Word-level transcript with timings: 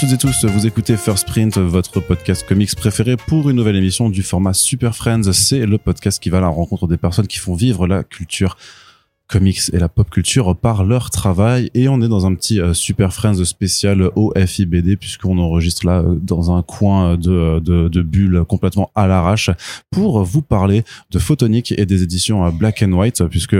Toutes 0.00 0.12
et 0.12 0.16
tous, 0.16 0.44
vous 0.44 0.64
écoutez 0.64 0.96
First 0.96 1.26
Print, 1.26 1.58
votre 1.58 1.98
podcast 1.98 2.46
comics 2.46 2.72
préféré 2.76 3.16
pour 3.16 3.50
une 3.50 3.56
nouvelle 3.56 3.74
émission 3.74 4.10
du 4.10 4.22
format 4.22 4.54
Super 4.54 4.94
Friends. 4.94 5.32
C'est 5.32 5.66
le 5.66 5.76
podcast 5.76 6.22
qui 6.22 6.30
va 6.30 6.38
à 6.38 6.42
la 6.42 6.46
rencontre 6.46 6.86
des 6.86 6.96
personnes 6.96 7.26
qui 7.26 7.38
font 7.38 7.56
vivre 7.56 7.88
la 7.88 8.04
culture 8.04 8.56
comics 9.28 9.60
et 9.72 9.78
la 9.78 9.88
pop 9.88 10.08
culture 10.10 10.56
par 10.56 10.84
leur 10.84 11.10
travail. 11.10 11.70
Et 11.74 11.88
on 11.88 12.00
est 12.00 12.08
dans 12.08 12.26
un 12.26 12.34
petit 12.34 12.60
euh, 12.60 12.72
Super 12.72 13.12
Friends 13.12 13.44
spécial 13.44 14.10
au 14.16 14.32
FIBD 14.34 14.96
puisqu'on 14.98 15.38
enregistre 15.38 15.86
là 15.86 16.00
euh, 16.00 16.18
dans 16.20 16.56
un 16.56 16.62
coin 16.62 17.16
de, 17.16 17.60
de, 17.60 17.88
de 17.88 18.02
bulle 18.02 18.44
complètement 18.48 18.90
à 18.94 19.06
l'arrache 19.06 19.50
pour 19.90 20.24
vous 20.24 20.42
parler 20.42 20.82
de 21.10 21.18
Photonic 21.18 21.72
et 21.76 21.84
des 21.84 22.02
éditions 22.02 22.44
euh, 22.46 22.50
Black 22.50 22.82
and 22.82 22.92
White 22.92 23.24
puisque 23.28 23.56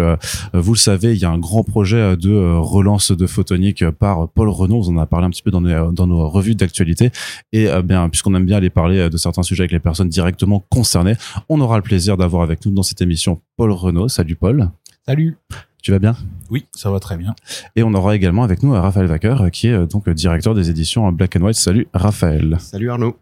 vous 0.55 0.73
le 0.73 0.79
savez 0.79 1.13
il 1.13 1.19
y 1.19 1.25
a 1.25 1.31
un 1.31 1.39
grand 1.39 1.63
projet 1.63 2.17
de 2.17 2.57
relance 2.59 3.13
de 3.13 3.27
Photonic 3.27 3.89
par 3.91 4.29
Paul 4.29 4.49
Renault 4.49 4.83
on 4.87 4.97
en 4.97 4.99
a 4.99 5.07
parlé 5.07 5.27
un 5.27 5.31
petit 5.31 5.43
peu 5.43 5.51
dans 5.51 5.61
nos, 5.61 5.93
dans 5.93 6.07
nos 6.07 6.29
revues 6.29 6.55
d'actualité. 6.55 7.11
Et 7.53 7.69
bien 7.85 8.09
puisqu'on 8.09 8.35
aime 8.35 8.47
bien 8.47 8.57
aller 8.57 8.71
parler 8.71 9.11
de 9.11 9.17
certains 9.17 9.43
sujets 9.43 9.63
avec 9.63 9.73
les 9.73 9.81
personnes 9.81 10.09
directement 10.09 10.65
concernées 10.71 11.17
on 11.49 11.61
aura 11.61 11.77
le 11.77 11.83
plaisir 11.83 12.17
d'avoir 12.17 12.43
avec 12.43 12.65
nous 12.65 12.73
dans 12.73 12.83
cette 12.83 13.03
émission 13.03 13.41
Paul 13.57 13.73
Renault 13.73 14.09
salut 14.09 14.37
Paul 14.37 14.71
Salut. 15.09 15.39
Tu 15.83 15.91
vas 15.91 15.99
bien 15.99 16.15
Oui, 16.51 16.67
ça 16.75 16.91
va 16.91 17.01
très 17.01 17.17
bien. 17.17 17.35
Et 17.77 17.83
on 17.83 17.95
aura 17.95 18.15
également 18.15 18.43
avec 18.45 18.63
nous 18.63 18.73
Raphaël 18.73 19.09
Wacker, 19.09 19.51
qui 19.51 19.69
est 19.69 19.87
donc 19.87 20.07
directeur 20.11 20.55
des 20.55 20.69
éditions 20.69 21.11
Black 21.13 21.35
and 21.37 21.41
White. 21.41 21.57
Salut 21.57 21.89
Raphaël. 21.95 22.59
Salut 22.61 22.91
Arnaud. 22.91 23.17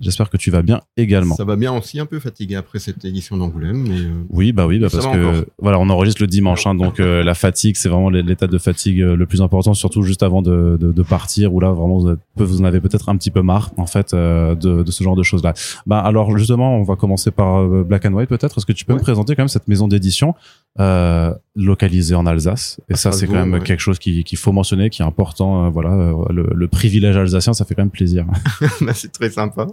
J'espère 0.00 0.30
que 0.30 0.36
tu 0.36 0.50
vas 0.50 0.62
bien 0.62 0.80
également. 0.96 1.34
Ça 1.34 1.44
va 1.44 1.56
bien 1.56 1.72
aussi, 1.72 1.98
un 1.98 2.06
peu 2.06 2.20
fatigué 2.20 2.54
après 2.54 2.78
cette 2.78 3.04
édition 3.04 3.36
d'Angoulême, 3.36 3.84
mais 3.88 3.98
euh, 3.98 4.12
oui, 4.30 4.52
bah 4.52 4.66
oui, 4.66 4.78
bah 4.78 4.88
parce 4.92 5.06
que 5.06 5.46
voilà, 5.58 5.80
on 5.80 5.88
enregistre 5.88 6.22
le 6.22 6.28
dimanche, 6.28 6.66
hein, 6.66 6.74
donc 6.74 7.00
euh, 7.00 7.24
la 7.24 7.34
fatigue, 7.34 7.74
c'est 7.76 7.88
vraiment 7.88 8.10
l'état 8.10 8.46
de 8.46 8.58
fatigue 8.58 9.00
euh, 9.00 9.16
le 9.16 9.26
plus 9.26 9.42
important, 9.42 9.74
surtout 9.74 10.02
juste 10.02 10.22
avant 10.22 10.42
de, 10.42 10.76
de, 10.78 10.92
de 10.92 11.02
partir, 11.02 11.52
où 11.52 11.58
là 11.58 11.72
vraiment 11.72 11.98
vous, 11.98 12.16
vous 12.36 12.60
en 12.60 12.64
avez 12.64 12.80
peut-être 12.80 13.08
un 13.08 13.16
petit 13.16 13.30
peu 13.30 13.42
marre 13.42 13.72
en 13.76 13.86
fait 13.86 14.14
de, 14.14 14.54
de, 14.54 14.90
ce 14.90 15.02
genre 15.02 15.16
de 15.16 15.22
choses 15.22 15.42
là. 15.42 15.54
Bah 15.86 15.98
alors 15.98 16.36
justement, 16.36 16.76
on 16.76 16.82
va 16.82 16.94
commencer 16.94 17.30
par 17.30 17.66
Black 17.66 18.04
and 18.06 18.12
White 18.12 18.28
peut-être. 18.28 18.58
Est-ce 18.58 18.66
que 18.66 18.72
tu 18.72 18.84
peux 18.84 18.94
me 18.94 19.00
présenter 19.00 19.34
quand 19.34 19.42
même 19.42 19.48
cette 19.48 19.68
maison 19.68 19.88
d'édition? 19.88 20.34
Euh, 20.80 21.34
localisée 21.56 22.14
en 22.14 22.26
Alsace 22.26 22.80
Et 22.88 22.96
ça, 22.96 23.12
c'est 23.12 23.26
quand 23.26 23.46
même 23.46 23.62
quelque 23.62 23.80
chose 23.80 23.98
qu'il 23.98 24.24
faut 24.36 24.52
mentionner, 24.52 24.90
qui 24.90 25.02
est 25.02 25.04
important. 25.04 25.70
voilà, 25.70 26.12
le, 26.30 26.48
le, 26.54 26.68
privilège 26.68 27.16
alsacien, 27.16 27.52
ça 27.52 27.64
fait 27.64 27.74
quand 27.74 27.82
même 27.82 27.90
plaisir. 27.90 28.26
Bah, 28.80 28.94
c'est 28.94 29.12
très 29.12 29.30
sympa. 29.30 29.66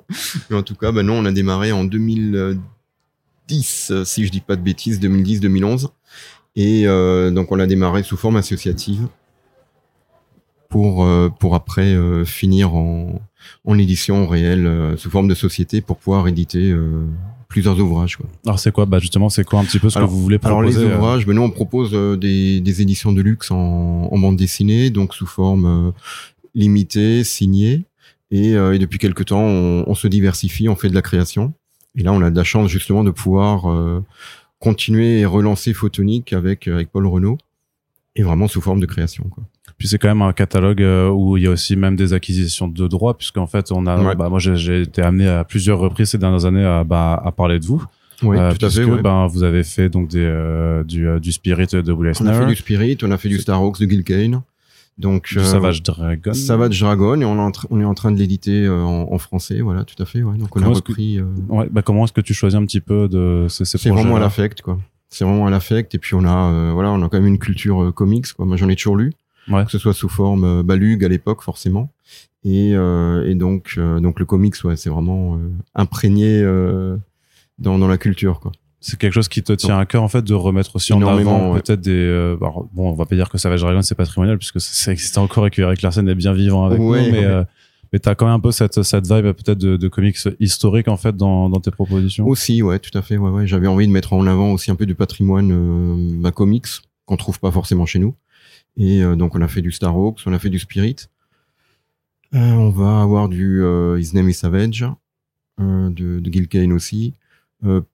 Mais 0.50 0.58
en 0.58 0.64
tout 0.64 0.76
cas, 0.76 0.92
bah, 0.92 1.04
nous, 1.04 1.14
on 1.14 1.26
a 1.26 1.32
démarré 1.32 1.72
en 1.72 1.84
2010, 1.84 3.94
si 4.04 4.26
je 4.26 4.32
dis 4.32 4.42
pas 4.42 4.56
de 4.56 4.62
bêtises, 4.62 5.00
2010-2011. 5.00 5.90
Et 6.56 6.88
euh, 6.88 7.32
donc, 7.32 7.52
on 7.52 7.60
a 7.60 7.68
démarré 7.68 8.04
sous 8.04 8.18
forme 8.18 8.38
associative 8.38 9.08
pour, 10.70 11.06
euh, 11.06 11.30
pour 11.30 11.56
après 11.56 11.94
euh, 11.94 12.26
finir 12.26 12.76
en, 12.76 13.22
en 13.66 13.78
édition 13.78 14.28
réelle 14.28 14.66
euh, 14.66 14.98
sous 14.98 15.10
forme 15.10 15.28
de 15.28 15.36
société 15.36 15.82
pour 15.82 15.98
pouvoir 15.98 16.28
éditer 16.28 16.72
euh, 16.72 17.06
plusieurs 17.48 17.80
ouvrages. 17.80 18.18
Quoi. 18.18 18.28
Alors 18.46 18.60
c'est 18.60 18.72
quoi? 18.72 18.86
Bah 18.86 19.00
justement 19.00 19.30
c'est 19.30 19.44
quoi 19.44 19.60
un 19.60 19.66
petit 19.66 19.80
peu 19.80 19.90
ce 19.90 20.00
que 20.00 20.04
vous 20.04 20.22
voulez 20.22 20.40
proposer 20.40 20.78
Alors 20.78 20.90
les 20.90 20.96
ouvrages, 20.96 21.26
bah, 21.26 21.34
nous 21.34 21.42
on 21.42 21.52
propose 21.52 21.92
des, 22.20 22.62
des 22.62 22.82
éditions 22.82 23.12
de 23.12 23.22
luxe 23.22 23.52
en, 23.52 24.10
en 24.12 24.18
bande 24.18 24.36
dessinée, 24.36 24.90
donc 24.90 25.14
sous 25.14 25.28
forme 25.28 25.94
limitée, 26.56 27.24
signée. 27.24 27.84
Et, 28.32 28.56
euh, 28.56 28.74
et 28.74 28.80
depuis 28.80 28.98
quelques 28.98 29.26
temps, 29.26 29.44
on, 29.44 29.84
on, 29.86 29.94
se 29.94 30.08
diversifie, 30.08 30.68
on 30.68 30.76
fait 30.76 30.90
de 30.90 30.96
la 30.96 31.04
création. 31.04 31.54
Et 31.96 32.04
là, 32.04 32.12
on 32.12 32.22
a 32.22 32.32
de 32.32 32.36
la 32.36 32.44
chance 32.44 32.70
justement 32.70 33.04
de 33.04 33.12
pouvoir 33.12 33.70
euh, 33.70 34.04
continuer 34.60 35.20
et 35.20 35.26
relancer 35.26 35.74
Photonique 35.74 36.34
avec, 36.34 36.68
avec 36.68 36.90
Paul 36.90 37.06
Renault, 37.06 37.38
et 38.16 38.24
vraiment 38.24 38.48
sous 38.48 38.62
forme 38.62 38.80
de 38.80 38.86
création. 38.86 39.26
Quoi. 39.26 39.44
Puis 39.78 39.90
c'est 39.90 39.98
quand 39.98 40.08
même 40.08 40.22
un 40.22 40.34
catalogue 40.34 40.82
euh, 40.82 41.10
où 41.10 41.38
il 41.38 41.44
y 41.44 41.48
a 41.48 41.52
aussi 41.52 41.76
même 41.76 41.96
des 41.96 42.14
acquisitions 42.14 42.68
de 42.68 42.88
droits, 42.88 43.18
puisqu'en 43.18 43.48
fait, 43.48 43.72
on 43.72 43.86
a, 43.88 44.16
bah, 44.16 44.30
moi, 44.30 44.40
j'ai 44.40 44.82
été 44.82 45.02
amené 45.02 45.28
à 45.28 45.44
plusieurs 45.44 45.80
reprises 45.80 46.12
ces 46.12 46.18
dernières 46.18 46.46
années 46.46 46.64
à, 46.64 46.84
bah, 46.84 47.22
à 47.24 47.32
parler 47.32 47.60
de 47.60 47.66
vous. 47.66 47.84
Oui, 48.24 48.38
euh, 48.38 48.54
tout 48.54 48.66
à 48.66 48.70
fait. 48.70 48.86
Ouais. 48.86 49.02
Ben, 49.02 49.28
vous 49.28 49.44
avez 49.44 49.64
fait 49.64 49.90
donc 49.90 50.08
des, 50.08 50.20
euh, 50.24 50.84
du, 50.84 51.08
du 51.20 51.32
Spirit 51.34 51.68
de 51.68 51.92
Will 51.92 52.14
On 52.22 52.28
a 52.28 52.34
fait 52.34 52.46
du 52.46 52.56
Spirit, 52.56 52.98
on 53.04 53.12
a 53.12 53.18
fait 53.18 53.28
du 53.28 53.40
Star 53.40 53.62
Hawks 53.62 53.80
de 53.80 53.90
Gil 53.90 54.04
Kane. 54.04 54.42
Donc 54.98 55.28
Savage 55.28 55.84
Dragon. 55.84 56.34
Savage 56.34 56.80
Dragon 56.80 57.20
et 57.20 57.26
on 57.26 57.36
est 57.36 57.42
en, 57.42 57.52
on 57.70 57.82
est 57.82 57.86
en 57.86 57.94
train 57.94 58.14
de 58.14 58.18
l'éditer 58.18 58.70
en, 58.70 59.10
en, 59.12 59.18
français, 59.18 59.60
voilà, 59.60 59.84
tout 59.84 60.02
à 60.02 60.06
fait. 60.06 60.24
Ouais. 60.24 60.38
Donc 60.38 60.56
on 60.56 60.62
comment 60.62 60.72
a 60.72 60.74
repris. 60.74 61.18
Que, 61.18 61.54
ouais, 61.54 61.68
bah 61.70 61.82
comment 61.82 62.06
est-ce 62.06 62.14
que 62.14 62.22
tu 62.22 62.34
choisis 62.34 62.58
un 62.58 62.66
petit 62.66 62.80
peu 62.80 63.10
de 63.10 63.48
ces, 63.50 63.66
ces 63.66 63.78
C'est 63.78 63.90
vraiment 63.90 64.16
à 64.16 64.22
l'affect, 64.22 64.62
quoi. 64.62 64.80
C'est 65.10 65.26
vraiment 65.26 65.48
à 65.48 65.50
l'affect 65.50 65.94
et 65.94 66.00
puis 66.00 66.16
on 66.16 66.24
a, 66.24 66.72
voilà, 66.72 66.92
on 66.92 67.04
a 67.04 67.10
quand 67.10 67.18
même 67.18 67.28
une 67.28 67.40
culture 67.40 67.94
comics, 67.94 68.32
quoi. 68.32 68.46
Moi 68.46 68.56
j'en 68.56 68.70
ai 68.70 68.78
toujours 68.78 68.96
lu, 68.96 69.12
ouais. 69.50 69.66
que 69.66 69.72
ce 69.72 69.78
soit 69.78 69.94
sous 69.94 70.10
forme 70.10 70.44
euh, 70.44 70.64
Balug 70.64 71.04
à 71.04 71.08
l'époque 71.08 71.42
forcément. 71.42 71.92
Et, 72.44 72.74
et 72.74 73.36
donc 73.36 73.80
donc 73.80 74.20
le 74.20 74.26
comics, 74.26 74.54
ouais, 74.66 74.76
c'est 74.76 74.92
vraiment 74.92 75.40
imprégné 75.74 76.44
dans 77.58 77.80
dans 77.80 77.88
la 77.88 77.98
culture, 77.98 78.40
quoi 78.40 78.52
c'est 78.86 79.00
quelque 79.00 79.14
chose 79.14 79.28
qui 79.28 79.42
te 79.42 79.52
tient 79.52 79.80
à 79.80 79.86
cœur 79.88 80.04
en 80.04 80.08
fait 80.08 80.22
de 80.22 80.36
remettre 80.36 80.76
aussi 80.76 80.94
en 80.94 81.02
avant 81.02 81.54
ouais. 81.54 81.62
peut-être 81.62 81.82
des 81.82 81.92
euh, 81.92 82.38
alors, 82.40 82.68
bon 82.72 82.92
on 82.92 82.94
va 82.94 83.08
pas 83.08 83.16
dire 83.16 83.30
que 83.30 83.40
Savage 83.40 83.62
Dragon 83.62 83.82
c'est 83.82 83.96
patrimonial 83.96 84.38
puisque 84.38 84.62
ça 84.62 84.92
existait 84.92 85.18
encore 85.18 85.48
et 85.48 85.50
que 85.50 85.60
Eric 85.60 85.82
Larsen 85.82 86.08
est 86.08 86.14
bien 86.14 86.34
vivant 86.34 86.66
avec 86.66 86.80
ouais, 86.80 87.08
nous 87.08 87.12
mais 87.12 87.26
euh, 87.26 87.44
mais 87.92 87.98
t'as 87.98 88.14
quand 88.14 88.26
même 88.26 88.36
un 88.36 88.40
peu 88.40 88.52
cette 88.52 88.84
cette 88.84 89.12
vibe 89.12 89.32
peut-être 89.32 89.58
de, 89.58 89.76
de, 89.76 89.88
comics 89.88 90.18
historique 90.40 90.88
en 90.88 90.98
fait 90.98 91.18
dans, 91.18 91.50
dans 91.50 91.60
tes 91.60 91.72
propositions 91.72 92.28
aussi 92.28 92.62
ouais 92.62 92.78
tout 92.78 92.96
à 92.96 93.02
fait 93.02 93.18
ouais 93.18 93.32
ouais 93.32 93.48
j'avais 93.48 93.66
envie 93.66 93.88
de 93.88 93.92
mettre 93.92 94.14
en 94.14 94.28
avant 94.28 94.52
aussi 94.52 94.70
un 94.70 94.76
peu 94.76 94.86
du 94.86 94.94
patrimoine 94.94 95.52
euh, 95.52 96.22
bah, 96.22 96.32
comics 96.32 96.68
qu'on 97.06 97.18
trouve 97.18 97.40
pas 97.40 97.52
forcément 97.52 97.88
chez 97.88 97.98
nous 97.98 98.14
et 98.78 99.04
euh, 99.04 99.16
donc 99.16 99.36
on 99.36 99.42
a 99.42 99.48
fait 99.48 99.62
du 99.62 99.72
Star 99.72 99.96
Hawks 99.96 100.22
on 100.26 100.34
a 100.34 100.40
fait 100.40 100.50
du 100.50 100.60
Spirit 100.60 100.96
euh, 102.34 102.38
on 102.38 102.70
va 102.70 103.02
avoir 103.02 103.30
du 103.30 103.64
euh, 103.64 104.00
His 104.00 104.16
Name 104.16 104.30
is 104.30 104.34
Savage 104.34 104.86
de, 105.58 106.20
de 106.20 106.32
Gil 106.32 106.48
Kane 106.48 106.74
aussi 106.74 107.14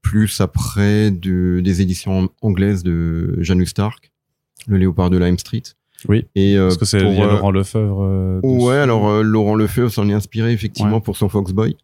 plus 0.01 0.41
après 0.41 1.11
de, 1.11 1.61
des 1.63 1.81
éditions 1.81 2.29
anglaises 2.41 2.83
de 2.83 3.37
Janus 3.41 3.69
Stark, 3.69 4.11
le 4.67 4.77
Léopard 4.77 5.09
de 5.09 5.17
Lime 5.17 5.37
Street. 5.37 5.63
Oui. 6.07 6.25
Et 6.35 6.57
euh, 6.57 6.65
parce 6.65 6.77
que 6.77 6.85
c'est 6.85 6.99
Laurent 6.99 7.51
Lefebvre. 7.51 8.01
Euh, 8.01 8.39
ouais, 8.43 8.75
alors 8.75 9.07
euh, 9.07 9.21
Laurent 9.21 9.55
Lefebvre 9.55 9.91
s'en 9.91 10.09
est 10.09 10.13
inspiré 10.13 10.51
effectivement 10.51 10.95
ouais. 10.95 11.01
pour 11.01 11.17
son 11.17 11.29
Foxboy 11.29 11.77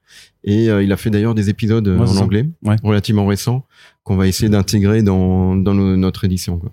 et 0.44 0.66
il 0.66 0.91
a 0.91 0.97
fait 0.97 1.09
d'ailleurs 1.09 1.35
des 1.35 1.50
épisodes 1.50 1.88
ouais, 1.88 2.00
en 2.00 2.18
anglais 2.18 2.50
ouais. 2.64 2.75
relativement 2.84 3.25
récents 3.25 3.66
qu'on 4.03 4.16
va 4.16 4.28
essayer 4.28 4.50
d'intégrer 4.50 5.03
dans 5.03 5.56
dans 5.56 5.74
nos, 5.74 5.96
notre 5.97 6.24
édition 6.24 6.58
quoi. 6.58 6.72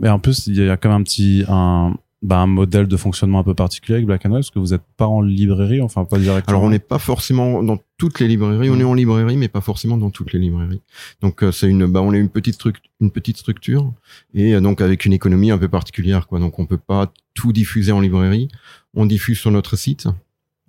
Mais 0.00 0.08
en 0.08 0.18
plus, 0.18 0.46
il 0.46 0.56
y 0.56 0.68
a 0.68 0.76
quand 0.76 0.88
même 0.88 1.00
un 1.00 1.04
petit 1.04 1.44
un 1.48 1.94
bah, 2.22 2.38
un 2.38 2.46
modèle 2.46 2.88
de 2.88 2.96
fonctionnement 2.96 3.38
un 3.40 3.44
peu 3.44 3.54
particulier 3.54 3.96
avec 3.96 4.06
Black 4.06 4.24
and 4.26 4.30
White 4.30 4.40
parce 4.44 4.50
que 4.50 4.58
vous 4.58 4.68
n'êtes 4.68 4.82
pas 4.96 5.06
en 5.06 5.20
librairie, 5.20 5.80
enfin 5.80 6.04
pas 6.04 6.18
directement. 6.18 6.56
Alors 6.56 6.66
on 6.66 6.70
n'est 6.70 6.78
pas 6.78 6.98
forcément 6.98 7.62
dans 7.62 7.78
toutes 7.98 8.20
les 8.20 8.26
librairies, 8.26 8.70
on 8.70 8.80
est 8.80 8.84
en 8.84 8.94
librairie 8.94 9.36
mais 9.36 9.48
pas 9.48 9.60
forcément 9.60 9.96
dans 9.96 10.10
toutes 10.10 10.32
les 10.32 10.38
librairies. 10.38 10.80
Donc 11.20 11.42
euh, 11.42 11.52
c'est 11.52 11.68
une 11.68 11.86
bah 11.86 12.00
on 12.02 12.12
est 12.14 12.18
une 12.18 12.30
petite 12.30 12.54
structure 12.54 12.82
une 13.00 13.10
petite 13.10 13.36
structure 13.36 13.92
et 14.34 14.54
euh, 14.54 14.60
donc 14.60 14.80
avec 14.80 15.04
une 15.04 15.12
économie 15.12 15.50
un 15.50 15.58
peu 15.58 15.68
particulière 15.68 16.26
quoi. 16.26 16.40
Donc 16.40 16.58
on 16.58 16.66
peut 16.66 16.78
pas 16.78 17.12
tout 17.34 17.52
diffuser 17.52 17.92
en 17.92 18.00
librairie, 18.00 18.48
on 18.94 19.06
diffuse 19.06 19.38
sur 19.38 19.50
notre 19.50 19.76
site. 19.76 20.08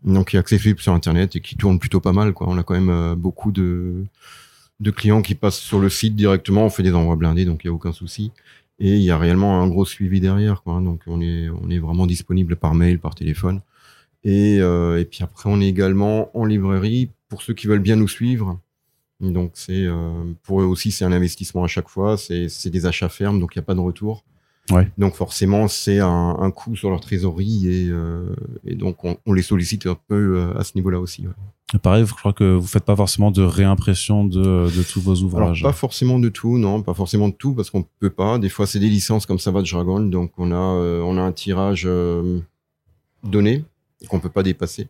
Donc 0.04 0.30
qui 0.30 0.36
est 0.36 0.40
accessible 0.40 0.80
sur 0.80 0.94
internet 0.94 1.36
et 1.38 1.42
qui 1.42 1.56
tourne 1.56 1.80
plutôt 1.80 2.02
pas 2.02 2.14
mal 2.14 2.34
quoi. 2.34 2.48
On 2.50 2.58
a 2.58 2.64
quand 2.64 2.76
même 2.76 2.90
euh, 2.90 3.16
beaucoup 3.16 3.52
de 3.52 4.04
de 4.80 4.92
clients 4.92 5.24
qui 5.24 5.34
passent 5.34 5.58
sur 5.58 5.80
le 5.80 5.90
site 5.90 6.16
directement, 6.16 6.66
on 6.66 6.70
fait 6.70 6.84
des 6.84 6.94
envois 6.94 7.16
blindés 7.16 7.46
donc 7.46 7.64
il 7.64 7.68
y 7.68 7.70
a 7.70 7.74
aucun 7.74 7.94
souci 7.94 8.32
et 8.80 8.96
il 8.96 9.02
y 9.02 9.12
a 9.12 9.18
réellement 9.18 9.62
un 9.62 9.68
gros 9.68 9.86
suivi 9.86 10.20
derrière 10.20 10.62
quoi 10.62 10.80
donc 10.82 11.02
on 11.08 11.22
est 11.22 11.80
vraiment 11.80 12.06
disponible 12.08 12.56
par 12.56 12.76
mail 12.76 13.00
par 13.00 13.16
téléphone. 13.16 13.62
Et 14.24 14.60
euh, 14.60 15.00
et 15.00 15.06
puis 15.06 15.24
après 15.24 15.50
on 15.50 15.62
est 15.62 15.68
également 15.68 16.36
en 16.38 16.46
librairie 16.46 17.10
pour 17.30 17.42
ceux 17.42 17.54
qui 17.54 17.68
veulent 17.68 17.80
bien 17.80 17.96
nous 17.96 18.08
suivre. 18.08 18.60
Donc 19.20 19.52
c'est 19.56 19.86
euh, 19.86 20.24
pour 20.44 20.62
eux 20.62 20.66
aussi 20.66 20.92
c'est 20.92 21.06
un 21.06 21.12
investissement 21.12 21.64
à 21.64 21.68
chaque 21.68 21.90
fois. 21.90 22.18
C'est 22.18 22.70
des 22.70 22.86
achats 22.86 23.10
fermes 23.10 23.40
donc 23.40 23.56
il 23.56 23.60
y 23.60 23.60
a 23.60 23.64
pas 23.64 23.76
de 23.76 23.80
retour 23.80 24.24
ouais. 24.72 24.90
donc 24.98 25.16
forcément 25.16 25.68
c'est 25.68 26.00
un, 26.00 26.38
un 26.40 26.52
coût 26.52 26.76
sur 26.76 26.90
leur 26.90 27.02
trésorerie 27.02 27.68
et 27.68 27.90
euh, 27.90 28.36
et 28.66 28.76
donc 28.76 29.04
on, 29.04 29.18
on, 29.26 29.34
les 29.34 29.42
sollicite 29.42 29.86
un 29.88 29.98
peu 30.08 30.38
euh, 30.38 30.60
à 30.60 30.64
ce 30.64 30.74
niveau 30.76 30.90
là 30.90 31.00
aussi 31.00 31.28
ouais. 31.28 31.34
Pareil, 31.82 32.06
je 32.06 32.14
crois 32.14 32.32
que 32.32 32.56
vous 32.56 32.66
faites 32.66 32.86
pas 32.86 32.96
forcément 32.96 33.30
de 33.30 33.42
réimpression 33.42 34.24
de, 34.24 34.70
de 34.74 34.84
tous 34.84 35.02
vos 35.02 35.16
ouvrages. 35.16 35.60
Alors, 35.62 35.74
pas 35.74 35.78
forcément 35.78 36.18
de 36.18 36.30
tout, 36.30 36.58
non, 36.58 36.82
pas 36.82 36.94
forcément 36.94 37.28
de 37.28 37.34
tout, 37.34 37.54
parce 37.54 37.70
qu'on 37.70 37.84
peut 38.00 38.10
pas. 38.10 38.40
Des 38.40 38.48
fois, 38.48 38.66
c'est 38.66 38.80
des 38.80 38.88
licences 38.88 39.26
comme 39.26 39.38
Savage 39.38 39.70
Dragon, 39.74 40.00
donc 40.00 40.32
on 40.38 40.54
a, 40.54 40.56
euh, 40.56 41.02
on 41.02 41.18
a 41.18 41.22
un 41.22 41.34
tirage 41.34 41.84
euh, 41.86 42.40
donné 43.22 43.66
qu'on 44.08 44.22
peut 44.22 44.30
pas 44.30 44.44
dépasser. 44.44 44.88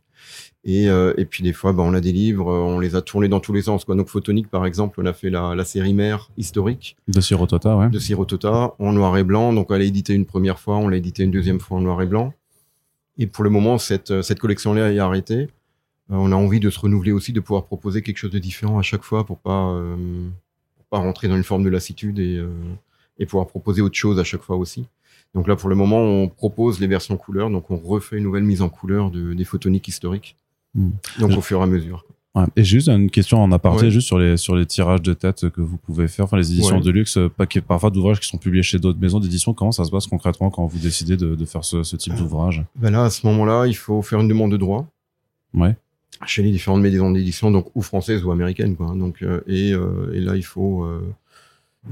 Et, 0.63 0.89
euh, 0.89 1.13
et 1.17 1.25
puis 1.25 1.43
des 1.43 1.53
fois, 1.53 1.71
bah, 1.71 1.83
on 1.83 1.93
a 1.93 2.01
des 2.01 2.11
livres, 2.11 2.51
on 2.51 2.79
les 2.79 2.95
a 2.95 3.01
tournés 3.01 3.29
dans 3.29 3.39
tous 3.39 3.53
les 3.53 3.61
sens. 3.61 3.85
Quoi. 3.85 3.95
Donc 3.95 4.09
Photonique, 4.09 4.49
par 4.49 4.65
exemple, 4.65 4.99
on 5.01 5.05
a 5.05 5.13
fait 5.13 5.29
la, 5.29 5.55
la 5.55 5.63
série 5.63 5.93
mère 5.93 6.29
historique 6.37 6.97
de 7.07 7.21
Sirotota, 7.21 7.77
ouais. 7.77 7.89
De 7.89 7.99
Sirotota 7.99 8.73
en 8.77 8.91
noir 8.93 9.17
et 9.17 9.23
blanc. 9.23 9.53
Donc 9.53 9.71
on 9.71 9.75
l'a 9.75 9.83
édité 9.83 10.13
une 10.13 10.25
première 10.25 10.59
fois, 10.59 10.77
on 10.77 10.89
l'a 10.89 10.97
édité 10.97 11.23
une 11.23 11.31
deuxième 11.31 11.59
fois 11.59 11.77
en 11.77 11.81
noir 11.81 12.01
et 12.01 12.05
blanc. 12.05 12.33
Et 13.17 13.27
pour 13.27 13.43
le 13.43 13.49
moment, 13.49 13.77
cette, 13.77 14.21
cette 14.21 14.39
collection-là 14.39 14.91
est 14.91 14.99
arrêtée. 14.99 15.47
Euh, 16.11 16.15
on 16.15 16.31
a 16.31 16.35
envie 16.35 16.59
de 16.59 16.69
se 16.69 16.79
renouveler 16.79 17.11
aussi, 17.11 17.33
de 17.33 17.39
pouvoir 17.39 17.65
proposer 17.65 18.01
quelque 18.01 18.17
chose 18.17 18.31
de 18.31 18.39
différent 18.39 18.79
à 18.79 18.81
chaque 18.81 19.03
fois 19.03 19.25
pour 19.25 19.39
pas 19.39 19.71
euh, 19.71 19.95
pour 20.75 20.85
pas 20.85 20.99
rentrer 20.99 21.27
dans 21.27 21.35
une 21.35 21.43
forme 21.43 21.63
de 21.63 21.69
lassitude 21.69 22.19
et, 22.19 22.37
euh, 22.37 22.49
et 23.19 23.25
pouvoir 23.25 23.47
proposer 23.47 23.81
autre 23.81 23.95
chose 23.97 24.19
à 24.19 24.23
chaque 24.23 24.41
fois 24.41 24.57
aussi. 24.57 24.85
Donc 25.37 25.47
là, 25.47 25.55
pour 25.55 25.69
le 25.69 25.75
moment, 25.75 25.99
on 26.01 26.27
propose 26.27 26.79
les 26.79 26.87
versions 26.87 27.15
couleurs, 27.15 27.51
donc 27.51 27.69
on 27.69 27.77
refait 27.77 28.17
une 28.17 28.23
nouvelle 28.23 28.43
mise 28.43 28.63
en 28.63 28.69
couleur 28.69 29.11
de, 29.11 29.33
des 29.35 29.43
photoniques 29.45 29.87
historiques. 29.87 30.35
Hmm. 30.73 30.89
Donc 31.19 31.29
Je- 31.31 31.37
au 31.37 31.41
fur 31.41 31.59
et 31.59 31.63
à 31.63 31.67
mesure. 31.67 32.03
Ouais. 32.33 32.45
Et 32.55 32.63
juste 32.63 32.87
une 32.89 33.09
question 33.11 33.41
en 33.43 33.51
aparté, 33.51 33.85
Ouais. 33.85 33.91
juste 33.91 34.07
sur 34.07 34.17
les 34.17 34.35
sur 34.37 34.55
les 34.55 34.65
tirages 34.65 35.01
de 35.03 35.13
tête 35.13 35.49
que 35.49 35.61
vous 35.61 35.77
pouvez 35.77 36.07
faire, 36.07 36.25
enfin 36.25 36.37
les 36.37 36.51
éditions 36.51 36.77
Ouais. 36.77 36.81
de 36.83 36.89
luxe, 36.91 37.17
euh, 37.17 37.29
parfois 37.67 37.89
d'ouvrages 37.91 38.19
qui 38.19 38.27
sont 38.27 38.37
publiés 38.39 38.63
chez 38.63 38.79
d'autres 38.79 38.99
maisons 38.99 39.19
d'édition. 39.19 39.53
Comment 39.53 39.71
ça 39.71 39.85
se 39.85 39.91
passe 39.91 40.07
concrètement 40.07 40.49
quand 40.49 40.65
vous 40.65 40.79
décidez 40.79 41.17
de, 41.17 41.35
de 41.35 41.45
faire 41.45 41.63
ce, 41.63 41.83
ce 41.83 41.95
type 41.95 42.15
d'ouvrage? 42.15 42.63
Ben 42.75 42.89
là, 42.91 43.03
à 43.05 43.09
ce 43.11 43.25
moment-là, 43.27 43.65
il 43.67 43.75
faut 43.75 44.01
faire 44.01 44.19
une 44.21 44.27
demande 44.27 44.51
de 44.51 44.57
droit. 44.57 44.87
Ouais. 45.53 45.75
chez 46.25 46.41
les 46.43 46.51
différentes 46.51 46.81
maisons 46.81 47.11
d'édition, 47.11 47.51
donc 47.51 47.67
ou 47.75 47.81
françaises 47.83 48.23
ou 48.23 48.31
américaines, 48.31 48.75
quoi. 48.75 48.87
Donc 48.95 49.21
euh, 49.21 49.41
et, 49.47 49.71
euh, 49.73 50.11
et 50.13 50.19
là 50.19 50.35
il 50.35 50.41
faut, 50.43 50.83
euh, 50.83 51.01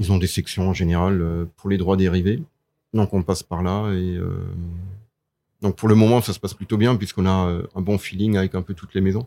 ils 0.00 0.10
ont 0.12 0.18
des 0.18 0.26
sections 0.26 0.68
en 0.68 0.74
général 0.74 1.22
euh, 1.22 1.44
pour 1.56 1.70
les 1.70 1.78
droits 1.78 1.96
dérivés, 1.96 2.42
donc 2.96 3.12
on 3.14 3.22
passe 3.22 3.42
par 3.42 3.62
là 3.62 3.90
et 3.92 4.16
euh, 4.16 4.30
donc 5.62 5.76
pour 5.76 5.88
le 5.88 5.94
moment 5.94 6.20
ça 6.20 6.32
se 6.32 6.40
passe 6.40 6.54
plutôt 6.54 6.76
bien 6.76 6.96
puisqu'on 6.96 7.26
a 7.26 7.48
euh, 7.48 7.62
un 7.74 7.80
bon 7.80 7.98
feeling 7.98 8.36
avec 8.36 8.54
un 8.54 8.62
peu 8.62 8.74
toutes 8.74 8.94
les 8.94 9.00
maisons 9.00 9.26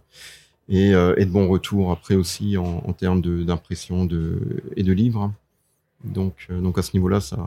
et, 0.67 0.93
euh, 0.93 1.13
et 1.17 1.25
de 1.25 1.31
bons 1.31 1.47
retours 1.47 1.91
après 1.91 2.15
aussi 2.15 2.57
en, 2.57 2.83
en 2.85 2.93
termes 2.93 3.21
d'impression 3.45 4.05
de, 4.05 4.61
et 4.75 4.83
de 4.83 4.91
livres. 4.93 5.31
Donc 6.03 6.47
euh, 6.49 6.61
donc 6.61 6.77
à 6.77 6.81
ce 6.81 6.91
niveau-là 6.93 7.19
ça 7.21 7.37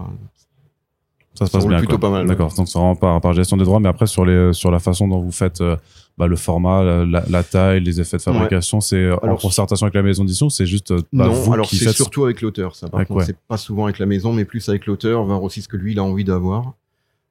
Ça 1.34 1.46
se 1.46 1.52
Ça 1.52 1.58
passe 1.58 1.66
bien. 1.68 1.78
plutôt 1.78 1.98
quoi. 1.98 2.08
pas 2.10 2.16
mal, 2.18 2.26
D'accord. 2.26 2.52
Donc 2.54 2.68
c'est 2.68 2.78
vraiment 2.78 2.96
par, 2.96 3.20
par 3.20 3.32
gestion 3.32 3.56
des 3.56 3.64
droits, 3.64 3.80
mais 3.80 3.88
après 3.88 4.06
sur 4.06 4.24
les 4.24 4.52
sur 4.52 4.70
la 4.70 4.78
façon 4.78 5.08
dont 5.08 5.20
vous 5.20 5.32
faites 5.32 5.62
bah, 6.18 6.26
le 6.26 6.36
format, 6.36 7.04
la, 7.04 7.42
taille, 7.42 7.80
les 7.80 8.00
effets 8.00 8.18
de 8.18 8.22
fabrication, 8.22 8.80
c'est 8.80 8.96
euh, 8.96 9.16
en 9.22 9.36
concertation 9.36 9.86
avec 9.86 9.94
la 9.94 10.02
maison 10.02 10.24
d'édition, 10.24 10.50
c'est 10.50 10.66
juste 10.66 10.90
euh, 10.90 11.00
bah, 11.12 11.26
non, 11.26 11.32
vous 11.32 11.52
alors 11.52 11.66
qui 11.66 11.76
c'est 11.76 11.92
surtout 11.92 12.24
avec 12.24 12.42
l'auteur, 12.42 12.74
ça. 12.76 12.88
Par 12.88 13.00
contre, 13.06 13.20
ouais. 13.20 13.24
c'est 13.24 13.36
pas 13.48 13.56
souvent 13.56 13.84
avec 13.84 13.98
la 13.98 14.06
maison, 14.06 14.32
mais 14.32 14.44
plus 14.44 14.68
avec 14.68 14.86
l'auteur, 14.86 15.24
voir 15.24 15.42
aussi 15.42 15.62
ce 15.62 15.68
que 15.68 15.76
lui 15.76 15.92
il 15.92 15.98
a 15.98 16.04
envie 16.04 16.24
d'avoir. 16.24 16.74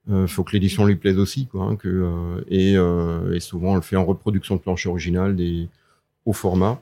Euh, 0.09 0.25
faut 0.25 0.43
que 0.43 0.53
l'édition 0.53 0.85
lui 0.85 0.95
plaise 0.95 1.19
aussi, 1.19 1.45
quoi. 1.45 1.65
hein, 1.65 1.75
que 1.75 1.87
euh, 1.87 2.43
et, 2.47 2.75
euh, 2.75 3.35
et 3.35 3.39
souvent 3.39 3.73
on 3.73 3.75
le 3.75 3.81
fait 3.81 3.95
en 3.95 4.05
reproduction 4.05 4.55
de 4.55 4.59
planche 4.59 4.87
originale 4.87 5.35
des 5.35 5.69
au 6.25 6.33
format. 6.33 6.81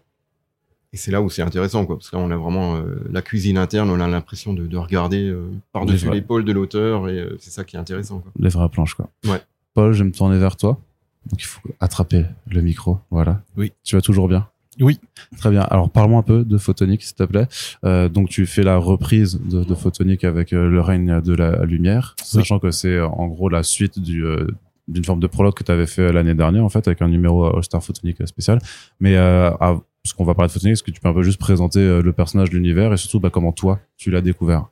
Et 0.94 0.98
c'est 0.98 1.12
là 1.12 1.22
où 1.22 1.30
c'est 1.30 1.42
intéressant, 1.42 1.86
quoi, 1.86 1.98
parce 1.98 2.10
que 2.10 2.16
là 2.16 2.22
on 2.24 2.32
a 2.32 2.38
vraiment 2.38 2.82
la 3.12 3.22
cuisine 3.22 3.60
interne, 3.60 3.92
on 3.92 4.00
a 4.00 4.08
l'impression 4.08 4.54
de, 4.54 4.66
de 4.66 4.78
regarder 4.78 5.32
par-dessus 5.72 6.10
l'épaule 6.10 6.44
de 6.44 6.52
l'auteur, 6.52 7.08
et 7.08 7.24
c'est 7.38 7.52
ça 7.52 7.64
qui 7.64 7.76
est 7.76 7.80
intéressant. 7.80 8.20
Quoi. 8.20 8.32
les 8.40 8.50
vraies 8.50 8.70
planches, 8.70 8.96
quoi. 8.96 9.08
Ouais. 9.28 9.40
Paul, 9.76 9.94
je 9.94 10.00
vais 10.00 10.10
me 10.10 10.12
tourner 10.12 10.40
vers 10.40 10.56
toi. 10.56 10.80
Donc 11.26 11.42
il 11.42 11.46
faut 11.46 11.62
attraper 11.80 12.26
le 12.50 12.62
micro. 12.62 13.00
Voilà. 13.12 13.42
Oui. 13.58 13.74
Tu 13.84 13.96
vas 13.96 14.02
toujours 14.02 14.28
bien? 14.28 14.48
Oui. 14.80 15.00
Très 15.38 15.50
bien. 15.52 15.62
Alors 15.64 15.90
parle-moi 15.90 16.20
un 16.20 16.24
peu 16.24 16.46
de 16.46 16.58
Photonique, 16.58 17.04
s'il 17.04 17.16
te 17.16 17.24
plaît. 17.24 17.48
Euh, 17.84 18.08
donc 18.08 18.30
tu 18.30 18.46
fais 18.46 18.64
la 18.64 18.78
reprise 18.78 19.40
de, 19.44 19.64
de 19.64 19.76
Photonique 19.76 20.24
avec 20.24 20.54
euh, 20.54 20.70
le 20.70 20.80
règne 20.82 21.22
de 21.22 21.34
la 21.34 21.66
lumière, 21.66 22.16
sachant 22.24 22.60
que 22.60 22.72
c'est 22.72 22.96
euh, 22.96 23.08
en 23.08 23.28
gros 23.28 23.50
la 23.50 23.64
suite 23.64 24.00
du 24.00 24.26
euh, 24.26 24.48
d'une 24.88 25.04
forme 25.04 25.20
de 25.20 25.28
prologue 25.28 25.54
que 25.54 25.64
tu 25.64 25.72
avais 25.72 25.86
fait 25.86 26.12
l'année 26.14 26.34
dernière 26.34 26.64
en 26.64 26.70
fait 26.70 26.88
avec 26.88 27.02
un 27.02 27.10
numéro 27.10 27.46
All 27.56 27.64
Star 27.64 27.84
Photonique 27.84 28.26
spécial. 28.28 28.60
Mais 29.00 29.18
euh, 29.18 29.50
à- 29.60 29.82
parce 30.02 30.14
qu'on 30.16 30.24
va 30.24 30.34
parler 30.34 30.48
de 30.48 30.54
Photonique, 30.54 30.74
est-ce 30.74 30.84
que 30.84 30.92
tu 30.92 31.02
peux 31.02 31.10
un 31.10 31.14
peu 31.14 31.24
juste 31.24 31.40
présenter 31.40 32.02
le 32.02 32.14
personnage 32.14 32.50
de 32.50 32.56
l'univers 32.56 32.94
et 32.94 32.98
surtout 32.98 33.20
bah, 33.20 33.30
comment 33.30 33.52
toi 33.52 33.80
tu 33.98 34.10
l'as 34.12 34.22
découvert? 34.22 34.68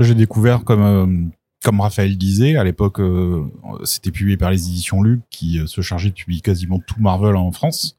J'ai 0.00 0.14
découvert 0.16 0.64
comme 0.64 0.82
euh, 0.82 1.06
comme 1.66 1.80
Raphaël 1.80 2.16
disait 2.16 2.54
à 2.54 2.62
l'époque, 2.62 3.00
euh, 3.00 3.42
c'était 3.82 4.12
publié 4.12 4.36
par 4.36 4.52
les 4.52 4.68
éditions 4.68 5.02
Luc 5.02 5.22
qui 5.30 5.58
euh, 5.58 5.66
se 5.66 5.80
chargeaient 5.80 6.10
de 6.10 6.14
publier 6.14 6.40
quasiment 6.40 6.78
tout 6.78 7.00
Marvel 7.00 7.34
en 7.34 7.50
France 7.50 7.98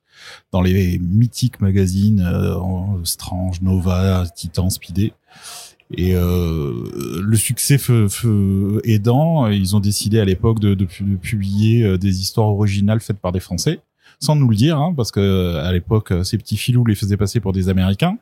dans 0.53 0.61
les 0.61 0.97
mythiques 0.99 1.59
magazines 1.59 2.21
euh, 2.21 2.55
Strange, 3.03 3.61
Nova, 3.61 4.23
Titan, 4.33 4.69
Speedé. 4.69 5.11
Et 5.91 6.15
euh, 6.15 7.21
le 7.21 7.35
succès 7.35 7.77
feu, 7.77 8.07
aidant, 8.85 9.47
ils 9.47 9.75
ont 9.75 9.81
décidé 9.81 10.21
à 10.21 10.25
l'époque 10.25 10.61
de, 10.61 10.73
de 10.73 10.85
publier 10.85 11.83
euh, 11.83 11.97
des 11.97 12.21
histoires 12.21 12.47
originales 12.47 13.01
faites 13.01 13.19
par 13.19 13.33
des 13.33 13.41
Français, 13.41 13.81
sans 14.21 14.37
nous 14.37 14.47
le 14.47 14.55
dire, 14.55 14.77
hein, 14.77 14.93
parce 14.95 15.11
que 15.11 15.57
à 15.57 15.73
l'époque, 15.73 16.11
euh, 16.13 16.23
ces 16.23 16.37
petits 16.37 16.57
filous 16.57 16.85
les 16.85 16.95
faisaient 16.95 17.17
passer 17.17 17.41
pour 17.41 17.51
des 17.51 17.67
Américains. 17.67 18.17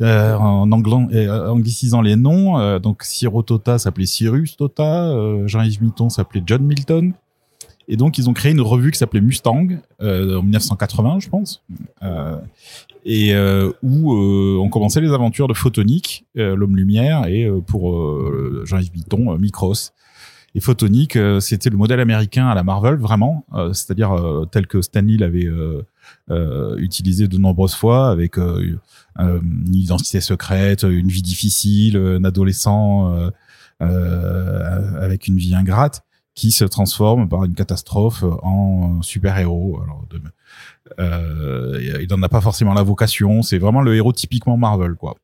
Euh, 0.00 0.34
en 0.34 0.72
anglan, 0.72 1.06
euh, 1.12 1.48
anglicisant 1.48 2.00
les 2.00 2.16
noms, 2.16 2.58
euh, 2.58 2.78
donc 2.78 3.04
Ciro 3.04 3.42
Tota 3.42 3.78
s'appelait 3.78 4.06
Cyrus 4.06 4.56
Tota, 4.56 5.10
euh, 5.10 5.46
Jean-Yves 5.46 5.82
Mitton 5.82 6.08
s'appelait 6.08 6.42
John 6.44 6.64
Milton, 6.64 7.12
et 7.86 7.96
donc 7.96 8.16
ils 8.18 8.28
ont 8.28 8.32
créé 8.32 8.52
une 8.52 8.62
revue 8.62 8.90
qui 8.90 8.98
s'appelait 8.98 9.20
Mustang 9.20 9.68
euh, 10.00 10.38
en 10.38 10.42
1980, 10.42 11.20
je 11.20 11.28
pense, 11.28 11.62
euh, 12.02 12.36
et 13.04 13.34
où 13.82 14.12
on 14.12 14.68
commençait 14.70 15.00
les 15.00 15.12
aventures 15.12 15.48
de 15.48 15.54
Photonique, 15.54 16.24
l'homme 16.36 16.76
lumière, 16.76 17.26
et 17.26 17.48
pour 17.66 17.92
Jean-Yves 18.64 18.92
Mitton, 18.94 19.36
Micros. 19.38 19.90
Et 20.54 20.60
Photonique, 20.60 21.16
euh, 21.16 21.40
c'était 21.40 21.70
le 21.70 21.78
modèle 21.78 22.00
américain 22.00 22.46
à 22.46 22.54
la 22.54 22.62
Marvel, 22.62 22.96
vraiment, 22.96 23.46
euh, 23.54 23.72
c'est-à-dire 23.72 24.12
euh, 24.12 24.44
tel 24.44 24.66
que 24.66 24.82
Stanley 24.82 25.16
l'avait 25.16 25.48
utilisé 26.78 27.28
de 27.28 27.38
nombreuses 27.38 27.74
fois, 27.74 28.10
avec 28.10 28.36
une 28.36 28.78
identité 29.74 30.20
secrète, 30.20 30.82
une 30.82 31.08
vie 31.08 31.22
difficile, 31.22 31.96
un 31.96 32.24
adolescent 32.24 33.30
avec 33.80 35.26
une 35.26 35.36
vie 35.36 35.54
ingrate 35.54 36.02
qui 36.34 36.50
se 36.50 36.64
transforme 36.64 37.28
par 37.28 37.44
une 37.44 37.54
catastrophe 37.54 38.24
en 38.42 39.02
super-héros. 39.02 39.80
Alors, 39.82 40.06
euh, 40.98 41.98
il 42.00 42.06
n'en 42.10 42.22
a 42.22 42.28
pas 42.28 42.40
forcément 42.40 42.74
la 42.74 42.82
vocation. 42.82 43.42
C'est 43.42 43.58
vraiment 43.58 43.82
le 43.82 43.94
héros 43.94 44.12
typiquement 44.12 44.56
Marvel, 44.56 44.94
quoi. 44.94 45.16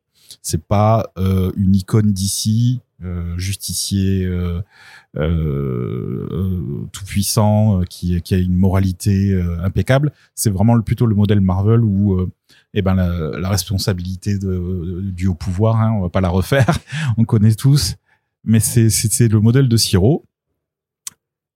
C'est 0.42 0.62
pas 0.62 1.10
euh, 1.18 1.52
une 1.56 1.74
icône 1.74 2.12
d'ici, 2.12 2.80
euh, 3.04 3.36
justicier 3.38 4.24
euh, 4.26 4.60
tout 6.92 7.04
puissant, 7.04 7.82
qui, 7.88 8.22
a 8.30 8.36
une 8.36 8.56
moralité 8.56 9.40
impeccable. 9.62 10.12
C'est 10.34 10.50
vraiment 10.50 10.74
le, 10.74 10.82
plutôt 10.82 11.06
le 11.06 11.14
modèle 11.14 11.40
Marvel 11.40 11.80
où 11.80 12.18
eh 12.74 12.82
ben 12.82 12.94
la, 12.94 13.48
responsabilité 13.48 14.38
de, 14.38 15.00
du 15.02 15.26
haut 15.26 15.34
pouvoir, 15.34 15.76
hein, 15.76 15.92
on 15.92 16.02
va 16.02 16.08
pas 16.08 16.20
la 16.20 16.28
refaire, 16.28 16.78
on 17.16 17.24
connaît 17.24 17.54
tous, 17.54 17.96
mais 18.44 18.60
c'est 18.60 19.28
le 19.28 19.40
modèle 19.40 19.68
de 19.68 19.76
Siro 19.76 20.24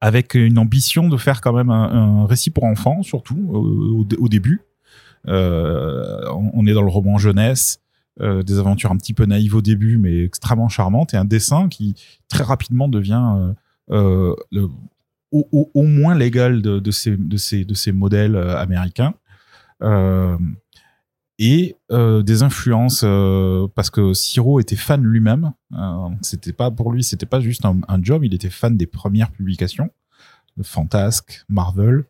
avec 0.01 0.35
une 0.35 0.59
ambition 0.59 1.09
de 1.09 1.17
faire 1.17 1.41
quand 1.41 1.53
même 1.53 1.71
un, 1.71 2.27
récit 2.27 2.51
pour 2.51 2.65
enfants 2.65 3.05
surtout 3.05 3.39
au, 3.53 4.01
au 4.01 4.05
dé- 4.05 4.17
au 4.17 4.29
début. 4.29 4.63
On 5.25 6.67
est 6.67 6.73
dans 6.73 6.83
le 6.83 6.91
roman 6.91 7.19
jeunesse, 7.19 7.83
euh, 8.21 8.43
des 8.43 8.59
aventures 8.59 8.91
un 8.91 8.97
petit 8.99 9.15
peu 9.15 9.25
naïves 9.25 9.55
au 9.55 9.63
début, 9.63 9.97
mais 9.97 10.25
extrêmement 10.25 10.69
charmantes, 10.69 11.15
et 11.15 11.17
un 11.17 11.25
dessin 11.25 11.69
qui 11.69 11.95
très 12.29 12.45
rapidement 12.45 12.87
devient 12.89 13.55
euh, 13.91 14.35
euh, 14.53 14.69
au, 15.31 15.83
moins 15.83 16.15
l'égal 16.15 16.61
de, 16.61 16.91
ces, 16.91 17.17
de, 17.17 17.37
ces, 17.39 17.65
de 17.65 17.73
ces 17.73 17.91
modèles 17.91 18.37
américains. 18.37 19.15
Et 21.39 21.75
des 21.91 22.43
influences 22.43 23.01
parce 23.75 23.89
que 23.89 24.13
Siro 24.13 24.61
était 24.61 24.77
fan 24.77 25.03
lui-même. 25.03 25.53
Euh, 25.73 26.09
c'était 26.21 26.53
pas 26.53 26.71
pour 26.71 26.93
lui, 26.93 27.03
c'était 27.03 27.25
pas 27.25 27.41
juste 27.41 27.65
un, 27.65 27.81
un 27.89 28.03
job. 28.03 28.25
Il 28.25 28.35
était 28.35 28.51
fan 28.51 28.77
des 28.77 28.87
premières 28.87 29.31
publications, 29.31 29.91
Fantasque, 30.63 31.47
Marvel, 31.49 32.05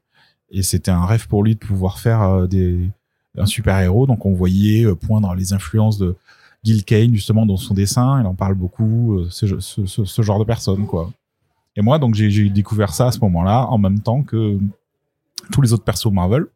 et 0.50 0.62
c'était 0.62 0.90
un 0.90 1.06
rêve 1.06 1.28
pour 1.28 1.44
lui 1.44 1.54
de 1.54 1.60
pouvoir 1.60 2.00
faire 2.00 2.48
des 2.48 2.90
un 3.38 3.46
super 3.46 3.78
héros. 3.80 4.06
Donc 4.06 4.26
on 4.26 4.32
voyait 4.32 4.84
euh, 4.84 4.94
poindre 4.94 5.34
les 5.34 5.52
influences 5.52 5.98
de 5.98 6.16
Gil 6.64 6.84
Kane 6.84 7.14
justement 7.14 7.46
dans 7.46 7.56
son 7.56 7.74
dessin. 7.74 8.20
Il 8.20 8.26
en 8.26 8.34
parle 8.34 8.54
beaucoup. 8.54 9.18
euh, 9.18 9.26
ce, 9.30 9.60
ce, 9.60 9.86
ce, 9.86 10.04
ce 10.04 10.22
genre 10.22 10.38
de 10.38 10.44
personne 10.44 10.86
quoi. 10.86 11.10
Et 11.76 11.82
moi 11.82 11.98
donc 11.98 12.14
j'ai 12.14 12.50
découvert 12.50 12.92
ça 12.92 13.06
à 13.06 13.12
ce 13.12 13.20
moment-là 13.20 13.66
en 13.68 13.78
même 13.78 14.00
temps 14.00 14.22
que 14.22 14.58
tous 15.50 15.62
les 15.62 15.72
autres 15.72 15.84
persos 15.84 16.12
Marvel 16.12 16.46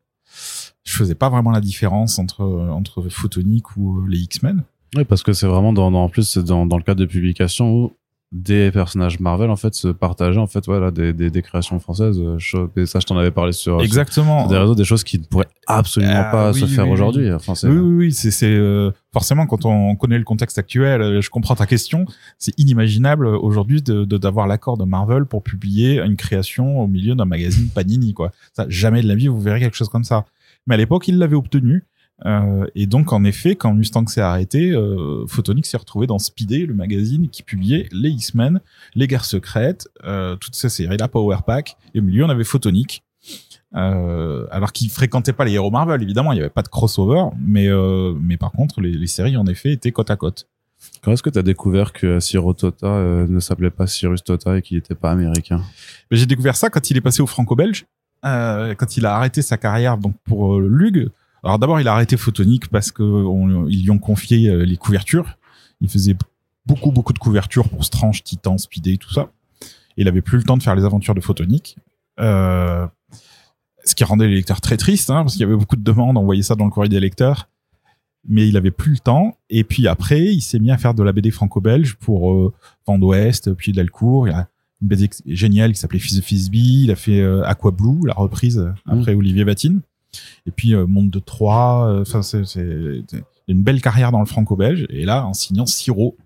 je 0.85 0.93
faisais 0.97 1.15
pas 1.15 1.29
vraiment 1.29 1.51
la 1.51 1.61
différence 1.61 2.19
entre 2.19 2.43
entre 2.45 3.03
Photonique 3.09 3.77
ou 3.77 3.99
euh, 4.01 4.07
les 4.09 4.21
X-Men. 4.21 4.63
Oui, 4.95 5.05
parce 5.05 5.23
que 5.23 5.33
c'est 5.33 5.47
vraiment 5.47 5.73
dans, 5.73 5.93
en 5.93 6.09
plus 6.09 6.39
dans, 6.39 6.65
dans 6.65 6.77
le 6.77 6.83
cadre 6.83 7.01
de 7.01 7.07
publication 7.07 7.73
où 7.73 7.93
des 8.33 8.73
personnages 8.73 9.21
Marvel 9.21 9.51
en 9.51 9.57
fait 9.57 9.75
se 9.75 9.87
partageaient 9.89 10.41
en 10.41 10.49
fait 10.49 10.67
voilà 10.67 10.91
des, 10.91 11.13
des, 11.13 11.31
des 11.31 11.43
créations 11.43 11.79
françaises. 11.79 12.19
euh, 12.21 12.67
Et 12.77 12.85
ça, 12.85 12.99
je 12.99 13.07
t'en 13.07 13.17
avais 13.17 13.31
parlé 13.31 13.53
sur, 13.53 13.81
Exactement. 13.81 14.41
sur 14.41 14.49
des 14.51 14.59
réseaux, 14.59 14.75
des 14.75 14.85
choses 14.85 15.05
qui 15.05 15.19
ne 15.21 15.25
pourraient 15.25 15.49
absolument 15.69 16.13
Ah, 16.17 16.25
pas 16.33 16.53
oui, 16.53 16.61
se 16.61 16.67
faire 16.67 16.87
oui, 16.87 16.93
aujourd'hui. 16.93 17.33
Enfin, 17.33 17.53
Oui, 17.63 17.71
oui, 17.79 17.95
oui, 18.07 18.13
c'est 18.13 18.33
c'est 18.33 18.53
euh, 18.53 18.91
forcément 19.13 19.47
quand 19.47 19.65
on 19.65 19.95
connaît 19.95 20.19
le 20.19 20.25
contexte 20.25 20.59
actuel, 20.59 21.01
euh, 21.03 21.21
je 21.21 21.31
comprends 21.31 21.55
ta 21.55 21.67
question. 21.67 22.05
C'est 22.39 22.53
inimaginable 22.59 23.27
euh, 23.27 23.39
aujourd'hui 23.39 23.81
de 23.81 24.05
de- 24.05 24.19
d'avoir 24.19 24.49
l'accord 24.49 24.77
de 24.77 24.85
Marvel 24.85 25.25
pour 25.27 25.43
publier 25.45 26.01
une 26.03 26.17
création 26.17 26.81
au 26.81 26.89
milieu 26.89 27.15
d'un 27.15 27.27
magazine 27.27 27.69
Panini, 27.69 28.13
quoi. 28.13 28.33
Ça, 28.55 28.67
jamais 28.69 29.03
de 29.03 29.09
la 29.09 29.15
vie 29.15 29.29
vous 29.29 29.41
verrez 29.41 29.61
quelque 29.61 29.77
chose 29.77 29.89
comme 29.89 30.05
ça. 30.05 30.25
Mais 30.67 30.75
à 30.75 30.79
l'époque, 30.79 31.07
il 31.07 31.19
l'avait 31.19 31.37
obtenu. 31.37 31.85
Euh, 32.25 32.67
et 32.75 32.87
donc, 32.87 33.13
en 33.13 33.25
effet, 33.25 33.57
quand 33.57 33.75
Mustang 33.75 34.07
s'est 34.07 34.21
arrêté, 34.21 34.71
euh, 34.71 35.27
Photonics 35.27 35.67
s'est 35.67 35.77
retrouvé 35.77 36.07
dans 36.07 36.19
Speedé, 36.19 36.65
le 36.65 36.75
magazine 36.75 37.29
qui 37.29 37.43
publiait 37.43 37.89
les 37.93 38.11
X-Men, 38.11 38.61
les 38.95 39.07
Guerres 39.07 39.25
secrètes, 39.25 39.89
euh, 40.05 40.37
toutes 40.37 40.55
ces 40.55 40.69
séries, 40.69 40.97
la 40.97 41.09
Power 41.09 41.39
Pack. 41.47 41.77
Et 41.95 42.01
au 42.01 42.03
milieu, 42.03 42.25
on 42.25 42.31
avait 42.31 42.45
Photonic. 42.45 43.03
Euh, 43.75 44.47
alors 44.51 44.73
qu'il 44.73 44.89
fréquentait 44.89 45.35
pas 45.35 45.45
les 45.45 45.53
héros 45.53 45.71
Marvel, 45.71 46.03
évidemment, 46.03 46.33
il 46.33 46.37
y 46.37 46.41
avait 46.41 46.49
pas 46.49 46.63
de 46.63 46.69
crossover, 46.69 47.25
mais 47.39 47.69
mais 48.21 48.37
par 48.37 48.53
contre, 48.53 48.81
les, 48.81 48.93
les 48.93 49.07
séries 49.07 49.37
en 49.37 49.47
effet 49.47 49.73
étaient 49.73 49.93
côte 49.93 50.11
à 50.11 50.17
côte. 50.17 50.49
Quand 51.03 51.13
est-ce 51.13 51.23
que 51.23 51.31
tu 51.31 51.39
as 51.39 51.43
découvert 51.43 51.93
que 51.93 52.21
Ciro 52.21 52.55
Tota 52.55 53.27
ne 53.29 53.41
s'appelait 53.41 53.71
pas 53.71 53.87
Cyrus 53.87 54.23
Tota 54.23 54.57
et 54.57 54.63
qu'il 54.63 54.77
n'était 54.77 54.95
pas 54.95 55.11
américain? 55.11 55.61
Mais 56.11 56.17
J'ai 56.17 56.27
découvert 56.27 56.57
ça 56.57 56.71
quand 56.71 56.91
il 56.91 56.97
est 56.97 57.01
passé 57.03 57.21
au 57.21 57.27
franco-belge, 57.27 57.87
quand 58.23 58.97
il 58.97 59.05
a 59.05 59.17
arrêté 59.17 59.43
sa 59.43 59.59
carrière 59.59 59.99
donc 59.99 60.15
pour 60.25 60.59
Lug. 60.61 61.11
Alors 61.47 61.59
d'abord, 61.59 61.81
il 61.81 61.89
a 61.89 61.93
arrêté 61.93 62.17
Photonique 62.17 62.69
parce 62.69 62.91
que 62.91 63.03
on- 63.03 63.69
ils 63.69 63.83
lui 63.85 63.91
ont 63.91 63.99
confié 63.99 64.49
euh, 64.49 64.65
les 64.65 64.77
couvertures. 64.77 65.39
Il 65.81 65.89
faisait 65.89 66.17
beaucoup 66.67 66.91
beaucoup 66.91 67.13
de 67.13 67.19
couvertures 67.19 67.69
pour 67.69 67.85
Strange, 67.85 68.23
Titan, 68.25 68.59
Speedé, 68.59 68.99
tout 68.99 69.13
ça. 69.13 69.31
Et 69.97 70.03
il 70.03 70.09
avait 70.09 70.23
plus 70.23 70.39
le 70.39 70.45
temps 70.45 70.57
de 70.57 70.63
faire 70.63 70.75
les 70.75 70.85
aventures 70.85 71.15
de 71.15 71.21
Photonique. 71.21 71.77
Euh, 72.21 72.87
ce 73.85 73.95
qui 73.95 74.05
rendait 74.05 74.27
les 74.27 74.35
lecteurs 74.35 74.61
très 74.61 74.77
tristes, 74.77 75.11
hein, 75.11 75.23
parce 75.23 75.35
qu'il 75.35 75.43
y 75.43 75.45
avait 75.45 75.57
beaucoup 75.57 75.77
de 75.77 75.83
demandes, 75.85 76.17
on 76.17 76.25
voyait 76.25 76.43
ça 76.43 76.55
dans 76.57 76.65
le 76.65 76.71
courrier 76.71 76.89
des 76.89 77.01
lecteurs. 77.01 77.49
Mais 78.29 78.49
il 78.49 78.57
avait 78.57 78.73
plus 78.73 78.93
le 78.93 78.99
temps. 78.99 79.37
Et 79.49 79.63
puis 79.63 79.87
après, 79.87 80.25
il 80.25 80.41
s'est 80.41 80.59
mis 80.59 80.73
à 80.73 80.79
faire 80.79 80.95
de 80.95 81.03
la 81.05 81.13
BD 81.13 81.31
franco-belge 81.31 81.95
pour 81.95 82.33
euh, 82.33 82.53
Vent 82.87 82.99
d'Ouest, 82.99 83.55
puis 83.55 83.71
Delcourt. 83.73 84.27
Il 84.27 84.33
y 84.33 84.35
a 84.35 84.49
une 84.83 84.89
BD 84.89 85.09
géniale 85.27 85.73
qui 85.73 85.79
s'appelait 85.79 86.01
Fils 86.01 86.17
de 86.17 86.21
Fisby. 86.23 86.83
Il 86.85 86.91
a 86.91 86.97
fait 86.97 87.21
euh, 87.21 87.45
Aqua 87.45 87.71
Blue, 87.71 88.05
la 88.05 88.15
reprise 88.15 88.59
euh, 88.59 88.73
après 88.87 89.15
Olivier 89.15 89.45
Vatine. 89.45 89.81
Et 90.47 90.51
puis 90.51 90.75
euh, 90.75 90.87
Monde 90.87 91.11
de 91.11 91.19
Troyes. 91.19 91.87
euh, 91.89 92.03
Enfin, 92.03 92.23
c'est 92.23 92.43
une 93.49 93.63
belle 93.63 93.81
carrière 93.81 94.11
dans 94.13 94.21
le 94.21 94.27
franco-belge. 94.27 94.87
Et 94.91 95.05
là, 95.05 95.25
en 95.27 95.35
signant 95.35 95.67
Siro. 95.67 96.17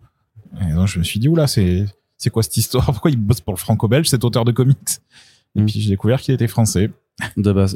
Et 0.69 0.73
donc, 0.73 0.89
je 0.89 0.99
me 0.99 1.05
suis 1.05 1.21
dit, 1.21 1.29
oula, 1.29 1.47
c'est 1.47 1.85
c'est 2.19 2.31
quoi 2.31 2.43
cette 2.43 2.57
histoire? 2.57 2.85
Pourquoi 2.93 3.11
il 3.11 3.17
bosse 3.19 3.41
pour 3.41 3.53
le 3.55 3.59
franco-belge, 3.59 4.09
cet 4.09 4.25
auteur 4.25 4.45
de 4.45 4.53
comics? 4.53 4.79
Et 5.57 5.61
Mm. 5.63 5.67
puis 5.67 5.81
j'ai 5.81 5.91
découvert 5.91 6.21
qu'il 6.21 6.35
était 6.35 6.47
français. 6.49 6.91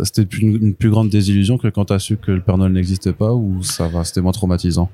C'était 0.02 0.23
une, 0.38 0.56
une 0.62 0.75
plus 0.75 0.90
grande 0.90 1.09
désillusion 1.11 1.59
que 1.59 1.68
quand 1.68 1.87
tu 1.87 1.92
as 1.92 1.99
su 1.99 2.16
que 2.16 2.30
le 2.30 2.40
Père 2.40 2.56
Noël 2.56 2.73
n'existait 2.73 3.12
pas 3.12 3.33
ou 3.35 3.62
ça 3.62 3.88
va, 3.88 4.02
c'était 4.04 4.21
moins 4.23 4.33
traumatisant? 4.33 4.90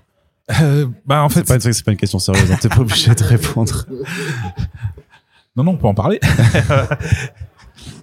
Euh, 0.62 0.87
bah 1.07 1.23
en 1.23 1.29
C'est 1.29 1.41
fait, 1.41 1.59
pas, 1.59 1.67
une- 1.67 1.73
c'est 1.73 1.85
pas 1.85 1.93
une 1.93 1.97
question 1.99 2.19
sérieuse, 2.19 2.50
hein, 2.50 2.57
t'es 2.61 2.69
pas 2.69 2.81
obligé 2.81 3.15
de 3.15 3.23
répondre. 3.23 3.87
non, 5.57 5.62
non, 5.65 5.73
on 5.73 5.77
peut 5.77 5.87
en 5.87 5.95
parler. 5.95 6.19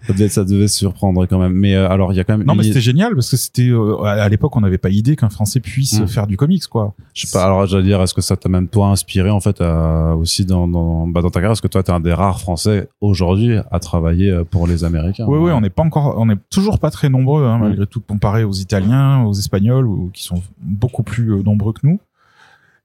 Ça 0.08 0.14
devait, 0.14 0.30
ça 0.30 0.44
devait 0.46 0.68
surprendre 0.68 1.26
quand 1.26 1.38
même. 1.38 1.54
Mais 1.54 1.76
euh, 1.76 1.90
alors, 1.90 2.14
il 2.14 2.16
y 2.16 2.20
a 2.20 2.24
quand 2.24 2.38
même. 2.38 2.48
Non, 2.48 2.56
mais 2.56 2.64
c'était 2.64 2.82
génial 2.82 3.14
parce 3.14 3.30
que 3.30 3.38
c'était 3.38 3.70
euh, 3.70 4.02
à 4.04 4.28
l'époque 4.30 4.56
on 4.56 4.62
n'avait 4.62 4.78
pas 4.78 4.90
idée 4.90 5.16
qu'un 5.16 5.30
Français 5.30 5.60
puisse 5.60 6.00
Mm. 6.00 6.08
faire 6.08 6.28
du 6.28 6.38
comics 6.38 6.66
quoi. 6.68 6.94
Je 7.14 7.28
sais 7.28 7.38
pas, 7.38 7.44
alors 7.46 7.66
j'allais 7.68 7.84
dire, 7.84 8.02
est-ce 8.02 8.14
que 8.14 8.22
ça 8.22 8.36
t'a 8.38 8.48
même 8.50 8.68
toi 8.68 8.88
inspiré 8.88 9.30
en 9.30 9.40
fait 9.40 9.60
à- 9.62 10.16
aussi 10.16 10.46
dans, 10.46 10.68
dans, 10.68 11.08
bah, 11.08 11.22
dans 11.22 11.30
ta 11.30 11.40
carrière? 11.40 11.52
Est-ce 11.52 11.62
que 11.62 11.68
toi 11.68 11.84
t'es 11.84 11.92
un 11.92 12.00
des 12.00 12.14
rares 12.14 12.40
Français 12.40 12.90
aujourd'hui 13.02 13.58
à 13.72 13.80
travailler 13.80 14.32
euh, 14.32 14.44
pour 14.44 14.66
les 14.68 14.84
Américains 14.84 15.26
Oui, 15.28 15.38
oui, 15.40 15.52
on 15.52 15.62
n'est 15.62 15.70
pas 15.70 15.84
encore, 15.84 16.16
on 16.18 16.26
n'est 16.26 16.38
toujours 16.50 16.80
pas 16.80 16.90
très 16.92 17.10
nombreux 17.10 17.44
hein, 17.46 17.58
Mm. 17.58 17.62
malgré 17.62 17.88
tout 17.88 18.00
comparé 18.02 18.44
aux 18.44 18.54
Italiens, 18.54 19.24
aux 19.24 19.34
Espagnols 19.34 19.88
ou 19.88 20.10
qui 20.14 20.24
sont 20.24 20.42
beaucoup 20.62 21.04
plus 21.04 21.34
euh, 21.34 21.44
nombreux 21.44 21.74
que 21.74 21.80
nous. 21.84 22.00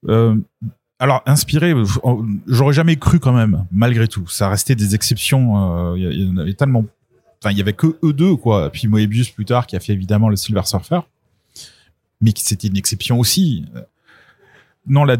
Euh, 0.08 0.34
alors 0.98 1.22
inspiré, 1.26 1.72
euh, 1.72 1.84
j'aurais 2.46 2.72
jamais 2.72 2.96
cru 2.96 3.18
quand 3.18 3.32
même 3.32 3.64
malgré 3.72 4.06
tout. 4.08 4.26
Ça 4.28 4.48
restait 4.48 4.74
des 4.74 4.94
exceptions. 4.94 5.92
euh, 5.92 5.98
Il 5.98 6.04
y, 6.04 6.14
il 6.14 6.28
y 6.28 6.32
en 6.32 6.36
avait 6.38 6.54
tellement, 6.54 6.84
enfin 7.42 7.50
il 7.50 7.58
y 7.58 7.60
avait 7.60 7.72
que 7.72 7.98
eux 8.04 8.12
deux 8.12 8.36
quoi. 8.36 8.70
Puis 8.70 8.86
Moebius 8.86 9.30
plus 9.30 9.44
tard 9.44 9.66
qui 9.66 9.74
a 9.74 9.80
fait 9.80 9.92
évidemment 9.92 10.28
le 10.28 10.36
Silver 10.36 10.62
Surfer, 10.64 11.00
mais 12.20 12.32
qui 12.32 12.44
c'était 12.44 12.68
une 12.68 12.76
exception 12.76 13.18
aussi. 13.18 13.64
Non, 14.86 15.04
la, 15.04 15.16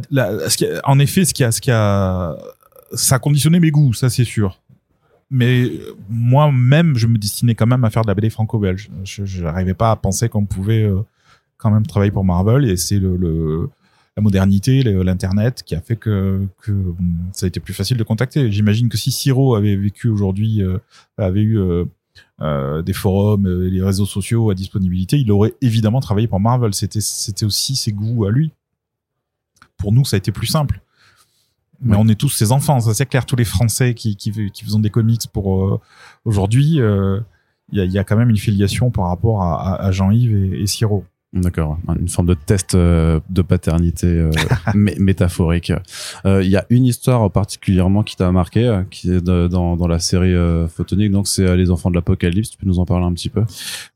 en 0.84 0.98
effet, 0.98 1.24
ce 1.24 1.34
qui 1.34 1.44
a, 1.44 1.52
ce 1.52 1.60
qui 1.60 1.70
a, 1.70 2.36
ça 2.94 3.16
a 3.16 3.18
conditionné 3.18 3.60
mes 3.60 3.70
goûts, 3.70 3.92
ça 3.92 4.10
c'est 4.10 4.24
sûr. 4.24 4.60
Mais 5.30 5.62
euh, 5.62 5.96
moi-même, 6.10 6.96
je 6.96 7.06
me 7.06 7.16
destinais 7.16 7.54
quand 7.54 7.66
même 7.66 7.84
à 7.84 7.90
faire 7.90 8.02
de 8.02 8.08
la 8.08 8.14
BD 8.14 8.28
franco-belge. 8.28 8.90
Je 9.04 9.42
n'arrivais 9.42 9.74
pas 9.74 9.90
à 9.90 9.96
penser 9.96 10.28
qu'on 10.28 10.44
pouvait 10.44 10.82
euh, 10.82 11.00
quand 11.56 11.70
même 11.70 11.86
travailler 11.86 12.10
pour 12.10 12.24
Marvel, 12.24 12.68
et 12.68 12.76
c'est 12.76 12.98
le, 12.98 13.70
la 14.16 14.22
modernité, 14.22 14.82
l'internet, 14.82 15.62
qui 15.64 15.74
a 15.74 15.80
fait 15.80 15.96
que, 15.96 16.46
que 16.60 16.72
hum, 16.72 17.16
ça 17.32 17.46
a 17.46 17.48
été 17.48 17.60
plus 17.60 17.72
facile 17.72 17.96
de 17.96 18.04
contacter. 18.04 18.50
J'imagine 18.50 18.88
que 18.88 18.98
si 18.98 19.10
Siro 19.10 19.54
avait 19.54 19.76
vécu 19.76 20.08
aujourd'hui, 20.08 20.62
euh, 20.62 20.78
avait 21.16 21.42
eu 21.42 21.58
euh, 21.58 21.84
euh, 22.40 22.82
des 22.82 22.92
forums, 22.92 23.46
euh, 23.46 23.68
les 23.68 23.82
réseaux 23.82 24.06
sociaux 24.06 24.50
à 24.50 24.54
disponibilité, 24.54 25.18
il 25.18 25.30
aurait 25.30 25.54
évidemment 25.60 26.00
travaillé 26.00 26.26
pour 26.28 26.40
Marvel. 26.40 26.74
C'était 26.74 27.00
c'était 27.00 27.44
aussi 27.44 27.76
ses 27.76 27.92
goûts 27.92 28.24
à 28.24 28.30
lui. 28.30 28.52
Pour 29.76 29.92
nous, 29.92 30.04
ça 30.04 30.16
a 30.16 30.18
été 30.18 30.32
plus 30.32 30.46
simple. 30.46 30.80
Mais 31.84 31.96
on 31.96 32.06
est 32.06 32.14
tous 32.14 32.28
ses 32.28 32.52
enfants, 32.52 32.78
ça 32.78 32.94
c'est 32.94 33.06
clair. 33.06 33.26
Tous 33.26 33.34
les 33.34 33.44
Français 33.44 33.94
qui, 33.94 34.14
qui, 34.14 34.30
qui 34.52 34.64
faisons 34.64 34.78
des 34.78 34.90
comics 34.90 35.26
pour 35.32 35.64
euh, 35.64 35.80
aujourd'hui, 36.24 36.80
euh, 36.80 37.20
il 37.72 37.78
y, 37.78 37.80
a, 37.80 37.84
il 37.84 37.90
y 37.90 37.98
a 37.98 38.04
quand 38.04 38.16
même 38.16 38.30
une 38.30 38.36
filiation 38.36 38.90
par 38.90 39.08
rapport 39.08 39.42
à 39.42 39.90
Jean-Yves 39.90 40.36
et, 40.36 40.62
et 40.62 40.66
Siro. 40.66 41.04
D'accord, 41.34 41.78
une 41.98 42.08
forme 42.10 42.28
de 42.28 42.34
test 42.34 42.74
euh, 42.74 43.18
de 43.30 43.40
paternité 43.40 44.06
euh, 44.06 44.30
mé- 44.74 44.98
métaphorique. 44.98 45.72
Euh, 46.26 46.42
Il 46.44 46.50
y 46.50 46.56
a 46.58 46.66
une 46.68 46.84
histoire 46.84 47.30
particulièrement 47.30 48.02
qui 48.02 48.16
t'a 48.16 48.30
marqué, 48.32 48.66
euh, 48.66 48.82
qui 48.90 49.10
est 49.10 49.22
de- 49.22 49.48
dans, 49.48 49.76
dans 49.76 49.86
la 49.88 49.98
série 49.98 50.34
euh, 50.34 50.68
photonique, 50.68 51.10
donc 51.10 51.26
c'est 51.26 51.46
euh, 51.46 51.56
Les 51.56 51.70
Enfants 51.70 51.88
de 51.88 51.94
l'Apocalypse. 51.94 52.50
Tu 52.50 52.58
peux 52.58 52.66
nous 52.66 52.78
en 52.80 52.84
parler 52.84 53.06
un 53.06 53.14
petit 53.14 53.30
peu? 53.30 53.44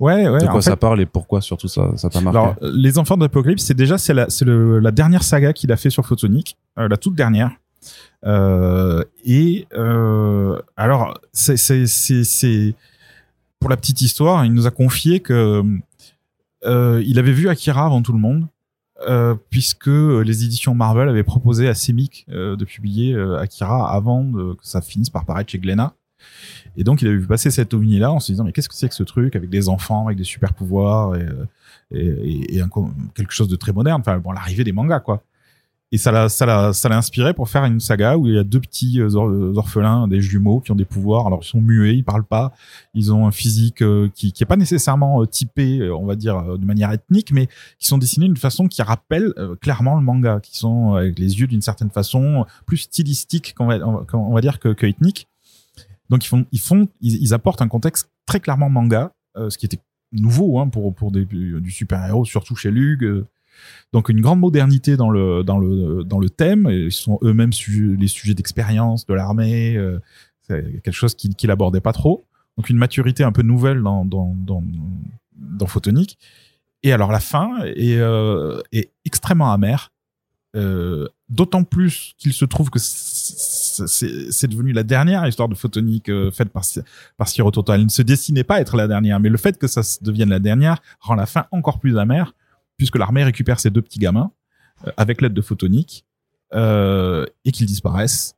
Ouais, 0.00 0.26
ouais. 0.30 0.40
De 0.40 0.46
quoi 0.46 0.62
fait, 0.62 0.70
ça 0.70 0.76
parle 0.76 0.98
et 1.02 1.06
pourquoi 1.06 1.42
surtout 1.42 1.68
ça 1.68 1.90
ça 1.96 2.08
t'a 2.08 2.22
marqué? 2.22 2.38
Alors, 2.38 2.54
euh, 2.62 2.72
les 2.74 2.96
enfants 2.96 3.18
d'Apocalypse, 3.18 3.62
c'est 3.64 3.74
déjà 3.74 3.98
c'est 3.98 4.14
la, 4.14 4.28
la 4.46 4.90
dernière 4.90 5.22
saga 5.22 5.52
qu'il 5.52 5.70
a 5.72 5.76
fait 5.76 5.90
sur 5.90 6.06
Photonic, 6.06 6.56
euh, 6.78 6.88
la 6.88 6.96
toute 6.96 7.14
dernière. 7.14 7.50
Euh, 8.24 9.04
et 9.26 9.66
euh, 9.74 10.58
alors, 10.76 11.20
c'est, 11.34 11.58
c'est, 11.58 11.86
c'est, 11.86 12.24
c'est 12.24 12.74
pour 13.60 13.68
la 13.68 13.76
petite 13.76 14.00
histoire, 14.00 14.44
il 14.46 14.54
nous 14.54 14.66
a 14.66 14.70
confié 14.70 15.20
que 15.20 15.62
euh, 16.66 17.02
il 17.06 17.18
avait 17.18 17.32
vu 17.32 17.48
Akira 17.48 17.86
avant 17.86 18.02
tout 18.02 18.12
le 18.12 18.18
monde, 18.18 18.46
euh, 19.08 19.34
puisque 19.50 19.86
les 19.86 20.44
éditions 20.44 20.74
Marvel 20.74 21.08
avaient 21.08 21.22
proposé 21.22 21.68
à 21.68 21.74
Semic 21.74 22.26
euh, 22.30 22.56
de 22.56 22.64
publier 22.64 23.16
Akira 23.38 23.92
avant 23.92 24.32
que 24.32 24.66
ça 24.66 24.80
finisse 24.80 25.10
par 25.10 25.24
paraître 25.24 25.50
chez 25.50 25.58
Glénat. 25.58 25.94
Et 26.76 26.84
donc, 26.84 27.02
il 27.02 27.08
avait 27.08 27.16
vu 27.16 27.26
passer 27.26 27.50
cette 27.50 27.72
ovni-là 27.72 28.10
en 28.10 28.20
se 28.20 28.32
disant, 28.32 28.44
mais 28.44 28.52
qu'est-ce 28.52 28.68
que 28.68 28.74
c'est 28.74 28.88
que 28.88 28.94
ce 28.94 29.02
truc 29.02 29.36
avec 29.36 29.48
des 29.48 29.68
enfants, 29.68 30.06
avec 30.06 30.18
des 30.18 30.24
super 30.24 30.52
pouvoirs 30.54 31.14
et, 31.16 31.26
quelque 33.14 33.32
chose 33.32 33.48
de 33.48 33.56
très 33.56 33.72
moderne. 33.72 34.00
Enfin, 34.00 34.18
bon, 34.18 34.32
l'arrivée 34.32 34.64
des 34.64 34.72
mangas, 34.72 35.00
quoi. 35.00 35.22
Et 35.92 35.98
ça 35.98 36.10
l'a, 36.10 36.28
ça 36.28 36.46
l'a, 36.46 36.72
ça 36.72 36.88
l'a 36.88 36.96
inspiré 36.96 37.32
pour 37.32 37.48
faire 37.48 37.64
une 37.64 37.78
saga 37.78 38.16
où 38.16 38.26
il 38.26 38.34
y 38.34 38.38
a 38.38 38.42
deux 38.42 38.58
petits 38.60 39.00
euh, 39.00 39.08
euh, 39.14 39.54
orphelins, 39.54 40.08
des 40.08 40.20
jumeaux 40.20 40.58
qui 40.58 40.72
ont 40.72 40.76
des 40.76 40.84
pouvoirs. 40.84 41.28
Alors, 41.28 41.40
ils 41.42 41.46
sont 41.46 41.60
muets, 41.60 41.96
ils 41.96 42.02
parlent 42.02 42.24
pas. 42.24 42.52
Ils 42.92 43.12
ont 43.12 43.26
un 43.26 43.30
physique 43.30 43.82
euh, 43.82 44.08
qui, 44.12 44.32
qui 44.32 44.42
est 44.42 44.46
pas 44.46 44.56
nécessairement 44.56 45.24
typé, 45.26 45.88
on 45.90 46.04
va 46.04 46.16
dire, 46.16 46.58
de 46.58 46.64
manière 46.64 46.90
ethnique, 46.90 47.30
mais 47.30 47.46
qui 47.78 47.86
sont 47.86 47.98
dessinés 47.98 48.26
d'une 48.26 48.36
façon 48.36 48.66
qui 48.66 48.82
rappelle 48.82 49.32
clairement 49.60 49.94
le 49.96 50.02
manga, 50.02 50.40
qui 50.40 50.56
sont 50.56 50.94
avec 50.94 51.18
les 51.18 51.38
yeux 51.38 51.46
d'une 51.46 51.62
certaine 51.62 51.90
façon, 51.90 52.46
plus 52.66 52.78
stylistique 52.78 53.54
qu'on 53.56 53.66
va, 53.66 53.78
on 54.12 54.34
va- 54.34 54.40
dire 54.40 54.58
que, 54.58 54.72
que 54.72 54.86
ethnique. 54.86 55.28
Donc 56.10 56.24
ils 56.24 56.28
font, 56.28 56.46
ils 56.52 56.60
font, 56.60 56.88
ils, 57.00 57.32
apportent 57.32 57.62
un 57.62 57.68
contexte 57.68 58.10
très 58.26 58.40
clairement 58.40 58.70
manga, 58.70 59.12
ce 59.36 59.56
qui 59.56 59.66
était 59.66 59.80
nouveau 60.12 60.58
hein, 60.58 60.68
pour 60.68 60.94
pour 60.94 61.10
des, 61.10 61.24
du 61.24 61.70
super 61.70 62.04
héros, 62.04 62.24
surtout 62.24 62.56
chez 62.56 62.70
Lug. 62.70 63.24
Donc 63.92 64.08
une 64.08 64.20
grande 64.20 64.40
modernité 64.40 64.96
dans 64.96 65.10
le 65.10 65.42
dans 65.42 65.58
le 65.58 66.04
dans 66.04 66.18
le 66.18 66.30
thème. 66.30 66.68
Ils 66.70 66.92
sont 66.92 67.18
eux-mêmes 67.22 67.52
les 67.98 68.08
sujets 68.08 68.34
d'expérience 68.34 69.06
de 69.06 69.14
l'armée. 69.14 69.76
euh, 70.50 70.62
quelque 70.82 70.92
chose 70.92 71.14
qu'il 71.14 71.34
qu'il 71.34 71.50
abordait 71.50 71.80
pas 71.80 71.92
trop. 71.92 72.24
Donc 72.56 72.70
une 72.70 72.78
maturité 72.78 73.24
un 73.24 73.32
peu 73.32 73.42
nouvelle 73.42 73.82
dans 73.82 74.04
dans 74.04 74.34
dans, 75.34 75.66
Photonic. 75.66 76.18
Et 76.82 76.92
alors 76.92 77.10
la 77.10 77.20
fin 77.20 77.58
est, 77.64 77.96
euh, 77.98 78.60
extrêmement 79.04 79.52
amère. 79.52 79.92
Euh, 80.54 81.08
D'autant 81.28 81.64
plus 81.64 82.14
qu'il 82.18 82.32
se 82.32 82.44
trouve 82.44 82.70
que 82.70 82.78
c'est 82.78 84.46
devenu 84.46 84.72
la 84.72 84.84
dernière 84.84 85.26
histoire 85.26 85.48
de 85.48 85.56
photonique 85.56 86.08
faite 86.30 86.50
par, 86.50 86.62
par 87.16 87.28
Siro 87.28 87.50
Toto. 87.50 87.72
Elle 87.72 87.82
ne 87.82 87.88
se 87.88 88.02
destinait 88.02 88.44
pas 88.44 88.54
à 88.54 88.60
être 88.60 88.76
la 88.76 88.86
dernière, 88.86 89.18
mais 89.18 89.28
le 89.28 89.36
fait 89.36 89.58
que 89.58 89.66
ça 89.66 89.80
devienne 90.02 90.28
la 90.28 90.38
dernière 90.38 90.80
rend 91.00 91.16
la 91.16 91.26
fin 91.26 91.46
encore 91.50 91.80
plus 91.80 91.98
amère, 91.98 92.32
puisque 92.76 92.96
l'armée 92.96 93.24
récupère 93.24 93.60
ses 93.60 93.70
deux 93.70 93.82
petits 93.82 93.98
gamins 93.98 94.30
euh, 94.86 94.90
avec 94.96 95.20
l'aide 95.22 95.34
de 95.34 95.42
photonique 95.42 96.04
euh, 96.54 97.26
et 97.44 97.52
qu'ils 97.52 97.66
disparaissent. 97.66 98.34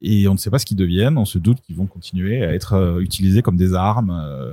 Et 0.00 0.26
on 0.26 0.32
ne 0.32 0.38
sait 0.38 0.50
pas 0.50 0.58
ce 0.58 0.66
qu'ils 0.66 0.76
deviennent. 0.76 1.16
On 1.16 1.24
se 1.24 1.38
doute 1.38 1.60
qu'ils 1.60 1.76
vont 1.76 1.86
continuer 1.86 2.44
à 2.44 2.52
être 2.52 2.74
euh, 2.74 3.00
utilisés 3.00 3.42
comme 3.42 3.56
des 3.56 3.74
armes. 3.74 4.10
euh, 4.10 4.52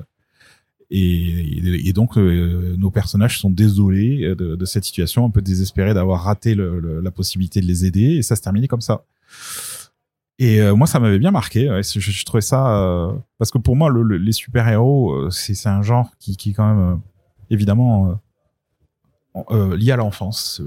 et, 0.92 1.94
donc 1.94 2.16
nos 2.18 2.90
personnages 2.90 3.38
sont 3.40 3.52
désolés 3.52 4.34
de, 4.36 4.66
cette 4.66 4.84
situation, 4.86 5.24
un 5.24 5.30
peu 5.30 5.40
désespérés 5.42 5.94
d'avoir 5.94 6.24
raté 6.24 6.56
la 6.56 7.12
possibilité 7.12 7.62
de 7.62 7.68
les 7.68 7.86
aider, 7.86 8.16
et 8.16 8.22
ça 8.24 8.36
se 8.36 8.42
terminait 8.42 8.68
comme 8.68 8.82
ça. 8.82 9.04
Et 10.40 10.60
moi, 10.72 10.88
ça 10.88 11.00
m'avait 11.00 11.20
bien 11.20 11.30
marqué. 11.30 11.68
je, 11.84 12.26
trouvais 12.26 12.42
ça 12.42 13.14
parce 13.38 13.52
que 13.52 13.60
pour 13.60 13.76
moi, 13.76 13.92
le- 13.92 14.02
le- 14.02 14.18
les 14.18 14.32
super 14.32 14.68
héros, 14.68 15.30
c'est 15.30 15.68
un 15.68 15.84
genre 15.84 16.10
qui, 16.18 16.36
qui 16.36 16.50
est 16.50 16.54
quand 16.54 16.74
même 16.74 17.00
évidemment 17.52 18.20
euh, 19.52 19.76
lié 19.78 19.92
à 19.92 19.96
l'enfance. 19.98 20.62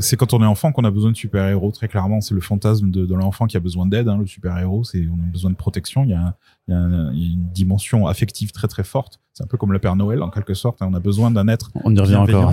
C'est 0.00 0.16
quand 0.16 0.34
on 0.34 0.42
est 0.42 0.46
enfant 0.46 0.72
qu'on 0.72 0.82
a 0.82 0.90
besoin 0.90 1.12
de 1.12 1.16
super 1.16 1.46
héros. 1.46 1.70
Très 1.70 1.86
clairement, 1.86 2.20
c'est 2.20 2.34
le 2.34 2.40
fantasme 2.40 2.90
de, 2.90 3.06
de 3.06 3.14
l'enfant 3.14 3.46
qui 3.46 3.56
a 3.56 3.60
besoin 3.60 3.86
d'aide. 3.86 4.08
Hein, 4.08 4.18
le 4.18 4.26
super 4.26 4.58
héros, 4.58 4.82
c'est 4.82 5.06
on 5.08 5.14
a 5.22 5.26
besoin 5.30 5.50
de 5.50 5.54
protection. 5.56 6.02
Il 6.02 6.10
y 6.10 6.14
a 6.14 6.20
un- 6.20 6.34
il 6.66 6.72
y, 6.72 6.74
a 6.74 6.78
un- 6.80 7.12
il 7.12 7.18
y 7.22 7.28
a 7.30 7.32
une 7.34 7.46
dimension 7.52 8.08
affective 8.08 8.50
très 8.50 8.66
très 8.66 8.82
forte. 8.82 9.20
C'est 9.32 9.44
un 9.44 9.46
peu 9.46 9.56
comme 9.56 9.72
le 9.72 9.78
Père 9.78 9.94
Noël 9.94 10.22
en 10.22 10.30
quelque 10.30 10.54
sorte. 10.54 10.82
hein. 10.82 10.88
On 10.90 10.94
a 10.94 10.98
besoin 11.00 11.30
d'un 11.30 11.46
être 11.46 11.70
On 11.84 11.94
y 11.94 12.00
revient 12.00 12.16
encore. 12.16 12.52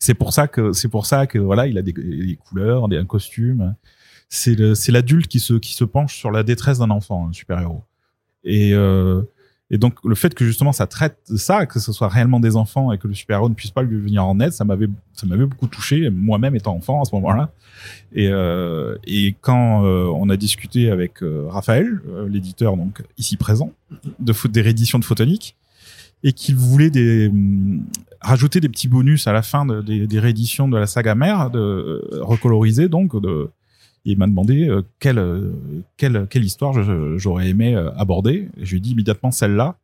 C'est 0.00 0.14
pour 0.14 0.32
ça 0.32 0.48
que 0.48 0.72
c'est 0.72 0.88
pour 0.88 1.06
ça 1.06 1.26
que 1.26 1.38
voilà, 1.38 1.66
il 1.66 1.78
a 1.78 1.82
des, 1.82 1.92
des 1.92 2.36
couleurs, 2.36 2.88
des 2.88 2.96
un 2.98 3.04
costume. 3.04 3.74
C'est 4.28 4.54
le 4.56 4.74
c'est 4.74 4.90
l'adulte 4.92 5.28
qui 5.28 5.38
se 5.40 5.54
qui 5.54 5.74
se 5.74 5.84
penche 5.84 6.16
sur 6.16 6.30
la 6.32 6.42
détresse 6.42 6.78
d'un 6.78 6.90
enfant, 6.90 7.28
un 7.28 7.32
super 7.32 7.60
héros. 7.60 7.82
Et 8.44 8.72
euh, 8.74 9.22
et 9.74 9.78
donc 9.78 9.94
le 10.04 10.14
fait 10.14 10.32
que 10.34 10.44
justement 10.44 10.70
ça 10.70 10.86
traite 10.86 11.18
ça, 11.34 11.66
que 11.66 11.80
ce 11.80 11.92
soit 11.92 12.06
réellement 12.06 12.38
des 12.38 12.54
enfants 12.54 12.92
et 12.92 12.98
que 12.98 13.08
le 13.08 13.14
super 13.14 13.38
héros 13.38 13.48
ne 13.48 13.54
puisse 13.54 13.72
pas 13.72 13.82
lui 13.82 14.00
venir 14.00 14.24
en 14.24 14.38
aide, 14.38 14.52
ça 14.52 14.64
m'avait 14.64 14.86
beaucoup 14.86 15.66
touché 15.66 16.10
moi-même 16.10 16.54
étant 16.54 16.76
enfant 16.76 17.02
à 17.02 17.04
ce 17.04 17.12
moment-là. 17.16 17.50
Et 18.12 18.28
euh, 18.28 18.96
quand 19.40 19.84
euh, 19.84 20.06
on 20.14 20.30
a 20.30 20.36
discuté 20.36 20.90
avec 20.90 21.24
euh, 21.24 21.48
Raphaël, 21.48 22.00
l'éditeur 22.28 22.76
donc 22.76 23.02
ici 23.18 23.36
présent 23.36 23.72
de 24.20 24.32
des 24.46 24.60
rééditions 24.60 25.00
de 25.00 25.04
Photonique 25.04 25.56
et 26.22 26.32
qu'il 26.32 26.54
voulait 26.54 27.26
hum, 27.26 27.82
rajouter 28.20 28.60
des 28.60 28.68
petits 28.68 28.86
bonus 28.86 29.26
à 29.26 29.32
la 29.32 29.42
fin 29.42 29.66
de- 29.66 29.80
des, 29.82 30.20
rééditions 30.20 30.68
de 30.68 30.78
la 30.78 30.86
saga 30.86 31.16
mère, 31.16 31.50
de 31.50 32.00
recolorisées 32.20 32.88
donc. 32.88 33.20
De, 33.20 33.50
et 34.04 34.12
il 34.12 34.18
m'a 34.18 34.26
demandé 34.26 34.68
euh, 34.68 34.82
quelle, 34.98 35.18
euh, 35.18 35.52
quelle 35.96 36.26
quelle 36.28 36.44
histoire 36.44 36.74
j'aurais 37.18 37.48
aimé 37.48 37.74
euh, 37.74 37.90
aborder. 37.96 38.48
Et 38.58 38.64
je 38.64 38.72
lui 38.72 38.76
ai 38.78 38.80
dit 38.80 38.92
immédiatement 38.92 39.30
celle-là. 39.30 39.76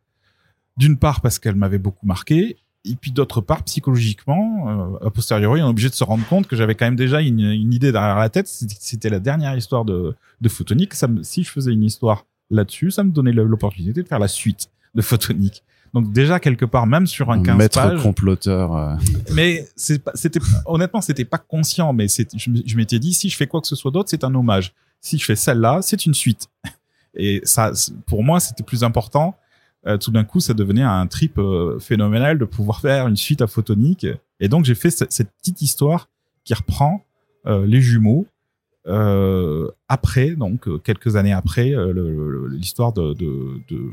D'une 0.77 0.97
part 0.97 1.21
parce 1.21 1.39
qu'elle 1.39 1.57
m'avait 1.57 1.79
beaucoup 1.79 2.07
marqué, 2.07 2.57
et 2.85 2.95
puis 2.97 3.13
d'autre 3.13 3.41
part 3.41 3.63
psychologiquement, 3.65 4.97
a 5.03 5.11
posteriori, 5.11 5.61
on 5.61 5.67
est 5.67 5.71
obligé 5.71 5.91
de 5.91 5.95
se 5.95 6.05
rendre 6.05 6.27
compte 6.27 6.47
que 6.47 6.57
j'avais 6.57 6.75
quand 6.75 6.87
même 6.87 6.97
déjà 6.97 7.21
une, 7.21 7.41
idée 7.41 7.93
derrière 7.93 8.19
la 8.19 8.31
tête. 8.31 8.47
C'était 8.47 9.11
la 9.11 9.19
dernière 9.19 9.55
histoire 9.57 9.85
de 9.85 10.15
de 10.41 10.49
Photonique. 10.49 10.95
Si 11.23 11.43
je 11.43 11.51
faisais 11.51 11.73
une 11.73 11.83
histoire 11.83 12.25
là-dessus, 12.51 12.91
ça 12.93 13.05
me 13.05 13.11
donnait 13.11 13.33
l'opportunité 13.33 14.03
de 14.03 14.09
faire 14.09 14.19
la 14.19 14.29
suite 14.29 14.71
de 14.95 15.03
Photonique. 15.03 15.63
Donc 15.93 16.13
déjà 16.13 16.39
quelque 16.39 16.65
part, 16.65 16.87
même 16.87 17.07
sur 17.07 17.31
un 17.31 17.43
15 17.43 17.57
maître 17.57 17.81
pages, 17.81 18.03
comploteur. 18.03 18.77
euh, 18.77 18.95
mais 19.35 19.67
c'était 19.77 20.41
honnêtement, 20.67 21.01
c'était 21.01 21.25
pas 21.25 21.39
conscient, 21.39 21.93
mais 21.93 22.09
c'est, 22.09 22.29
je, 22.37 22.51
je 22.65 22.77
m'étais 22.77 22.99
dit 22.99 23.13
si 23.13 23.29
je 23.29 23.37
fais 23.37 23.47
quoi 23.47 23.61
que 23.61 23.67
ce 23.67 23.77
soit 23.77 23.91
d'autre, 23.91 24.09
c'est 24.09 24.25
un 24.25 24.35
hommage. 24.35 24.73
Si 25.01 25.19
je 25.19 25.25
fais 25.25 25.37
celle-là, 25.37 25.81
c'est 25.83 26.07
une 26.07 26.15
suite. 26.15 26.49
Et 27.15 27.41
ça, 27.45 27.73
pour 28.07 28.23
moi, 28.23 28.39
c'était 28.39 28.63
plus 28.63 28.85
important. 28.85 29.37
Euh, 29.87 29.97
tout 29.97 30.13
d'un 30.13 30.25
coup, 30.25 30.39
ça 30.41 30.55
devenait 30.55 30.83
un 30.83 31.07
trip 31.07 31.39
euh, 31.39 31.79
phénoménal 31.81 32.39
de 32.39 32.45
pouvoir 32.45 32.81
faire 32.83 33.09
une 33.09 33.17
suite 33.17 33.43
à 33.43 33.47
Photonique. 33.47 34.07
Et 34.39 34.49
donc, 34.49 34.65
j'ai 34.65 34.77
fait 34.77 34.91
cette, 34.91 35.31
petite 35.39 35.61
histoire 35.63 36.09
qui 36.45 36.55
reprend 36.55 37.05
les 37.47 37.81
jumeaux 37.81 38.27
après, 39.89 40.31
donc 40.33 40.69
quelques 40.83 41.17
années 41.17 41.33
après, 41.33 41.75
l'histoire 42.51 42.93
de 42.93 43.15
de, 43.15 43.61
de, 43.69 43.93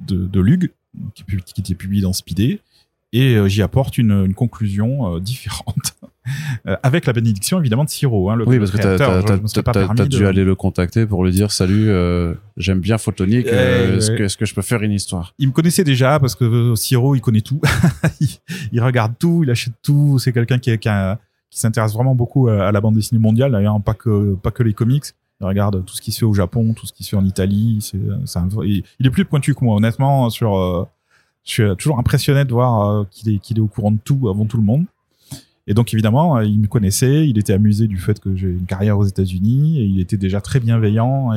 de, 0.00 0.26
de 0.26 0.40
Lug, 0.40 0.70
qui, 1.14 1.60
était 1.60 1.74
publié 1.74 2.02
dans 2.02 2.12
Speedé 2.12 2.60
et 3.12 3.36
euh, 3.36 3.48
j'y 3.48 3.62
apporte 3.62 3.98
une, 3.98 4.12
une 4.26 4.34
conclusion 4.34 5.14
euh, 5.16 5.20
différente 5.20 5.96
Euh, 6.66 6.76
avec 6.82 7.06
la 7.06 7.12
bénédiction 7.12 7.58
évidemment 7.58 7.84
de 7.84 7.88
Siro 7.88 8.30
hein, 8.30 8.36
le, 8.36 8.46
Oui, 8.46 8.58
parce 8.58 8.70
que 8.70 8.76
t'as 8.76 8.98
t'as 8.98 9.94
de- 9.94 10.04
dû 10.04 10.26
aller 10.26 10.44
le 10.44 10.54
contacter 10.54 11.06
pour 11.06 11.24
lui 11.24 11.32
dire 11.32 11.50
salut, 11.52 11.88
euh, 11.88 12.34
j'aime 12.56 12.80
bien 12.80 12.98
Photonique, 12.98 13.46
Eh, 13.48 13.54
euh, 13.54 13.96
est-ce 13.96 14.36
que 14.36 14.44
je 14.44 14.54
peux 14.54 14.62
faire 14.62 14.82
une 14.82 14.92
histoire? 14.92 15.34
Il 15.38 15.48
me 15.48 15.52
connaissait 15.52 15.84
déjà 15.84 16.18
parce 16.18 16.34
que 16.34 16.74
Siro 16.74 17.14
il 17.14 17.20
connaît 17.20 17.40
tout. 17.40 17.60
Il, 18.20 18.28
il 18.72 18.82
regarde 18.82 19.14
tout 19.18 19.42
il 19.44 19.50
achète 19.50 19.74
tout. 19.82 20.18
C'est 20.18 20.32
quelqu'un 20.32 20.58
qui, 20.58 20.70
s'intéresse 21.50 21.94
vraiment 21.94 22.14
beaucoup 22.14 22.48
à, 22.48 22.66
à 22.66 22.72
la 22.72 22.80
bande 22.80 22.94
dessinée 22.94 23.20
mondiale 23.20 23.52
d'ailleurs 23.52 23.80
pas 23.80 23.94
que 23.94 24.34
pas 24.34 24.50
que 24.50 24.62
les 24.62 24.74
comics 24.74 25.04
il 25.40 25.46
regarde 25.46 25.84
tout 25.84 25.94
ce 25.94 26.02
qui 26.02 26.12
se 26.12 26.20
fait 26.20 26.26
au 26.26 26.34
Japon 26.34 26.74
tout 26.74 26.86
ce 26.86 26.92
qui 26.92 27.04
se 27.04 27.10
fait 27.10 27.16
en 27.16 27.24
Italie 27.24 27.78
c'est 27.80 27.98
il, 28.64 29.06
est 29.06 29.10
plus 29.10 29.24
pointu 29.24 29.54
que 29.54 29.64
moi 29.64 29.76
honnêtement 29.76 30.30
sur 30.30 30.56
euh, 30.56 30.84
je 31.44 31.52
suis 31.52 31.76
toujours 31.76 31.98
impressionné 31.98 32.44
de 32.44 32.52
voir 32.52 32.88
euh, 32.88 33.04
qu'il 33.10 33.34
est 33.34 33.38
qu'il 33.38 33.58
est 33.58 33.60
au 33.60 33.68
courant 33.68 33.92
de 33.92 33.98
tout 34.02 34.28
avant 34.28 34.46
tout 34.46 34.56
le 34.56 34.64
monde 34.64 34.84
et 35.70 35.74
donc 35.74 35.92
évidemment, 35.92 36.38
euh, 36.38 36.46
il 36.46 36.60
me 36.60 36.66
connaissait, 36.66 37.28
il 37.28 37.36
était 37.36 37.52
amusé 37.52 37.88
du 37.88 37.98
fait 37.98 38.18
que 38.20 38.34
j'ai 38.34 38.48
une 38.48 38.64
carrière 38.64 38.98
aux 38.98 39.04
États-Unis 39.04 39.78
et 39.78 39.84
il 39.84 40.00
était 40.00 40.16
déjà 40.16 40.40
très 40.40 40.60
bienveillant. 40.60 41.32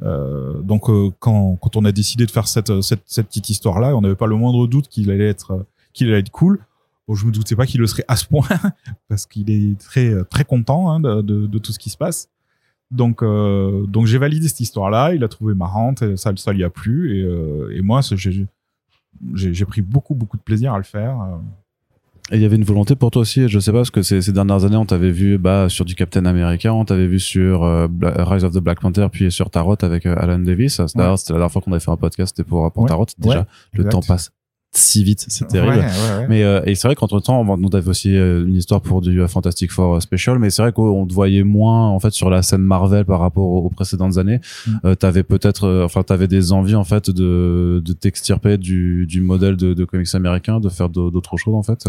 Donc 0.00 0.82
quand 1.18 1.56
quand 1.56 1.74
on 1.74 1.84
a 1.84 1.90
décidé 1.90 2.26
de 2.26 2.30
faire 2.30 2.46
cette 2.46 2.80
cette, 2.80 3.26
petite 3.26 3.50
histoire 3.50 3.80
là, 3.80 3.96
on 3.96 4.02
n'avait 4.02 4.14
pas 4.14 4.28
le 4.28 4.36
moindre 4.36 4.68
doute 4.68 4.86
qu'il 4.86 5.10
allait 5.10 5.26
être 5.26 5.66
qu'il 5.92 6.06
allait 6.10 6.20
être 6.20 6.30
cool. 6.30 6.60
Bon, 7.08 7.16
je 7.16 7.26
me 7.26 7.32
doutais 7.32 7.56
pas 7.56 7.66
qu'il 7.66 7.80
le 7.80 7.88
serait 7.88 8.04
à 8.06 8.14
ce 8.14 8.24
point 8.24 8.46
parce 9.08 9.26
qu'il 9.26 9.50
est 9.50 9.76
très 9.80 10.14
très 10.30 10.44
content 10.44 10.92
hein, 10.92 11.00
de 11.00 11.20
de 11.20 11.58
tout 11.58 11.72
ce 11.72 11.80
qui 11.80 11.90
se 11.90 11.96
passe. 11.96 12.28
Donc 12.90 13.22
euh, 13.22 13.86
donc 13.86 14.06
j'ai 14.06 14.18
validé 14.18 14.48
cette 14.48 14.60
histoire 14.60 14.90
là, 14.90 15.14
il 15.14 15.22
a 15.22 15.28
trouvé 15.28 15.54
marrante, 15.54 16.02
et 16.02 16.16
ça 16.16 16.32
ça 16.36 16.52
lui 16.52 16.64
a 16.64 16.70
plu 16.70 17.16
et 17.18 17.22
euh, 17.24 17.72
et 17.76 17.82
moi 17.82 18.00
j'ai 19.34 19.64
pris 19.64 19.82
beaucoup 19.82 20.14
beaucoup 20.14 20.36
de 20.36 20.42
plaisir 20.42 20.72
à 20.74 20.78
le 20.78 20.84
faire. 20.84 21.20
euh. 21.20 21.36
Et 22.32 22.36
il 22.36 22.42
y 22.42 22.44
avait 22.44 22.54
une 22.56 22.62
volonté 22.64 22.94
pour 22.94 23.10
toi 23.10 23.22
aussi, 23.22 23.48
je 23.48 23.58
sais 23.58 23.72
pas, 23.72 23.78
parce 23.78 23.90
que 23.90 24.02
ces, 24.02 24.22
ces 24.22 24.32
dernières 24.32 24.64
années, 24.64 24.76
on 24.76 24.86
t'avait 24.86 25.10
vu 25.10 25.36
bah, 25.36 25.68
sur 25.68 25.84
du 25.84 25.96
Captain 25.96 26.24
America, 26.26 26.72
on 26.72 26.84
t'avait 26.84 27.08
vu 27.08 27.18
sur 27.18 27.64
euh, 27.64 27.88
Rise 28.02 28.44
of 28.44 28.52
the 28.52 28.58
Black 28.58 28.78
Panther, 28.80 29.08
puis 29.10 29.32
sur 29.32 29.50
Tarot 29.50 29.74
avec 29.82 30.06
Alan 30.06 30.38
Davis. 30.38 30.74
C'était 30.86 31.02
la 31.02 31.16
dernière 31.28 31.50
fois 31.50 31.60
qu'on 31.60 31.72
avait 31.72 31.80
fait 31.80 31.90
un 31.90 31.96
podcast, 31.96 32.34
c'était 32.36 32.48
pour, 32.48 32.70
pour 32.70 32.84
Ouais. 32.84 32.88
Tarot. 32.88 33.06
Déjà, 33.18 33.40
Ouais, 33.40 33.44
le 33.72 33.80
exact. 33.80 33.90
temps 33.90 34.00
passe 34.02 34.30
si 34.72 35.02
vite, 35.02 35.24
c'est 35.28 35.48
terrible. 35.48 35.78
Ouais, 35.78 35.80
ouais, 35.82 36.18
ouais. 36.20 36.26
Mais 36.28 36.42
euh, 36.44 36.62
et 36.64 36.74
c'est 36.76 36.86
vrai 36.86 36.94
qu'entre 36.94 37.18
temps, 37.20 37.40
on 37.40 37.68
avait 37.68 37.88
aussi 37.88 38.16
euh, 38.16 38.46
une 38.46 38.54
histoire 38.54 38.80
pour 38.80 39.00
du 39.00 39.20
euh, 39.20 39.26
Fantastic 39.26 39.72
Four 39.72 39.96
euh, 39.96 40.00
Special, 40.00 40.38
mais 40.38 40.50
c'est 40.50 40.62
vrai 40.62 40.72
qu'on 40.72 41.06
te 41.06 41.12
voyait 41.12 41.42
moins 41.42 41.88
en 41.88 41.98
fait 41.98 42.12
sur 42.12 42.30
la 42.30 42.42
scène 42.42 42.62
Marvel 42.62 43.04
par 43.04 43.18
rapport 43.18 43.44
aux, 43.48 43.62
aux 43.66 43.70
précédentes 43.70 44.16
années. 44.18 44.40
Mm. 44.66 44.70
Euh, 44.84 44.94
t'avais 44.94 45.24
peut-être, 45.24 45.82
enfin, 45.84 46.02
t'avais 46.04 46.28
des 46.28 46.52
envies 46.52 46.76
en 46.76 46.84
fait 46.84 47.10
de 47.10 47.82
de 47.84 47.92
t'extirper 47.92 48.58
du 48.58 49.06
du 49.06 49.20
modèle 49.20 49.56
de, 49.56 49.74
de 49.74 49.84
comics 49.84 50.14
américain, 50.14 50.60
de 50.60 50.68
faire 50.68 50.88
d'au- 50.88 51.10
d'autres 51.10 51.36
choses 51.36 51.54
en 51.54 51.62
fait. 51.64 51.84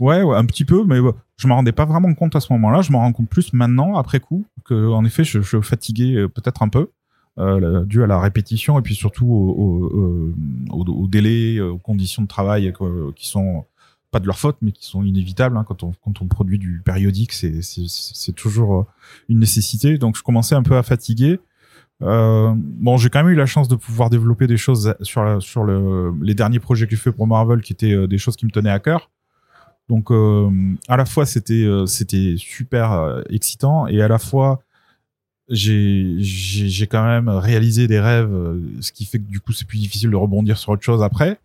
Ouais, 0.00 0.22
ouais, 0.22 0.36
un 0.36 0.44
petit 0.44 0.64
peu, 0.64 0.84
mais 0.84 0.98
je 1.38 1.46
m'en 1.46 1.54
rendais 1.56 1.72
pas 1.72 1.84
vraiment 1.86 2.12
compte 2.12 2.36
à 2.36 2.40
ce 2.40 2.52
moment-là. 2.52 2.82
Je 2.82 2.92
m'en 2.92 2.98
rends 2.98 3.12
compte 3.12 3.28
plus 3.30 3.52
maintenant, 3.52 3.96
après 3.96 4.20
coup, 4.20 4.44
que 4.64 4.90
en 4.92 5.04
effet, 5.04 5.24
je, 5.24 5.40
je 5.40 5.60
fatiguais 5.60 6.26
peut-être 6.28 6.62
un 6.62 6.68
peu, 6.68 6.90
euh, 7.38 7.84
dû 7.84 8.02
à 8.02 8.06
la 8.06 8.18
répétition 8.20 8.78
et 8.78 8.82
puis 8.82 8.94
surtout 8.94 9.26
au, 9.26 9.50
au, 9.50 10.74
au, 10.76 10.80
au- 10.80 11.02
au 11.04 11.06
délai, 11.08 11.56
euh, 11.58 11.72
aux 11.72 11.78
conditions 11.78 12.22
de 12.22 12.28
travail 12.28 12.72
euh, 12.80 13.12
qui 13.14 13.26
sont 13.28 13.64
pas 14.10 14.20
de 14.20 14.26
leur 14.26 14.38
faute, 14.38 14.56
mais 14.62 14.72
qui 14.72 14.86
sont 14.86 15.02
inévitables. 15.02 15.56
hein, 15.56 15.64
quand 15.66 15.82
on 15.82 15.92
quand 16.04 16.22
on 16.22 16.26
produit 16.28 16.58
du 16.58 16.80
périodique, 16.84 17.32
c'est 17.32 18.32
toujours 18.34 18.74
euh, 18.80 18.82
une 19.28 19.40
nécessité. 19.40 19.98
Donc, 19.98 20.16
je 20.16 20.22
commençais 20.22 20.54
un 20.54 20.62
peu 20.62 20.76
à 20.76 20.82
fatiguer. 20.82 21.38
Euh, 22.02 22.52
bon, 22.56 22.96
j'ai 22.98 23.08
quand 23.10 23.22
même 23.24 23.32
eu 23.32 23.36
la 23.36 23.46
chance 23.46 23.68
de 23.68 23.74
pouvoir 23.74 24.10
développer 24.10 24.46
des 24.46 24.56
choses 24.58 24.94
sur 25.02 25.22
la- 25.24 25.40
sur 25.40 25.64
le, 25.64 26.12
les 26.22 26.34
derniers 26.34 26.60
projets 26.60 26.86
que 26.86 26.90
j'ai 26.92 26.96
fait 26.96 27.12
pour 27.12 27.26
Marvel, 27.26 27.60
qui 27.62 27.72
étaient 27.72 27.92
euh, 27.92 28.06
des 28.06 28.18
choses 28.18 28.36
qui 28.36 28.46
me 28.46 28.50
tenaient 28.50 28.70
à 28.70 28.78
cœur. 28.80 29.10
Donc 29.88 30.10
euh, 30.10 30.50
à 30.88 30.96
la 30.96 31.04
fois 31.04 31.26
c'était 31.26 31.64
euh, 31.64 31.86
c'était 31.86 32.34
super 32.36 32.92
euh, 32.92 33.22
excitant 33.30 33.86
et 33.86 34.02
à 34.02 34.08
la 34.08 34.18
fois 34.18 34.60
j'ai 35.48 36.86
quand 36.90 37.04
même 37.04 37.28
réalisé 37.28 37.86
des 37.86 38.00
rêves, 38.00 38.32
euh, 38.32 38.60
ce 38.80 38.92
qui 38.92 39.04
fait 39.04 39.18
que 39.18 39.28
du 39.28 39.40
coup 39.40 39.52
c'est 39.52 39.66
plus 39.66 39.78
difficile 39.78 40.10
de 40.10 40.16
rebondir 40.16 40.58
sur 40.58 40.70
autre 40.72 40.82
chose 40.82 41.02
après. 41.02 41.38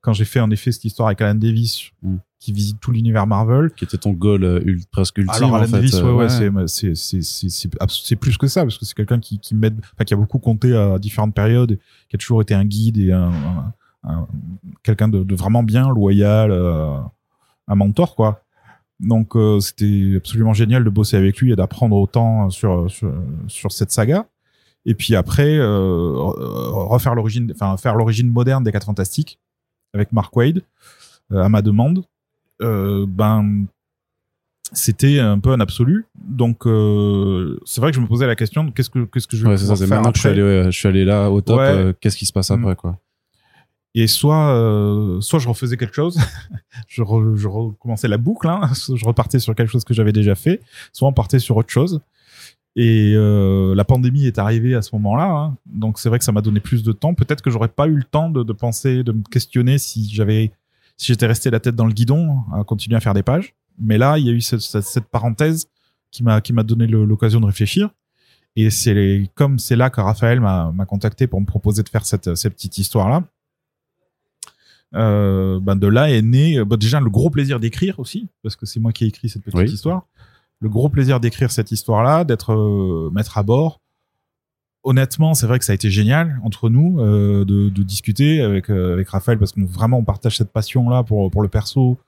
Quand 0.00 0.12
j'ai 0.12 0.24
fait 0.24 0.40
en 0.40 0.50
effet 0.50 0.70
cette 0.72 0.84
histoire 0.84 1.08
avec 1.08 1.20
Alan 1.20 1.34
Davis 1.34 1.90
Mm. 2.02 2.16
qui 2.38 2.52
visite 2.52 2.78
tout 2.80 2.92
l'univers 2.92 3.26
Marvel. 3.26 3.72
Qui 3.76 3.84
était 3.84 3.98
ton 3.98 4.12
goal 4.12 4.44
euh, 4.44 4.76
presque 4.92 5.18
ultime 5.18 5.34
Alors 5.34 5.52
en 5.52 5.56
Alan 5.56 5.66
fait. 5.66 5.72
Davis, 5.72 5.94
euh, 5.96 6.02
ouais, 6.12 6.28
ouais, 6.52 6.68
c'est 6.68 6.94
c'est 6.94 7.22
c'est 7.22 7.68
c'est 7.88 8.16
plus 8.16 8.36
que 8.38 8.46
ça 8.46 8.62
parce 8.62 8.78
que 8.78 8.84
c'est 8.84 8.94
quelqu'un 8.94 9.18
qui 9.18 9.40
qui 9.40 9.56
m'aide, 9.56 9.80
enfin 9.94 10.04
qui 10.04 10.14
a 10.14 10.16
beaucoup 10.16 10.38
compté 10.38 10.76
à 10.76 10.98
différentes 11.00 11.34
périodes, 11.34 11.78
qui 12.08 12.14
a 12.16 12.18
toujours 12.18 12.40
été 12.42 12.54
un 12.54 12.64
guide 12.64 12.98
et 12.98 13.10
un, 13.12 13.32
un- 13.32 13.72
un- 14.04 14.28
quelqu'un 14.84 15.08
de, 15.08 15.24
de 15.24 15.34
vraiment 15.34 15.64
bien, 15.64 15.90
loyal, 15.90 16.52
euh, 16.52 16.96
un 17.66 17.74
mentor 17.74 18.14
quoi. 18.14 18.40
Donc 19.00 19.36
euh, 19.36 19.60
c'était 19.60 20.14
absolument 20.16 20.52
génial 20.54 20.82
de 20.84 20.90
bosser 20.90 21.16
avec 21.16 21.38
lui 21.38 21.52
et 21.52 21.56
d'apprendre 21.56 21.96
autant 21.96 22.50
sur, 22.50 22.90
sur 22.90 23.12
sur 23.46 23.70
cette 23.72 23.90
saga. 23.92 24.26
Et 24.86 24.94
puis 24.94 25.14
après 25.14 25.56
euh, 25.58 26.12
re- 26.14 26.88
refaire 26.88 27.14
l'origine, 27.14 27.50
enfin 27.54 27.76
faire 27.76 27.94
l'origine 27.94 28.28
moderne 28.28 28.64
des 28.64 28.72
Quatre 28.72 28.86
Fantastiques 28.86 29.38
avec 29.94 30.12
Mark 30.12 30.34
Wade 30.36 30.62
euh, 31.32 31.42
à 31.42 31.48
ma 31.48 31.62
demande. 31.62 32.04
Euh, 32.62 33.06
ben 33.08 33.66
c'était 34.72 35.18
un 35.18 35.38
peu 35.38 35.50
un 35.52 35.60
absolu. 35.60 36.06
Donc 36.20 36.66
euh, 36.66 37.58
c'est 37.64 37.80
vrai 37.80 37.90
que 37.90 37.96
je 37.96 38.00
me 38.02 38.06
posais 38.06 38.26
la 38.26 38.36
question 38.36 38.64
de 38.64 38.70
qu'est-ce 38.70 38.90
que 38.90 39.04
qu'est-ce 39.04 39.26
que 39.28 39.36
je 39.36 39.44
vais 39.44 39.50
Ouais, 39.50 39.56
faire 39.56 39.88
maintenant 39.88 40.10
que 40.12 40.16
je 40.16 40.20
suis 40.20 40.28
après. 40.28 40.40
allé, 40.42 40.42
ouais, 40.64 40.64
je 40.72 40.76
suis 40.78 40.88
allé 40.88 41.04
là 41.04 41.30
au 41.30 41.40
top. 41.40 41.58
Ouais. 41.58 41.64
euh, 41.68 41.92
Qu'est-ce 42.00 42.16
qui 42.16 42.26
se 42.26 42.32
passe 42.32 42.50
Mm. 42.50 42.54
après 42.64 42.76
quoi 42.76 42.98
Et 43.94 44.06
soit 44.06 44.50
euh, 44.50 45.20
soit 45.20 45.38
je 45.38 45.48
refaisais 45.48 45.76
quelque 45.76 45.94
chose, 45.94 46.18
je, 46.88 47.02
re- 47.02 47.36
je 47.36 47.48
recommençais 47.48 48.08
la 48.08 48.18
boucle, 48.18 48.48
hein, 48.48 48.60
je 48.94 49.04
repartais 49.04 49.38
sur 49.38 49.54
quelque 49.54 49.70
chose 49.70 49.84
que 49.84 49.94
j'avais 49.94 50.12
déjà 50.12 50.34
fait, 50.34 50.60
soit 50.92 51.08
on 51.08 51.12
partait 51.12 51.38
sur 51.38 51.56
autre 51.56 51.70
chose. 51.70 52.00
Et 52.76 53.14
euh, 53.16 53.74
la 53.74 53.84
pandémie 53.84 54.26
est 54.26 54.38
arrivée 54.38 54.74
à 54.74 54.82
ce 54.82 54.94
moment-là, 54.94 55.30
hein. 55.30 55.56
donc 55.66 55.98
c'est 55.98 56.08
vrai 56.08 56.18
que 56.18 56.24
ça 56.24 56.30
m'a 56.30 56.42
donné 56.42 56.60
plus 56.60 56.84
de 56.84 56.92
temps. 56.92 57.12
Peut-être 57.14 57.42
que 57.42 57.50
j'aurais 57.50 57.68
pas 57.68 57.88
eu 57.88 57.96
le 57.96 58.04
temps 58.04 58.30
de, 58.30 58.52
penser, 58.52 59.02
de 59.02 59.10
me 59.10 59.22
questionner 59.28 59.78
si 59.78 60.08
j'avais, 60.08 60.52
si 60.96 61.08
j'étais 61.08 61.26
resté 61.26 61.50
la 61.50 61.58
tête 61.58 61.74
dans 61.74 61.86
le 61.86 61.92
guidon 61.92 62.38
à 62.54 62.62
continuer 62.62 62.96
à 62.96 63.00
faire 63.00 63.14
des 63.14 63.24
pages. 63.24 63.54
Mais 63.80 63.98
là, 63.98 64.18
il 64.18 64.26
y 64.26 64.28
a 64.28 64.32
eu 64.32 64.40
cette, 64.40 65.08
parenthèse 65.10 65.66
qui 66.12 66.22
m'a 66.22 66.40
qui 66.40 66.52
m'a 66.52 66.62
donné 66.62 66.86
l'occasion 66.86 67.40
de 67.40 67.46
réfléchir. 67.46 67.90
Et 68.54 68.70
c'est 68.70 69.28
comme 69.34 69.58
c'est 69.58 69.76
là 69.76 69.90
que 69.90 70.00
Raphaël 70.00 70.40
m'a 70.40 70.86
contacté 70.86 71.26
pour 71.26 71.40
me 71.40 71.46
proposer 71.46 71.82
de 71.82 71.88
faire 71.88 72.04
cette, 72.04 72.36
cette 72.36 72.54
petite 72.54 72.78
histoire 72.78 73.08
là. 73.08 73.24
Euh, 74.94 75.60
ben 75.60 75.76
de 75.76 75.86
là 75.86 76.10
est 76.10 76.22
né 76.22 76.64
bah 76.64 76.76
déjà 76.76 77.00
le 77.00 77.10
gros 77.10 77.30
plaisir 77.30 77.60
d'écrire 77.60 77.98
aussi 77.98 78.28
parce 78.42 78.56
que 78.56 78.64
c'est 78.66 78.80
moi 78.80 78.92
qui 78.92 79.04
ai 79.04 79.08
écrit 79.08 79.28
cette 79.28 79.42
petite 79.42 79.58
Oui. 79.58 79.70
histoire. 79.70 80.06
Le 80.60 80.68
gros 80.68 80.88
plaisir 80.88 81.20
d'écrire 81.20 81.50
cette 81.50 81.70
histoire 81.72 82.02
là 82.02 82.24
d'être 82.24 82.52
euh, 82.52 83.10
maître 83.12 83.36
à 83.38 83.42
bord. 83.42 83.80
Honnêtement 84.84 85.34
c'est 85.34 85.46
vrai 85.46 85.58
que 85.58 85.64
ça 85.64 85.72
a 85.72 85.74
été 85.74 85.90
génial 85.90 86.40
entre 86.44 86.70
nous 86.70 87.00
euh, 87.00 87.44
de, 87.44 87.68
de 87.68 87.82
discuter 87.82 88.40
avec 88.40 88.70
euh, 88.70 88.94
avec 88.94 89.08
Raphaël 89.10 89.38
parce 89.38 89.52
qu'on 89.52 89.64
vraiment 89.66 89.98
on 89.98 90.04
partage 90.04 90.36
cette 90.38 90.52
passion 90.52 90.88
là 90.88 91.02
pour 91.02 91.30
pour 91.30 91.42
le 91.42 91.48
perso. 91.48 91.98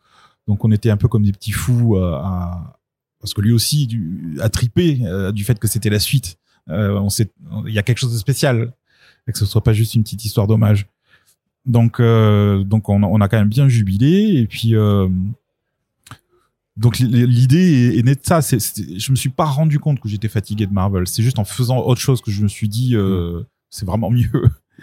Donc 0.49 0.65
on 0.65 0.71
était 0.71 0.91
un 0.91 0.97
peu 0.97 1.09
comme 1.09 1.25
des 1.25 1.33
petits 1.33 1.53
fous 1.53 1.97
euh, 1.97 2.15
à 2.15 2.77
parce 3.21 3.35
que 3.35 3.43
lui 3.43 3.53
aussi 3.53 3.87
du, 3.87 4.39
a 4.41 4.49
tripé 4.49 5.01
euh, 5.03 5.31
du 5.33 5.45
fait 5.45 5.59
que 5.59 5.69
c'était 5.69 5.91
la 5.91 5.99
suite. 6.01 6.39
Euh, 6.71 6.99
on 6.99 7.11
sait 7.11 7.31
il 7.67 7.75
y 7.75 7.79
a 7.79 7.83
quelque 7.83 7.99
chose 7.99 8.13
de 8.15 8.19
spécial 8.19 8.73
et 9.29 9.33
que 9.33 9.39
ce 9.39 9.45
soit 9.45 9.63
pas 9.63 9.73
juste 9.75 9.95
une 9.95 10.03
petite 10.03 10.25
histoire 10.25 10.47
d'hommage 10.47 10.87
donc, 11.67 12.01
euh, 12.01 12.65
donc 12.65 12.89
on, 12.89 13.03
a- 13.03 13.07
on 13.07 13.21
a 13.21 13.29
quand 13.29 13.39
même 13.39 13.49
bien 13.49 13.69
jubilé. 13.69 14.39
Et 14.41 14.47
puis, 14.47 14.75
euh, 14.75 15.09
donc 16.77 16.99
l'idée 16.99 17.93
est, 17.95 17.99
est 17.99 18.03
née 18.03 18.15
de 18.15 18.21
ça. 18.23 18.41
C'est, 18.43 18.59
c'est- 18.61 18.99
je 18.99 19.11
me 19.11 19.17
suis 19.17 19.29
pas 19.31 19.45
rendu 19.45 19.79
compte 19.79 20.01
que 20.01 20.09
j'étais 20.09 20.29
fatigué 20.29 20.67
de 20.67 20.73
Marvel. 20.73 21.07
C'est 21.07 21.23
juste 21.23 21.39
en 21.39 21.45
faisant 21.45 21.79
autre 21.81 22.01
chose 22.01 22.21
que 22.23 22.31
je 22.31 22.43
me 22.43 22.49
suis 22.49 22.69
dit, 22.69 22.97
euh, 22.97 23.43
c'est 23.69 23.87
vraiment 23.87 24.11
mieux. 24.11 24.31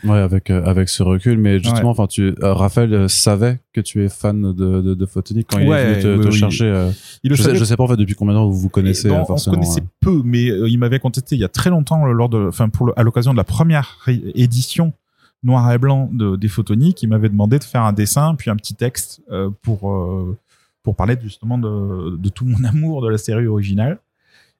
Ouais, 0.03 0.19
avec 0.19 0.51
avec 0.51 0.89
ce 0.89 1.01
recul, 1.01 1.39
mais 1.39 1.57
justement, 1.57 1.89
enfin, 1.89 2.05
tu, 2.05 2.35
Raphaël 2.39 3.09
savait 3.09 3.61
que 3.73 3.81
tu 3.81 4.03
es 4.05 4.09
fan 4.09 4.53
de 4.53 4.81
de, 4.81 4.93
de 4.93 5.05
Photonic 5.07 5.47
quand 5.49 5.57
il 5.57 5.67
est 5.67 5.89
venu 5.93 6.03
te, 6.03 6.15
oui, 6.17 6.23
te 6.23 6.27
oui. 6.27 6.33
chercher. 6.37 6.89
Il 7.23 7.31
le 7.31 7.35
je, 7.35 7.41
sais, 7.41 7.47
savait 7.47 7.57
je 7.59 7.63
sais 7.65 7.75
pas 7.75 7.83
en 7.83 7.87
fait 7.87 7.97
depuis 7.97 8.13
combien 8.13 8.35
de 8.35 8.37
temps 8.39 8.47
vous 8.47 8.59
vous 8.59 8.69
connaissez 8.69 9.09
bon, 9.09 9.15
euh, 9.15 9.19
on 9.21 9.23
se 9.23 9.27
forcément. 9.29 9.55
connaissait 9.55 9.81
peu, 9.99 10.21
mais 10.23 10.43
il 10.69 10.77
m'avait 10.77 10.99
contacté 10.99 11.35
il 11.35 11.39
y 11.41 11.43
a 11.43 11.47
très 11.49 11.71
longtemps 11.71 12.05
lors 12.05 12.29
de, 12.29 12.37
enfin 12.47 12.69
pour 12.69 12.85
le- 12.85 12.93
à 12.95 13.01
l'occasion 13.01 13.31
de 13.31 13.37
la 13.37 13.43
première 13.43 14.05
édition 14.35 14.93
noir 15.43 15.71
et 15.71 15.77
blanc 15.77 16.09
de, 16.11 16.35
des 16.35 16.47
photoniques, 16.47 17.01
il 17.03 17.07
m'avait 17.09 17.29
demandé 17.29 17.59
de 17.59 17.63
faire 17.63 17.83
un 17.83 17.93
dessin 17.93 18.35
puis 18.35 18.49
un 18.49 18.55
petit 18.55 18.73
texte 18.75 19.21
euh, 19.31 19.49
pour 19.61 19.91
euh, 19.91 20.37
pour 20.83 20.95
parler 20.95 21.17
justement 21.21 21.57
de, 21.57 22.17
de 22.17 22.29
tout 22.29 22.45
mon 22.45 22.63
amour 22.67 23.01
de 23.01 23.09
la 23.09 23.17
série 23.17 23.47
originale. 23.47 23.99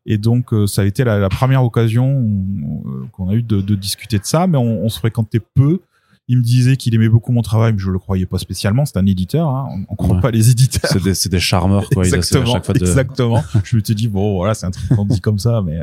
Et 0.06 0.18
donc 0.18 0.54
euh, 0.54 0.68
ça 0.68 0.84
a 0.84 0.86
été 0.86 1.04
la, 1.04 1.18
la 1.20 1.30
première 1.30 1.64
occasion 1.64 2.22
euh, 2.86 3.06
qu'on 3.12 3.30
a 3.30 3.34
eu 3.34 3.44
de, 3.44 3.60
de 3.62 3.76
discuter 3.76 4.20
de 4.20 4.26
ça, 4.26 4.48
mais 4.48 4.58
on, 4.58 4.84
on 4.84 4.90
se 4.90 5.00
fréquentait 5.00 5.42
peu. 5.42 5.80
Il 6.30 6.38
me 6.38 6.44
disait 6.44 6.76
qu'il 6.76 6.94
aimait 6.94 7.08
beaucoup 7.08 7.32
mon 7.32 7.42
travail, 7.42 7.72
mais 7.74 7.80
je 7.80 7.90
le 7.90 8.00
croyais 8.00 8.26
pas 8.26 8.38
spécialement. 8.38 8.86
C'est 8.86 8.98
un 8.98 9.06
éditeur, 9.06 9.48
hein. 9.50 9.68
on, 9.72 9.86
on 9.94 9.96
croit 9.96 10.16
Ouais. 10.16 10.22
pas 10.22 10.32
les 10.32 10.50
éditeurs. 10.50 10.92
C'est 10.92 11.02
des, 11.02 11.30
des 11.30 11.40
charmeurs 11.40 11.90
quoi. 11.90 12.06
Il 12.06 12.08
essaie 12.08 12.16
à 12.16 12.20
Exactement, 12.20 12.54
chaque 12.54 12.66
fois 12.66 12.74
de. 12.74 12.80
exactement. 12.80 13.44
je 13.64 13.76
me 13.78 13.82
suis 13.84 13.96
dit 13.96 14.08
bon 14.10 14.36
voilà 14.36 14.54
c'est 14.54 14.66
un 14.66 14.72
truc 14.72 14.90
qu'on 14.90 15.06
dit 15.06 15.22
comme 15.22 15.40
ça 15.40 15.62
mais 15.66 15.80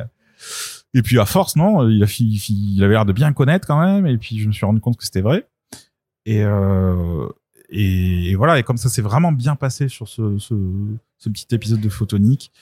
et 0.94 1.02
puis 1.02 1.18
à 1.18 1.26
force 1.26 1.57
non 1.57 1.88
il 1.88 2.02
a 2.02 2.85
avait 2.85 2.94
l'air 2.94 3.04
de 3.04 3.12
bien 3.12 3.33
connaître 3.33 3.66
quand 3.66 3.80
même 3.80 4.07
et 4.07 4.16
puis 4.16 4.38
je 4.38 4.46
me 4.46 4.52
suis 4.52 4.64
rendu 4.64 4.80
compte 4.80 4.96
que 4.96 5.04
c'était 5.04 5.20
vrai 5.20 5.46
et 6.24 6.42
euh, 6.42 7.26
et, 7.68 8.30
et 8.30 8.35
voilà 8.37 8.59
et 8.59 8.62
comme 8.62 8.76
ça 8.76 8.88
c'est 8.88 9.02
vraiment 9.02 9.33
bien 9.33 9.57
passé 9.57 9.88
sur 9.88 10.09
ce, 10.09 10.38
ce 10.38 10.54
ce 11.18 11.28
petit 11.28 11.54
épisode 11.54 11.80
de 11.80 11.88
Photonique 11.88 12.52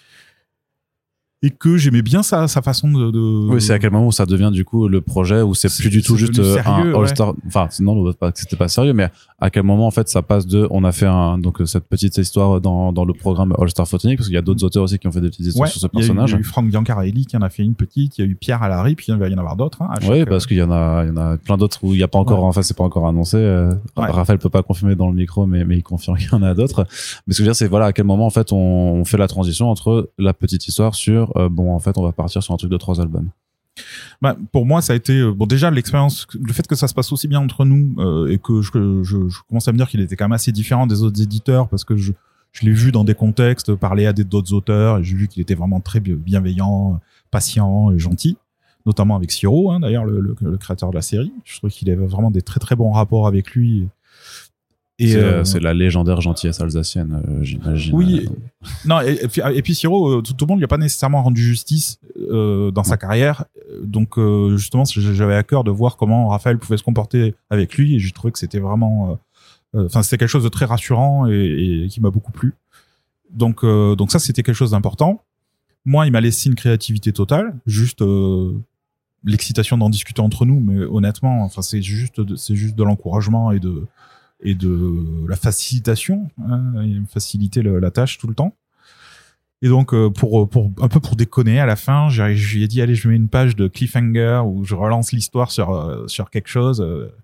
et 1.42 1.50
que 1.50 1.76
j'aimais 1.76 2.02
bien 2.02 2.22
sa 2.22 2.46
sa 2.46 2.62
façon 2.62 2.90
de, 2.90 3.10
de 3.10 3.48
Oui, 3.50 3.60
c'est 3.60 3.72
à 3.72 3.78
quel 3.78 3.90
moment 3.90 4.06
où 4.06 4.12
ça 4.12 4.26
devient 4.26 4.50
du 4.52 4.64
coup 4.64 4.86
le 4.86 5.00
projet 5.00 5.42
où 5.42 5.54
c'est 5.54 5.74
plus 5.76 5.90
du 5.90 6.02
tout 6.02 6.16
juste 6.16 6.38
euh, 6.38 6.62
un 6.64 6.92
ouais. 6.92 6.98
All-Star. 6.98 7.34
Enfin, 7.46 7.68
non, 7.80 7.96
non, 7.96 8.12
pas 8.12 8.30
que 8.30 8.38
c'était 8.38 8.56
pas 8.56 8.68
sérieux, 8.68 8.92
mais 8.92 9.10
à 9.42 9.50
quel 9.50 9.64
moment 9.64 9.86
en 9.86 9.90
fait 9.90 10.08
ça 10.08 10.22
passe 10.22 10.46
de 10.46 10.66
on 10.70 10.84
a 10.84 10.92
fait 10.92 11.06
un 11.06 11.36
donc 11.36 11.60
euh, 11.60 11.66
cette 11.66 11.84
petite 11.88 12.16
histoire 12.16 12.60
dans 12.60 12.92
dans 12.92 13.04
le 13.04 13.12
programme 13.12 13.52
All-Star 13.58 13.88
Photonic 13.88 14.16
parce 14.18 14.28
qu'il 14.28 14.34
y 14.34 14.38
a 14.38 14.42
d'autres 14.42 14.64
auteurs 14.64 14.84
aussi 14.84 14.98
qui 14.98 15.06
ont 15.08 15.12
fait 15.12 15.20
des 15.20 15.28
petites 15.30 15.46
histoires 15.46 15.66
Ouais, 15.66 15.70
sur 15.70 15.80
ce 15.80 15.86
personnage. 15.88 16.30
Il 16.30 16.34
y 16.34 16.36
a 16.36 16.40
eu 16.40 16.44
Frank 16.44 16.66
Biancarelli 16.68 17.26
qui 17.26 17.36
en 17.36 17.42
a 17.42 17.48
fait 17.50 17.64
une 17.64 17.74
petite, 17.74 18.18
il 18.18 18.24
y 18.24 18.24
a 18.24 18.30
eu 18.30 18.36
Pierre 18.36 18.62
Allary, 18.62 18.94
puis 18.94 19.06
il 19.08 19.16
va 19.16 19.28
y 19.28 19.34
en 19.34 19.38
avoir 19.38 19.56
d'autres. 19.56 19.82
Hein, 19.82 19.90
Oui, 20.08 20.24
parce 20.24 20.46
qu'il 20.46 20.56
y 20.58 20.62
en 20.62 20.70
a, 20.70 21.04
il 21.04 21.08
y 21.08 21.10
en 21.10 21.16
a 21.16 21.36
plein 21.38 21.56
d'autres 21.56 21.78
où 21.82 21.92
il 21.92 21.96
n'y 21.96 22.02
a 22.02 22.08
pas 22.08 22.18
encore, 22.20 22.40
Ouais. 22.42 22.48
enfin, 22.48 22.62
c'est 22.62 22.76
pas 22.76 22.84
encore 22.84 23.06
annoncé. 23.08 23.36
euh, 23.36 23.70
Ouais. 23.96 24.06
Raphaël 24.10 24.38
peut 24.38 24.48
pas 24.48 24.62
confirmer 24.62 24.94
dans 24.94 25.08
le 25.08 25.14
micro, 25.14 25.44
mais, 25.46 25.64
mais 25.64 25.76
il 25.76 25.82
confirme 25.82 26.16
qu'il 26.16 26.28
y 26.30 26.34
en 26.34 26.42
a 26.42 26.54
d'autres. 26.54 26.86
Mais 27.26 27.34
ce 27.34 27.38
que 27.38 27.42
je 27.42 27.42
veux 27.42 27.46
dire, 27.48 27.56
c'est 27.56 27.68
voilà, 27.68 27.86
à 27.86 27.92
quel 27.92 28.04
moment, 28.06 28.26
en 28.26 28.30
fait, 28.30 28.52
on, 28.52 28.56
on 28.56 29.04
fait 29.04 29.18
la 29.18 29.26
transition 29.28 29.68
entre 29.70 30.10
la 30.18 30.32
petite 30.34 30.66
histoire 30.68 30.94
sur, 30.94 31.36
euh, 31.36 31.48
bon, 31.48 31.74
en 31.74 31.78
fait, 31.80 31.98
on 31.98 32.02
va 32.02 32.12
partir 32.12 32.42
sur 32.42 32.54
un 32.54 32.56
truc 32.56 32.70
de 32.70 32.76
trois 32.76 33.00
albums. 33.00 33.28
Bah, 34.20 34.36
pour 34.52 34.66
moi, 34.66 34.82
ça 34.82 34.92
a 34.92 34.96
été 34.96 35.18
euh, 35.18 35.32
bon 35.32 35.46
déjà 35.46 35.70
l'expérience, 35.70 36.26
le 36.38 36.52
fait 36.52 36.66
que 36.66 36.74
ça 36.74 36.88
se 36.88 36.94
passe 36.94 37.12
aussi 37.12 37.28
bien 37.28 37.40
entre 37.40 37.64
nous 37.64 37.94
euh, 37.98 38.28
et 38.28 38.38
que 38.38 38.60
je, 38.60 38.70
commence 39.48 39.68
à 39.68 39.72
me 39.72 39.78
dire 39.78 39.88
qu'il 39.88 40.00
était 40.00 40.16
quand 40.16 40.26
même 40.26 40.32
assez 40.32 40.52
différent 40.52 40.86
des 40.86 41.02
autres 41.02 41.20
éditeurs 41.22 41.68
parce 41.68 41.84
que 41.84 41.96
je, 41.96 42.12
l'ai 42.62 42.72
vu 42.72 42.92
dans 42.92 43.04
des 43.04 43.14
contextes 43.14 43.74
parler 43.74 44.06
à 44.06 44.12
d'autres 44.12 44.52
auteurs 44.52 44.98
et 44.98 45.04
j'ai 45.04 45.16
vu 45.16 45.26
qu'il 45.26 45.40
était 45.40 45.54
vraiment 45.54 45.80
très 45.80 46.00
bi- 46.00 46.14
bienveillant, 46.14 47.00
patient 47.30 47.90
et 47.90 47.98
gentil, 47.98 48.36
notamment 48.84 49.16
avec 49.16 49.32
Siro, 49.32 49.70
hein, 49.70 49.80
d'ailleurs 49.80 50.04
le, 50.04 50.20
le, 50.20 50.36
le 50.38 50.58
créateur 50.58 50.90
de 50.90 50.94
la 50.94 51.02
série. 51.02 51.32
Je 51.44 51.56
trouve 51.58 51.70
qu'il 51.70 51.90
avait 51.90 52.06
vraiment 52.06 52.30
des 52.30 52.42
très 52.42 52.60
très 52.60 52.76
bons 52.76 52.92
rapports 52.92 53.26
avec 53.26 53.52
lui. 53.52 53.88
Et 54.98 55.08
C'est 55.08 55.18
euh, 55.18 55.42
c'est 55.44 55.58
la 55.58 55.72
légendaire 55.74 56.20
gentillesse 56.20 56.60
alsacienne, 56.60 57.22
euh, 57.26 57.42
j'imagine. 57.42 57.94
Oui. 57.94 58.28
Euh, 58.28 58.66
Non, 58.84 59.00
et, 59.00 59.18
et 59.22 59.28
puis, 59.28 59.40
et 59.54 59.62
puis 59.62 59.74
Siro, 59.74 60.20
tout, 60.22 60.34
tout 60.34 60.44
le 60.44 60.50
monde 60.50 60.58
lui 60.58 60.64
a 60.64 60.68
pas 60.68 60.78
nécessairement 60.78 61.22
rendu 61.22 61.42
justice 61.42 61.98
euh, 62.18 62.70
dans 62.70 62.84
sa 62.84 62.96
carrière. 62.96 63.46
Donc 63.82 64.18
euh, 64.18 64.56
justement, 64.56 64.84
j'avais 64.84 65.34
à 65.34 65.42
cœur 65.42 65.64
de 65.64 65.70
voir 65.70 65.96
comment 65.96 66.28
Raphaël 66.28 66.58
pouvait 66.58 66.76
se 66.76 66.82
comporter 66.84 67.34
avec 67.50 67.74
lui, 67.76 67.96
et 67.96 67.98
j'ai 67.98 68.12
trouvé 68.12 68.32
que 68.32 68.38
c'était 68.38 68.60
vraiment, 68.60 69.18
enfin, 69.74 70.02
c'était 70.02 70.18
quelque 70.18 70.28
chose 70.28 70.44
de 70.44 70.50
très 70.50 70.66
rassurant 70.66 71.26
et, 71.26 71.84
et 71.84 71.88
qui 71.88 72.00
m'a 72.00 72.10
beaucoup 72.10 72.32
plu. 72.32 72.54
Donc, 73.30 73.64
donc 73.64 74.12
ça, 74.12 74.18
c'était 74.18 74.42
quelque 74.42 74.54
chose 74.54 74.72
d'important. 74.72 75.24
Moi, 75.84 76.06
il 76.06 76.12
m'a 76.12 76.20
laissé 76.20 76.48
une 76.48 76.54
créativité 76.54 77.12
totale, 77.12 77.56
juste 77.66 78.04
l'excitation 79.24 79.78
d'en 79.78 79.88
discuter 79.88 80.20
entre 80.20 80.44
nous, 80.44 80.60
mais 80.60 80.84
honnêtement, 80.84 81.42
enfin, 81.44 81.62
c'est 81.62 81.80
juste, 81.82 82.36
c'est 82.36 82.54
juste 82.56 82.76
de 82.76 82.84
l'encouragement 82.84 83.52
et 83.52 83.58
de 83.58 83.86
et 84.42 84.54
de 84.54 85.26
la 85.28 85.36
facilitation, 85.36 86.28
hein, 86.48 86.72
faciliter 87.08 87.62
le- 87.62 87.78
la 87.78 87.90
tâche 87.90 88.18
tout 88.18 88.26
le 88.28 88.34
temps. 88.34 88.54
Et 89.64 89.68
donc 89.68 89.94
euh, 89.94 90.10
pour 90.10 90.48
pour 90.48 90.72
un 90.80 90.88
peu 90.88 90.98
pour 90.98 91.14
déconner 91.14 91.60
à 91.60 91.66
la 91.66 91.76
fin, 91.76 92.08
j'ai 92.10 92.34
je 92.34 92.56
lui 92.56 92.64
ai 92.64 92.68
dit 92.68 92.82
allez 92.82 92.96
je 92.96 93.08
mets 93.08 93.14
une 93.16 93.28
page 93.28 93.54
de 93.54 93.68
cliffhanger 93.68 94.42
où 94.44 94.64
je 94.64 94.74
relance 94.74 95.12
l'histoire 95.12 95.52
sur 95.52 95.72
euh, 95.72 96.08
sur 96.08 96.30
quelque 96.30 96.48
chose 96.48 96.80
euh, 96.80 97.14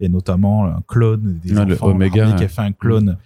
et 0.00 0.08
notamment 0.08 0.64
un 0.66 0.80
clone 0.88 1.38
des 1.44 1.56
Ah, 1.56 1.64
enfants. 1.64 1.88
Omega, 1.88 2.32
qui 2.32 2.44
a 2.44 2.48
fait 2.48 2.62
un 2.62 2.72
clone 2.72 3.18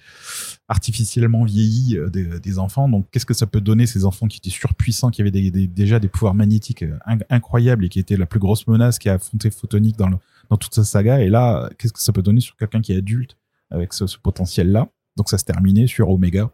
artificiellement 0.68 1.44
vieilli 1.44 1.96
des, 2.12 2.40
des 2.40 2.58
enfants. 2.58 2.88
Donc 2.88 3.06
qu'est-ce 3.12 3.24
que 3.26 3.34
ça 3.34 3.46
peut 3.46 3.60
donner 3.60 3.86
ces 3.86 4.04
enfants 4.04 4.26
qui 4.26 4.38
étaient 4.38 4.50
surpuissants, 4.50 5.10
qui 5.10 5.20
avaient 5.22 5.30
des, 5.30 5.50
des- 5.52 5.68
déjà 5.68 6.00
des 6.00 6.08
pouvoirs 6.08 6.34
magnétiques 6.34 6.82
inc- 7.06 7.22
incroyables 7.30 7.84
et 7.84 7.88
qui 7.88 8.00
étaient 8.00 8.16
la 8.16 8.26
plus 8.26 8.40
grosse 8.40 8.66
menace 8.66 8.98
qui 8.98 9.08
a 9.08 9.14
affronté 9.14 9.50
Photonique 9.50 9.96
dans 9.96 10.08
le 10.08 10.16
dans 10.50 10.56
toute 10.56 10.74
sa 10.74 10.84
saga. 10.84 11.20
Et 11.20 11.28
là, 11.28 11.68
qu'est-ce 11.78 11.92
que 11.92 12.00
ça 12.00 12.12
peut 12.12 12.22
donner 12.22 12.40
sur 12.40 12.56
quelqu'un 12.56 12.80
qui 12.80 12.92
est 12.92 12.96
adulte 12.96 13.36
avec 13.70 13.92
ce, 13.92 14.06
ce 14.06 14.18
potentiel-là? 14.18 14.88
Donc 15.16 15.28
ça 15.30 15.38
se 15.38 15.44
terminait 15.44 15.86
sur 15.86 16.10
Omega, 16.10 16.50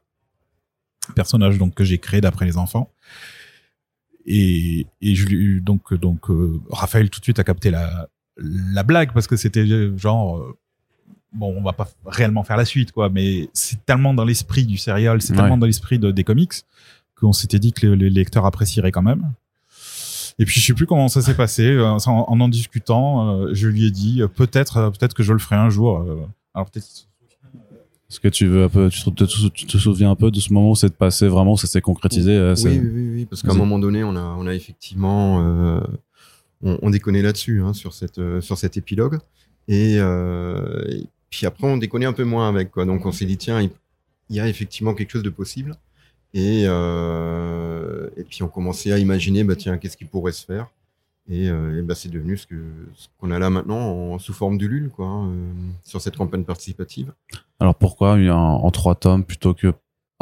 personnage 1.14 1.58
donc 1.58 1.74
que 1.74 1.84
j'ai 1.84 1.98
créé 1.98 2.20
d'après 2.20 2.44
les 2.46 2.56
enfants. 2.58 2.90
Et, 4.24 4.86
et 5.00 5.14
je 5.16 5.26
lui 5.26 5.60
donc 5.60 5.92
donc 5.94 6.30
euh, 6.30 6.60
Raphaël 6.70 7.10
tout 7.10 7.18
de 7.18 7.24
suite 7.24 7.40
a 7.40 7.44
capté 7.44 7.70
la 7.72 8.08
la 8.36 8.84
blague 8.84 9.12
parce 9.12 9.26
que 9.26 9.36
c'était 9.36 9.60
euh, 9.68 9.98
genre 9.98 10.38
euh, 10.38 10.56
bon 11.32 11.52
on 11.58 11.62
va 11.62 11.72
pas 11.72 11.88
réellement 12.06 12.44
faire 12.44 12.56
la 12.56 12.64
suite 12.64 12.92
quoi 12.92 13.08
mais 13.08 13.48
c'est 13.52 13.84
tellement 13.84 14.14
dans 14.14 14.24
l'esprit 14.24 14.64
du 14.64 14.76
serial 14.76 15.20
c'est 15.20 15.32
Ouais. 15.32 15.38
tellement 15.38 15.58
dans 15.58 15.66
l'esprit 15.66 15.98
de, 15.98 16.12
des 16.12 16.22
comics 16.22 16.52
qu'on 17.16 17.32
s'était 17.32 17.58
dit 17.58 17.72
que 17.72 17.84
les, 17.84 17.96
les 17.96 18.10
lecteurs 18.10 18.46
apprécieraient 18.46 18.92
quand 18.92 19.02
même 19.02 19.32
et 20.42 20.44
puis 20.44 20.60
je 20.60 20.66
sais 20.66 20.74
plus 20.74 20.86
comment 20.86 21.08
ça 21.08 21.22
s'est 21.22 21.34
passé 21.34 21.64
euh, 21.64 21.88
en 21.88 21.98
en, 22.06 22.40
en 22.40 22.48
discutant 22.48 23.42
euh, 23.42 23.48
je 23.52 23.68
lui 23.68 23.86
ai 23.86 23.90
dit 23.90 24.22
euh, 24.22 24.28
peut-être 24.28 24.90
peut-être 24.90 25.14
que 25.14 25.22
je 25.22 25.32
le 25.32 25.38
ferai 25.38 25.56
un 25.56 25.70
jour 25.70 26.04
alors 26.54 26.68
peut-être 26.70 26.86
Est-ce 28.10 28.20
que 28.20 28.28
tu 28.28 28.46
veux 28.46 28.64
un 28.64 28.68
peu, 28.68 28.90
tu 28.90 29.02
te, 29.10 29.48
tu 29.48 29.78
souviens 29.78 30.10
un 30.10 30.16
peu 30.16 30.30
de 30.30 30.38
ce 30.38 30.52
moment 30.52 30.72
où 30.72 30.76
c'est 30.76 30.94
passé 30.94 31.28
vraiment, 31.28 31.52
où 31.52 31.56
ça 31.56 31.66
s'est 31.66 31.80
concrétisé 31.80 32.38
Oui, 32.38 32.78
oui, 32.78 32.90
oui, 32.92 33.10
oui, 33.14 33.24
parce 33.24 33.40
qu'à 33.42 33.52
un 33.52 33.56
moment 33.64 33.78
donné, 33.78 34.04
on 34.04 34.14
a, 34.16 34.36
on 34.38 34.46
a 34.46 34.54
effectivement, 34.54 35.40
euh, 35.40 35.80
on, 36.62 36.78
on 36.82 36.90
déconnait 36.90 37.22
là-dessus, 37.22 37.62
hein, 37.62 37.72
sur 37.72 37.94
cette, 37.94 38.18
euh, 38.18 38.42
sur 38.42 38.58
cet 38.58 38.76
épilogue. 38.76 39.18
Et, 39.66 39.96
euh, 39.98 40.84
et 40.90 41.06
puis 41.30 41.46
après, 41.46 41.66
on 41.66 41.78
déconnait 41.78 42.04
un 42.04 42.12
peu 42.12 42.24
moins 42.24 42.50
avec, 42.50 42.70
quoi. 42.70 42.84
Donc, 42.84 43.06
on 43.06 43.12
s'est 43.12 43.24
dit, 43.24 43.38
tiens, 43.38 43.62
il, 43.62 43.70
il 44.28 44.36
y 44.36 44.40
a 44.40 44.46
effectivement 44.46 44.92
quelque 44.92 45.12
chose 45.12 45.22
de 45.22 45.30
possible. 45.30 45.74
Et, 46.34 46.64
euh, 46.66 47.71
et 48.16 48.24
puis, 48.24 48.42
on 48.42 48.48
commençait 48.48 48.92
à 48.92 48.98
imaginer, 48.98 49.44
bah, 49.44 49.56
tiens, 49.56 49.78
qu'est-ce 49.78 49.96
qui 49.96 50.04
pourrait 50.04 50.32
se 50.32 50.44
faire. 50.44 50.68
Et, 51.28 51.48
euh, 51.48 51.78
et 51.78 51.82
bah, 51.82 51.94
c'est 51.94 52.08
devenu 52.08 52.36
ce 52.36 52.46
qu'on 53.18 53.30
a 53.30 53.38
là 53.38 53.48
maintenant 53.48 53.78
en, 53.78 54.18
sous 54.18 54.32
forme 54.32 54.58
d'Ulule, 54.58 54.90
quoi, 54.90 55.06
hein, 55.06 55.28
euh, 55.28 55.52
sur 55.84 56.00
cette 56.00 56.16
campagne 56.16 56.44
participative. 56.44 57.12
Alors 57.60 57.76
pourquoi 57.76 58.14
en 58.14 58.70
trois 58.72 58.96
tomes 58.96 59.24
plutôt 59.24 59.54
que 59.54 59.72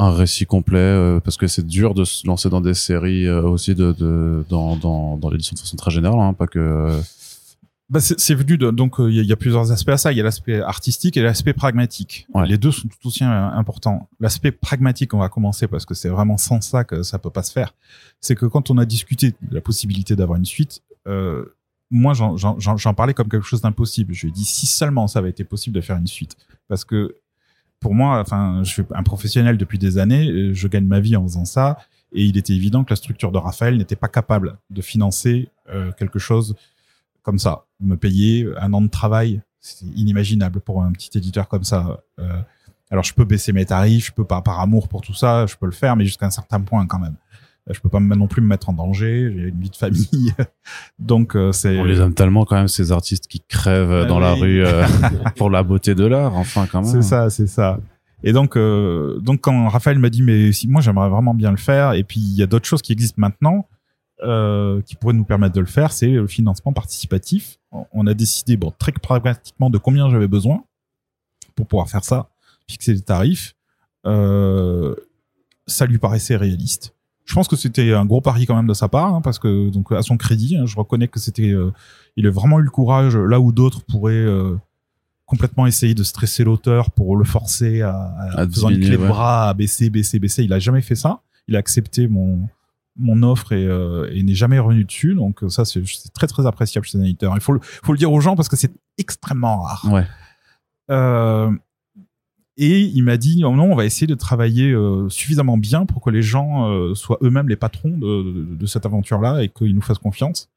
un 0.00 0.10
récit 0.10 0.46
complet 0.46 0.78
euh, 0.78 1.20
Parce 1.20 1.36
que 1.36 1.46
c'est 1.46 1.66
dur 1.66 1.94
de 1.94 2.04
se 2.04 2.26
lancer 2.26 2.48
dans 2.48 2.60
des 2.60 2.74
séries 2.74 3.26
euh, 3.26 3.42
aussi 3.42 3.74
de 3.74 3.94
dans 4.48 4.76
dans, 4.76 5.16
dans 5.16 5.30
l'édition 5.30 5.54
de 5.54 5.60
façon 5.60 5.76
très 5.76 5.90
générale, 5.90 6.18
hein, 6.18 6.32
pas 6.32 6.46
que. 6.46 7.00
Euh, 7.90 7.92
Bah, 7.94 8.00
c'est 8.00 8.18
c'est 8.20 8.34
venu 8.34 8.56
de, 8.56 8.70
donc 8.70 9.00
euh, 9.00 9.10
il 9.10 9.16
y, 9.16 9.18
a- 9.20 9.22
il 9.22 9.28
y 9.28 9.32
a 9.32 9.36
plusieurs 9.36 9.72
aspects 9.72 9.88
à 9.90 9.96
ça. 9.96 10.12
Il 10.12 10.18
y 10.18 10.20
a 10.20 10.24
l'aspect 10.24 10.60
artistique 10.60 11.16
et 11.16 11.22
l'aspect 11.22 11.52
pragmatique. 11.52 12.26
Ouais. 12.34 12.46
Les 12.46 12.56
deux 12.58 12.70
sont 12.72 12.88
tout 12.88 13.08
aussi 13.08 13.24
euh, 13.24 13.28
importants. 13.28 14.08
L'aspect 14.20 14.52
pragmatique, 14.52 15.12
on 15.14 15.18
va 15.18 15.28
commencer 15.28 15.66
parce 15.66 15.84
que 15.86 15.94
c'est 15.94 16.08
vraiment 16.08 16.36
sans 16.36 16.60
ça 16.60 16.84
que 16.84 17.02
ça 17.02 17.18
peut 17.18 17.30
pas 17.30 17.42
se 17.42 17.52
faire. 17.52 17.74
C'est 18.20 18.34
que 18.36 18.46
quand 18.46 18.70
on 18.70 18.78
a 18.78 18.84
discuté 18.84 19.30
de 19.42 19.54
la 19.54 19.60
possibilité 19.60 20.14
d'avoir 20.16 20.38
une 20.38 20.44
suite, 20.44 20.82
euh, 21.08 21.44
moi 21.90 22.14
j'en- 22.14 22.36
j'en 22.36 22.58
j'en- 22.60 22.76
j'en 22.76 22.94
parlais 22.94 23.14
comme 23.14 23.28
quelque 23.28 23.46
chose 23.46 23.60
d'impossible. 23.62 24.14
Je 24.14 24.22
lui 24.22 24.28
ai 24.28 24.32
dit 24.32 24.44
si 24.44 24.66
seulement 24.66 25.08
ça 25.08 25.18
avait 25.18 25.30
été 25.30 25.42
possible 25.44 25.74
de 25.74 25.80
faire 25.80 25.96
une 25.96 26.06
suite, 26.06 26.36
parce 26.68 26.84
que 26.84 27.16
pour 27.80 27.94
moi, 27.94 28.20
enfin, 28.20 28.60
je 28.62 28.70
suis 28.70 28.82
un 28.94 29.02
professionnel 29.02 29.56
depuis 29.56 29.78
des 29.78 29.96
années, 29.98 30.52
je 30.54 30.68
gagne 30.68 30.84
ma 30.84 31.00
vie 31.00 31.16
en 31.16 31.22
faisant 31.24 31.46
ça, 31.46 31.78
et 32.12 32.22
il 32.24 32.36
était 32.36 32.52
évident 32.52 32.84
que 32.84 32.90
la 32.90 32.96
structure 32.96 33.32
de 33.32 33.38
Raphaël 33.38 33.76
n'était 33.78 33.96
pas 33.96 34.08
capable 34.08 34.58
de 34.68 34.82
financer 34.82 35.48
euh, 35.70 35.90
quelque 35.92 36.18
chose 36.18 36.54
comme 37.22 37.38
ça. 37.38 37.64
Me 37.80 37.96
payer 37.96 38.48
un 38.60 38.72
an 38.72 38.82
de 38.82 38.88
travail, 38.88 39.42
c'est 39.60 39.86
inimaginable 39.86 40.60
pour 40.60 40.82
un 40.82 40.92
petit 40.92 41.16
éditeur 41.16 41.48
comme 41.48 41.64
ça. 41.64 42.02
Euh, 42.18 42.40
alors 42.90 43.04
je 43.04 43.14
peux 43.14 43.24
baisser 43.24 43.52
mes 43.52 43.64
tarifs, 43.64 44.06
je 44.06 44.12
peux 44.12 44.24
pas 44.24 44.42
par 44.42 44.60
amour 44.60 44.88
pour 44.88 45.00
tout 45.00 45.14
ça, 45.14 45.46
je 45.46 45.56
peux 45.56 45.66
le 45.66 45.72
faire, 45.72 45.96
mais 45.96 46.04
jusqu'à 46.04 46.26
un 46.26 46.30
certain 46.30 46.60
point 46.60 46.86
quand 46.86 46.98
même. 46.98 47.16
Je 47.70 47.78
peux 47.78 47.88
pas 47.88 48.00
non 48.00 48.26
plus 48.26 48.42
me 48.42 48.48
mettre 48.48 48.68
en 48.68 48.72
danger. 48.72 49.32
J'ai 49.32 49.48
une 49.48 49.60
vie 49.60 49.70
de 49.70 49.76
famille, 49.76 50.34
donc 50.98 51.36
euh, 51.36 51.52
c'est. 51.52 51.78
On 51.78 51.84
les 51.84 52.00
aime 52.00 52.14
tellement 52.14 52.44
quand 52.44 52.56
même 52.56 52.68
ces 52.68 52.90
artistes 52.90 53.28
qui 53.28 53.40
crèvent 53.46 54.06
dans 54.06 54.18
la 54.18 54.32
rue 54.32 54.64
pour 55.36 55.50
la 55.50 55.62
beauté 55.62 55.94
de 55.94 56.04
l'art. 56.04 56.34
Enfin 56.34 56.66
quand 56.66 56.82
même. 56.82 56.90
C'est 56.90 57.02
ça, 57.02 57.30
c'est 57.30 57.46
ça. 57.46 57.78
Et 58.22 58.32
donc, 58.32 58.56
euh, 58.56 59.18
donc 59.20 59.40
quand 59.40 59.68
Raphaël 59.68 59.98
m'a 59.98 60.10
dit 60.10 60.22
mais 60.22 60.52
si 60.52 60.68
moi 60.68 60.80
j'aimerais 60.80 61.08
vraiment 61.08 61.34
bien 61.34 61.50
le 61.50 61.56
faire, 61.56 61.92
et 61.92 62.04
puis 62.04 62.20
il 62.20 62.34
y 62.34 62.42
a 62.42 62.46
d'autres 62.46 62.66
choses 62.66 62.82
qui 62.82 62.92
existent 62.92 63.16
maintenant 63.18 63.66
euh, 64.22 64.82
qui 64.82 64.96
pourraient 64.96 65.14
nous 65.14 65.24
permettre 65.24 65.54
de 65.54 65.60
le 65.60 65.66
faire, 65.66 65.92
c'est 65.92 66.10
le 66.10 66.26
financement 66.26 66.72
participatif. 66.72 67.58
On 67.92 68.06
a 68.06 68.14
décidé 68.14 68.56
bon 68.56 68.72
très 68.78 68.92
pragmatiquement 68.92 69.70
de 69.70 69.78
combien 69.78 70.10
j'avais 70.10 70.28
besoin 70.28 70.64
pour 71.54 71.66
pouvoir 71.66 71.88
faire 71.88 72.04
ça, 72.04 72.30
fixer 72.68 72.92
les 72.92 73.00
tarifs. 73.00 73.54
Euh, 74.06 74.94
ça 75.66 75.86
lui 75.86 75.98
paraissait 75.98 76.36
réaliste. 76.36 76.94
Je 77.24 77.34
pense 77.34 77.48
que 77.48 77.56
c'était 77.56 77.92
un 77.92 78.04
gros 78.04 78.20
pari 78.20 78.44
quand 78.44 78.56
même 78.56 78.66
de 78.66 78.74
sa 78.74 78.88
part, 78.88 79.14
hein, 79.14 79.20
parce 79.20 79.38
que 79.38 79.70
donc 79.70 79.92
à 79.92 80.02
son 80.02 80.16
crédit, 80.16 80.56
hein, 80.56 80.66
je 80.66 80.76
reconnais 80.76 81.08
que 81.08 81.20
c'était, 81.20 81.50
euh, 81.50 81.72
il 82.16 82.26
a 82.26 82.30
vraiment 82.30 82.58
eu 82.58 82.64
le 82.64 82.70
courage 82.70 83.16
là 83.16 83.40
où 83.40 83.52
d'autres 83.52 83.82
pourraient 83.84 84.26
complètement 85.24 85.66
essayé 85.66 85.94
de 85.94 86.02
stresser 86.02 86.42
l'auteur 86.42 86.90
pour 86.90 87.16
le 87.16 87.24
forcer 87.24 87.82
à, 87.82 88.14
à, 88.36 88.46
faisant 88.46 88.68
une 88.68 88.80
clé 88.80 88.90
de 88.90 88.96
bras 88.96 89.48
à 89.48 89.54
baisser, 89.54 89.88
baisser, 89.88 90.18
baisser. 90.18 90.42
Il 90.42 90.52
a 90.52 90.58
jamais 90.58 90.82
fait 90.82 90.96
ça. 90.96 91.22
Il 91.46 91.56
a 91.56 91.58
accepté 91.60 92.08
mon 92.08 92.48
mon 93.00 93.22
offre 93.22 93.52
et, 93.52 93.66
euh, 93.66 94.10
et 94.12 94.22
n'est 94.22 94.34
jamais 94.34 94.58
revenu 94.58 94.84
dessus. 94.84 95.14
Donc 95.14 95.40
ça, 95.48 95.64
c'est 95.64 95.82
très 96.12 96.26
très 96.26 96.46
appréciable 96.46 96.86
chez 96.86 96.98
un 96.98 97.02
éditeur. 97.02 97.34
Il 97.34 97.40
faut 97.40 97.52
le, 97.52 97.60
faut 97.62 97.92
le 97.92 97.98
dire 97.98 98.12
aux 98.12 98.20
gens 98.20 98.36
parce 98.36 98.48
que 98.48 98.56
c'est 98.56 98.72
extrêmement 98.98 99.62
rare. 99.62 99.86
Ouais. 99.90 100.06
Euh, 100.90 101.50
et 102.56 102.80
il 102.80 103.02
m'a 103.02 103.16
dit 103.16 103.40
non, 103.40 103.54
non, 103.54 103.72
on 103.72 103.74
va 103.74 103.84
essayer 103.84 104.06
de 104.06 104.14
travailler 104.14 104.70
euh, 104.70 105.08
suffisamment 105.08 105.56
bien 105.56 105.86
pour 105.86 106.02
que 106.02 106.10
les 106.10 106.22
gens 106.22 106.68
euh, 106.68 106.94
soient 106.94 107.18
eux-mêmes 107.22 107.48
les 107.48 107.56
patrons 107.56 107.96
de, 107.96 108.22
de, 108.22 108.54
de 108.54 108.66
cette 108.66 108.84
aventure-là 108.86 109.42
et 109.42 109.48
qu'ils 109.48 109.74
nous 109.74 109.82
fassent 109.82 109.98
confiance. 109.98 110.48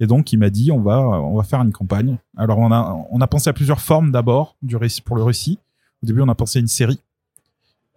Et 0.00 0.08
donc, 0.08 0.32
il 0.32 0.38
m'a 0.38 0.50
dit, 0.50 0.72
on 0.72 0.80
va, 0.80 0.98
on 0.98 1.36
va 1.36 1.44
faire 1.44 1.60
une 1.60 1.70
campagne. 1.70 2.18
Alors, 2.36 2.58
on 2.58 2.72
a, 2.72 3.06
on 3.10 3.20
a 3.20 3.26
pensé 3.28 3.48
à 3.48 3.52
plusieurs 3.52 3.80
formes 3.80 4.10
d'abord 4.10 4.56
du 4.60 4.74
récit, 4.74 5.02
pour 5.02 5.14
le 5.14 5.22
récit. 5.22 5.60
Au 6.02 6.06
début, 6.06 6.20
on 6.20 6.28
a 6.28 6.34
pensé 6.34 6.58
à 6.58 6.60
une 6.60 6.66
série 6.66 6.98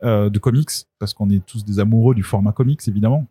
euh, 0.04 0.30
de 0.30 0.38
comics, 0.38 0.70
parce 1.00 1.16
qu'on 1.16 1.32
est 1.32 1.44
tous 1.44 1.66
des 1.66 1.80
amoureux 1.80 2.14
du 2.14 2.22
format 2.22 2.52
comics, 2.52 2.88
évidemment. 2.88 3.26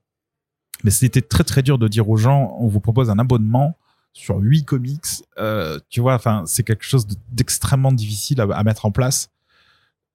Mais 0.86 0.92
c'était 0.92 1.20
très, 1.20 1.42
très 1.42 1.64
dur 1.64 1.78
de 1.78 1.88
dire 1.88 2.08
aux 2.08 2.16
gens, 2.16 2.56
on 2.60 2.68
vous 2.68 2.78
propose 2.78 3.10
un 3.10 3.18
abonnement 3.18 3.76
sur 4.12 4.36
huit 4.36 4.64
comics. 4.64 5.24
Euh, 5.36 5.80
tu 5.88 6.00
vois, 6.00 6.14
enfin, 6.14 6.44
c'est 6.46 6.62
quelque 6.62 6.84
chose 6.84 7.08
d'extrêmement 7.32 7.90
difficile 7.90 8.40
à, 8.40 8.44
à, 8.44 8.62
mettre 8.62 8.86
en 8.86 8.92
place. 8.92 9.32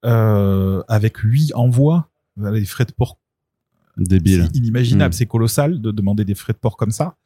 Euh, 0.06 0.82
avec 0.88 1.18
huit 1.18 1.52
envois, 1.54 2.08
les 2.38 2.64
frais 2.64 2.86
de 2.86 2.92
port. 2.92 3.18
Débile. 3.98 4.48
Inimaginable, 4.54 5.10
mmh. 5.10 5.18
c'est 5.18 5.26
colossal 5.26 5.78
de 5.78 5.90
demander 5.90 6.24
des 6.24 6.34
frais 6.34 6.54
de 6.54 6.58
port 6.58 6.78
comme 6.78 6.90
ça. 6.90 7.16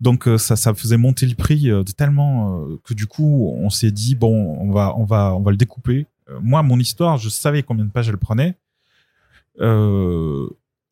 Donc 0.00 0.28
euh, 0.28 0.38
ça, 0.38 0.54
ça 0.54 0.72
faisait 0.72 0.96
monter 0.96 1.26
le 1.26 1.34
prix 1.34 1.68
euh, 1.72 1.82
tellement 1.82 2.60
euh, 2.60 2.80
que 2.84 2.94
du 2.94 3.08
coup 3.08 3.52
on 3.56 3.68
s'est 3.68 3.90
dit 3.90 4.14
bon 4.14 4.56
on 4.60 4.70
va 4.70 4.94
on 4.96 5.04
va 5.04 5.34
on 5.34 5.40
va 5.40 5.50
le 5.50 5.56
découper. 5.56 6.06
moi 6.40 6.62
mon 6.62 6.78
histoire 6.78 7.18
je 7.18 7.28
savais 7.28 7.64
combien 7.64 7.84
de 7.84 7.90
pages 7.90 8.08
elle 8.08 8.18
prenait. 8.18 8.56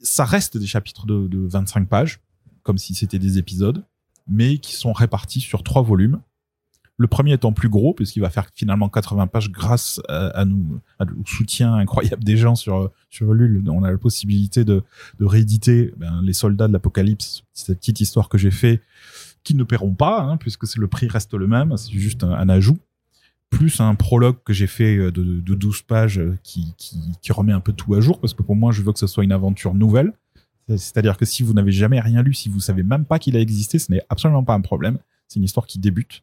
Ça 0.04 0.24
reste 0.24 0.56
des 0.56 0.66
chapitres 0.66 1.06
de, 1.06 1.26
de 1.26 1.38
25 1.48 1.88
pages 1.88 2.20
comme 2.64 2.78
si 2.78 2.94
c'était 2.94 3.20
des 3.20 3.38
épisodes, 3.38 3.84
mais 4.26 4.58
qui 4.58 4.74
sont 4.74 4.92
répartis 4.92 5.40
sur 5.40 5.62
trois 5.62 5.82
volumes. 5.82 6.20
Le 6.96 7.06
premier 7.08 7.32
étant 7.32 7.52
plus 7.52 7.68
gros, 7.68 7.92
puisqu'il 7.92 8.20
va 8.20 8.30
faire 8.30 8.48
finalement 8.54 8.88
80 8.88 9.26
pages 9.26 9.50
grâce 9.50 10.00
à, 10.08 10.44
nous, 10.44 10.80
à, 10.98 11.04
au 11.04 11.26
soutien 11.26 11.74
incroyable 11.74 12.24
des 12.24 12.36
gens 12.36 12.54
sur, 12.54 12.90
sur 13.10 13.32
Ulule. 13.32 13.68
On 13.68 13.82
a 13.82 13.90
la 13.90 13.98
possibilité 13.98 14.64
de, 14.64 14.82
rééditer 15.20 15.92
ben, 15.96 16.22
Les 16.22 16.32
Soldats 16.32 16.68
de 16.68 16.72
l'Apocalypse, 16.72 17.42
cette 17.52 17.78
petite 17.78 18.00
histoire 18.00 18.28
que 18.28 18.38
j'ai 18.38 18.52
fait, 18.52 18.80
qui 19.42 19.54
ne 19.54 19.64
paieront 19.64 19.94
pas, 19.94 20.22
hein, 20.22 20.36
puisque 20.36 20.76
le 20.76 20.86
prix 20.86 21.08
reste 21.08 21.34
le 21.34 21.46
même, 21.46 21.76
c'est 21.76 21.92
juste 21.92 22.24
un, 22.24 22.48
ajout. 22.48 22.78
Plus 23.50 23.80
un 23.80 23.94
prologue 23.94 24.36
que 24.44 24.52
j'ai 24.52 24.66
fait 24.66 24.96
de, 24.96 25.10
de 25.10 25.54
12 25.54 25.82
pages 25.82 26.20
qui, 26.42 26.74
qui, 26.76 27.32
remet 27.32 27.52
un 27.52 27.60
peu 27.60 27.72
tout 27.72 27.94
à 27.94 28.00
jour, 28.00 28.20
parce 28.20 28.34
que 28.34 28.42
pour 28.42 28.56
moi, 28.56 28.72
je 28.72 28.82
veux 28.82 28.92
que 28.92 28.98
ce 28.98 29.06
soit 29.06 29.22
une 29.22 29.32
aventure 29.32 29.74
nouvelle. 29.74 30.12
C'est-à-dire 30.68 31.16
que 31.16 31.24
si 31.24 31.42
vous 31.42 31.52
n'avez 31.52 31.72
jamais 31.72 32.00
rien 32.00 32.22
lu, 32.22 32.34
si 32.34 32.48
vous 32.48 32.60
savez 32.60 32.82
même 32.82 33.04
pas 33.04 33.18
qu'il 33.18 33.36
a 33.36 33.40
existé, 33.40 33.78
ce 33.78 33.92
n'est 33.92 34.02
absolument 34.08 34.42
pas 34.42 34.54
un 34.54 34.60
problème. 34.60 34.98
C'est 35.28 35.38
une 35.38 35.44
histoire 35.44 35.66
qui 35.66 35.78
débute 35.78 36.22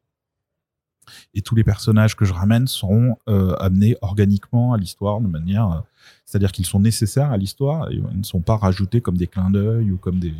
et 1.33 1.41
tous 1.41 1.55
les 1.55 1.63
personnages 1.63 2.15
que 2.15 2.25
je 2.25 2.33
ramène 2.33 2.67
seront 2.67 3.17
euh, 3.27 3.55
amenés 3.59 3.97
organiquement 4.01 4.73
à 4.73 4.77
l'histoire 4.77 5.21
de 5.21 5.27
manière, 5.27 5.71
euh, 5.71 5.79
c'est-à-dire 6.25 6.51
qu'ils 6.51 6.65
sont 6.65 6.79
nécessaires 6.79 7.31
à 7.31 7.37
l'histoire 7.37 7.91
ils 7.91 8.01
ne 8.01 8.23
sont 8.23 8.41
pas 8.41 8.57
rajoutés 8.57 9.01
comme 9.01 9.17
des 9.17 9.27
clins 9.27 9.51
d'œil 9.51 9.91
ou 9.91 9.97
comme 9.97 10.19
des 10.19 10.33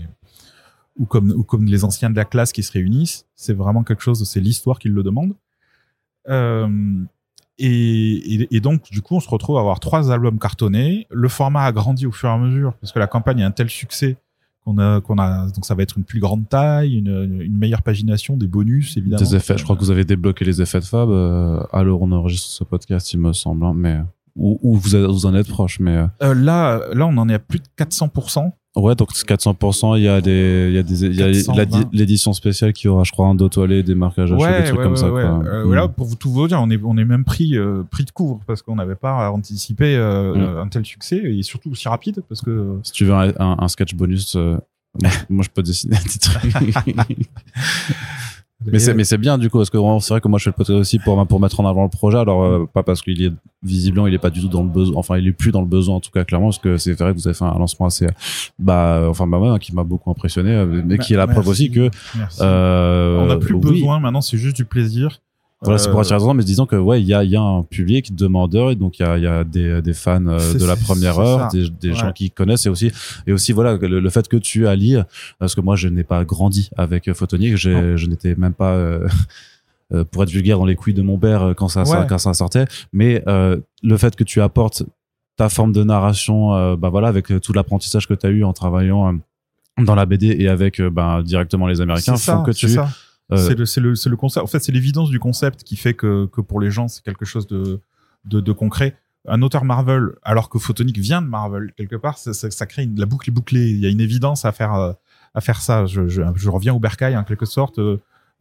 ou 0.98 1.06
comme 1.06 1.32
ou 1.32 1.44
comme 1.44 1.66
les 1.66 1.84
anciens 1.84 2.10
de 2.10 2.16
la 2.16 2.26
classe 2.26 2.52
qui 2.52 2.64
se 2.64 2.72
réunissent. 2.72 3.26
C'est 3.36 3.54
vraiment 3.54 3.84
quelque 3.84 4.04
chose, 4.04 4.28
c'est 4.28 4.40
l'histoire 4.40 4.80
qui 4.80 4.90
le 4.90 5.04
demande. 5.04 5.34
Euh, 6.30 6.68
et, 7.58 8.60
donc, 8.60 8.90
du 8.90 9.02
coup, 9.02 9.16
on 9.16 9.20
se 9.20 9.30
retrouve 9.30 9.58
à 9.58 9.60
avoir 9.60 9.80
trois 9.80 10.12
albums 10.12 10.40
cartonnés. 10.40 11.06
Le 11.12 11.28
format 11.28 11.66
a 11.66 11.72
grandi 11.72 12.06
au 12.06 12.12
fur 12.12 12.30
et 12.30 12.32
à 12.32 12.38
mesure 12.38 12.74
parce 12.76 12.92
que 12.92 13.00
la 13.00 13.08
campagne 13.08 13.44
a 13.44 13.48
un 13.48 13.52
tel 13.52 13.70
succès 13.70 14.18
qu'on 14.66 14.78
a, 14.78 15.02
qu'on 15.02 15.18
a, 15.18 15.48
donc 15.48 15.66
ça 15.66 15.74
va 15.74 15.84
être 15.84 15.98
une 15.98 16.04
plus 16.04 16.20
grande 16.20 16.48
taille, 16.48 16.98
une, 16.98 17.42
une 17.42 17.58
meilleure 17.58 17.82
pagination, 17.82 18.38
des 18.38 18.48
bonus 18.48 18.96
évidemment. 18.98 19.22
Des 19.22 19.36
effets, 19.36 19.58
je 19.58 19.64
crois 19.64 19.76
que 19.76 19.82
vous 19.82 19.92
avez 19.92 20.06
débloqué 20.06 20.46
les 20.46 20.62
effets 20.62 20.80
de 20.80 20.86
Fab. 20.86 21.10
Euh, 21.10 21.64
alors 21.72 22.02
on 22.02 22.12
enregistre 22.12 22.48
ce 22.48 22.64
podcast, 22.64 23.12
il 23.14 23.20
me 23.20 23.34
semble, 23.34 23.66
hein, 23.66 23.74
mais 23.76 24.00
ou, 24.36 24.60
ou 24.62 24.76
vous, 24.76 24.90
vous 25.12 25.26
en 25.26 25.36
êtes 25.36 25.48
proche, 25.48 25.80
mais 25.80 25.98
euh... 25.98 26.08
Euh, 26.22 26.34
là, 26.34 26.82
là, 26.94 27.06
on 27.08 27.18
en 27.18 27.28
est 27.28 27.34
à 27.34 27.40
plus 27.40 27.60
de 27.60 27.68
400 27.76 28.12
Ouais, 28.74 28.96
donc 28.96 29.12
400%, 29.12 29.98
il 29.98 30.04
y 30.04 30.08
a 30.08 30.22
des, 30.22 30.68
il 30.70 30.76
y 30.76 30.78
a 30.78 30.84
des, 30.84 31.06
il 31.06 31.16
y 31.16 31.22
a 31.22 31.66
l'édition 31.92 32.32
spéciale 32.32 32.72
qui 32.72 32.88
aura, 32.88 33.04
je 33.04 33.12
crois, 33.12 33.28
un 33.28 33.36
dos 33.36 33.50
toilé, 33.50 33.84
des 33.84 33.96
marquages 33.96 34.32
ouais, 34.32 34.62
des 34.62 34.68
trucs 34.68 34.78
ouais, 34.78 34.84
comme 34.84 34.94
ouais, 34.94 34.98
ça. 34.98 35.12
Ouais. 35.12 35.24
Quoi. 35.24 35.44
Euh, 35.46 35.66
mm. 35.66 35.74
Là, 35.74 35.88
pour 35.90 36.08
vous 36.08 36.16
tout 36.16 36.32
vous 36.32 36.48
dire, 36.48 36.62
on 36.62 36.70
est, 36.70 36.80
on 36.82 36.98
est 36.98 37.04
même 37.04 37.26
pris, 37.26 37.58
euh, 37.58 37.84
pris 37.92 38.06
de 38.06 38.12
couvre 38.12 38.40
parce 38.48 38.62
qu'on 38.62 38.76
n'avait 38.76 38.96
pas 38.96 39.30
anticipé 39.30 39.98
euh, 39.98 40.34
mm. 40.36 40.58
un 40.60 40.68
tel 40.70 40.86
succès 40.86 41.18
et 41.18 41.44
surtout 41.44 41.72
aussi 41.72 41.90
rapide 41.90 42.24
parce 42.30 42.42
que. 42.42 42.80
Si 42.84 42.94
tu 42.94 43.04
veux 43.04 43.14
un, 43.14 43.34
un, 43.40 43.58
un 43.60 43.68
sketch 43.68 43.94
bonus, 43.94 44.38
euh, 44.38 44.58
moi, 45.02 45.12
moi, 45.30 45.44
je 45.44 45.50
peux 45.50 45.64
dessiner 45.64 45.98
un 45.98 46.00
titre. 46.00 46.40
mais 48.66 48.80
c'est 48.80 48.94
mais 48.94 49.04
c'est 49.04 49.18
bien 49.18 49.38
du 49.38 49.50
coup 49.50 49.58
parce 49.58 49.70
que 49.70 49.78
c'est 50.00 50.14
vrai 50.14 50.22
que 50.22 50.28
moi 50.28 50.38
je 50.40 50.46
fais 50.46 50.50
le 50.50 50.56
podcast 50.56 50.80
aussi 50.80 51.00
pour 51.00 51.26
pour 51.28 51.40
mettre 51.40 51.60
en 51.60 51.68
avant 51.68 51.84
le 51.84 51.90
projet. 51.90 52.18
Alors 52.18 52.44
euh, 52.44 52.66
pas 52.72 52.84
parce 52.84 53.02
qu'il 53.02 53.22
est 53.22 53.32
visiblement 53.64 54.08
il 54.08 54.14
est 54.14 54.20
pas 54.20 54.30
du 54.30 54.42
tout 54.42 54.48
dans 54.48 54.64
le 54.64 54.70
besoin 54.70 54.98
enfin 54.98 55.18
il 55.18 55.28
est 55.28 55.32
plus 55.32 55.52
dans 55.52 55.62
le 55.62 55.68
besoin 55.68 55.96
en 55.96 56.00
tout 56.00 56.12
cas 56.12 56.24
clairement 56.24 56.48
parce 56.48 56.58
que 56.58 56.78
c'est 56.78 56.94
vrai 56.94 57.12
que 57.14 57.18
vous 57.18 57.28
avez 57.28 57.36
fait 57.36 57.46
un 57.46 57.58
lancement 57.58 57.86
assez 57.86 58.08
bah 58.58 59.06
enfin 59.08 59.28
bah 59.28 59.40
ouais, 59.40 59.60
qui 59.60 59.74
m'a 59.76 59.84
beaucoup 59.84 60.10
impressionné 60.10 60.52
euh, 60.52 60.82
mais 60.86 60.98
qui 60.98 61.14
est 61.14 61.18
la 61.18 61.28
Merci. 61.28 61.40
preuve 61.40 61.48
aussi 61.48 61.72
que 61.72 61.90
euh, 62.42 63.20
on 63.20 63.28
n'a 63.28 63.38
plus 63.38 63.56
besoin 63.56 64.00
maintenant 64.00 64.22
c'est 64.22 64.38
juste 64.38 64.56
du 64.56 64.66
plaisir 64.66 65.22
voilà, 65.62 65.78
c'est 65.78 65.92
pour 65.92 66.00
attirer 66.00 66.18
les 66.18 66.26
gens, 66.26 66.34
mais 66.34 66.44
disons 66.44 66.66
que 66.66 66.76
ouais, 66.76 67.02
il 67.02 67.08
y 67.08 67.14
a, 67.14 67.24
y 67.24 67.36
a 67.36 67.42
un 67.42 67.64
public 67.64 68.16
demandeur 68.16 68.72
et 68.72 68.76
donc 68.76 68.98
il 69.00 69.04
y 69.04 69.06
a, 69.06 69.18
y 69.18 69.28
a 69.28 69.44
des, 69.44 69.82
des 69.82 69.94
fans 69.94 70.26
euh, 70.26 70.54
de 70.54 70.66
la 70.66 70.76
première 70.76 71.20
heure, 71.20 71.50
des, 71.50 71.70
des 71.70 71.90
ouais. 71.90 71.96
gens 71.96 72.12
qui 72.12 72.32
connaissent 72.32 72.66
et 72.66 72.70
aussi 72.70 72.92
et 73.28 73.32
aussi 73.32 73.52
voilà 73.52 73.78
le, 73.78 74.00
le 74.00 74.10
fait 74.10 74.28
que 74.28 74.38
tu 74.38 74.68
allies 74.68 74.98
parce 75.38 75.54
que 75.54 75.62
moi 75.62 75.76
je 75.76 75.88
n'ai 75.88 76.04
pas 76.04 76.26
grandi 76.26 76.70
avec 76.78 77.14
Photonique, 77.14 77.58
je 77.58 78.08
n'étais 78.08 78.34
même 78.36 78.54
pas 78.54 78.74
euh, 79.94 80.04
pour 80.12 80.24
être 80.24 80.32
vulgaire 80.32 80.58
dans 80.58 80.66
les 80.66 80.76
couilles 80.76 80.94
de 80.94 81.02
mon 81.02 81.18
père 81.18 81.54
quand 81.56 81.68
ça, 81.68 81.84
ouais. 81.84 82.08
quand 82.08 82.18
ça 82.18 82.34
sortait, 82.34 82.66
mais 82.94 83.24
euh, 83.28 83.60
le 83.84 83.98
fait 83.98 84.16
que 84.16 84.24
tu 84.24 84.42
apportes 84.42 84.84
ta 85.38 85.50
forme 85.50 85.72
de 85.72 85.84
narration, 85.84 86.54
euh, 86.54 86.76
bah 86.76 86.90
voilà, 86.90 87.08
avec 87.08 87.28
tout 87.42 87.54
l'apprentissage 87.54 88.08
que 88.08 88.14
tu 88.14 88.26
as 88.26 88.30
eu 88.30 88.44
en 88.44 88.54
travaillant 88.54 89.14
euh, 89.14 89.84
dans 89.84 89.96
la 89.96 90.06
BD 90.06 90.36
et 90.40 90.48
avec 90.48 90.82
bah, 90.82 91.22
directement 91.24 91.68
les 91.68 91.82
Américains, 91.82 92.18
font 92.18 92.44
que 92.44 92.52
tu 92.52 92.68
ça. 92.70 92.90
Euh... 93.32 93.66
C'est 93.66 93.80
le, 93.80 94.16
concept. 94.16 94.44
En 94.44 94.48
fait, 94.48 94.60
c'est 94.60 94.72
l'évidence 94.72 95.10
du 95.10 95.20
concept 95.20 95.64
qui 95.64 95.76
fait 95.76 95.94
que, 95.94 96.26
pour 96.26 96.60
les 96.60 96.72
gens, 96.72 96.88
c'est 96.88 97.04
quelque 97.04 97.26
chose 97.26 97.48
de, 97.48 98.52
concret. 98.52 98.98
Un 99.28 99.42
auteur 99.44 99.64
Marvel, 99.66 100.10
alors 100.24 100.50
que 100.50 100.58
Photonic 100.58 100.98
vient 100.98 101.22
de 101.22 101.28
Marvel 101.28 101.72
quelque 101.78 101.96
part, 101.96 102.18
ça, 102.18 102.66
crée 102.66 102.84
une, 102.84 103.00
la 103.00 103.06
boucle 103.06 103.30
bouclée. 103.32 103.70
Il 103.70 103.80
y 103.80 103.86
a 103.86 103.90
une 103.90 104.02
évidence 104.02 104.46
à 104.46 104.52
faire, 104.52 104.96
faire 105.40 105.62
ça. 105.62 105.86
Je, 105.86 106.50
reviens 106.50 106.74
au 106.74 106.80
bercail 106.80 107.16
en 107.16 107.24
quelque 107.24 107.46
sorte, 107.46 107.80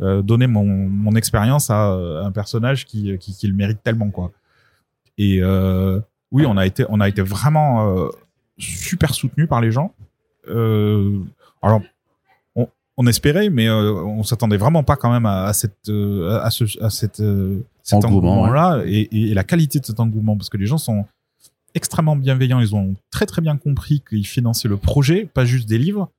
euh, 0.03 0.22
donner 0.22 0.46
mon, 0.46 1.14
expérience 1.14 1.68
à, 1.68 1.92
un 1.92 2.33
personnage 2.33 2.87
qui, 2.87 3.18
le 3.42 3.53
mérite 3.53 3.83
tellement 3.83 4.11
quoi. 4.11 4.33
Et 5.18 5.40
euh, 5.42 6.00
oui, 6.31 6.46
on 6.46 6.57
a 6.57 6.64
été, 6.64 6.87
on 6.88 7.00
a 7.00 7.09
été 7.09 7.20
vraiment 7.20 7.98
euh, 7.98 8.09
super 8.57 9.14
soutenu 9.14 9.46
par 9.46 9.61
les 9.61 9.70
gens. 9.70 9.94
alors 10.48 11.83
on 13.01 13.07
espérait, 13.07 13.49
mais 13.49 13.67
euh, 13.67 13.95
on 13.95 14.23
s'attendait 14.23 14.59
vraiment 14.59 14.83
pas 14.83 14.97
quand 14.97 15.11
même 15.11 15.25
à, 15.25 15.45
à 15.45 15.53
cette, 15.55 15.89
à, 15.89 16.51
ce, 16.51 16.65
à 16.85 16.91
cette, 16.91 17.23
cet 17.83 18.05
Engouement, 18.05 18.43
engouement-là 18.43 18.83
et, 18.85 19.09
et 19.31 19.35
la 19.35 19.43
qualité 19.43 19.81
de 19.81 19.87
cet 19.87 20.01
engouement, 20.01 20.37
parce 20.37 20.51
que 20.51 20.59
les 20.59 20.67
gens 20.67 20.77
sont 20.79 21.07
extrêmement 21.75 22.17
bienveillants. 22.17 22.61
Ils 22.61 22.75
ont 22.75 22.95
très 23.11 23.25
très 23.25 23.41
bien 23.41 23.57
compris 23.57 24.03
qu'ils 24.07 24.27
finançaient 24.27 24.69
le 24.69 24.77
projet, 24.77 25.29
pas 25.33 25.47
juste 25.47 25.67
des 25.69 25.79
livres. 25.79 26.11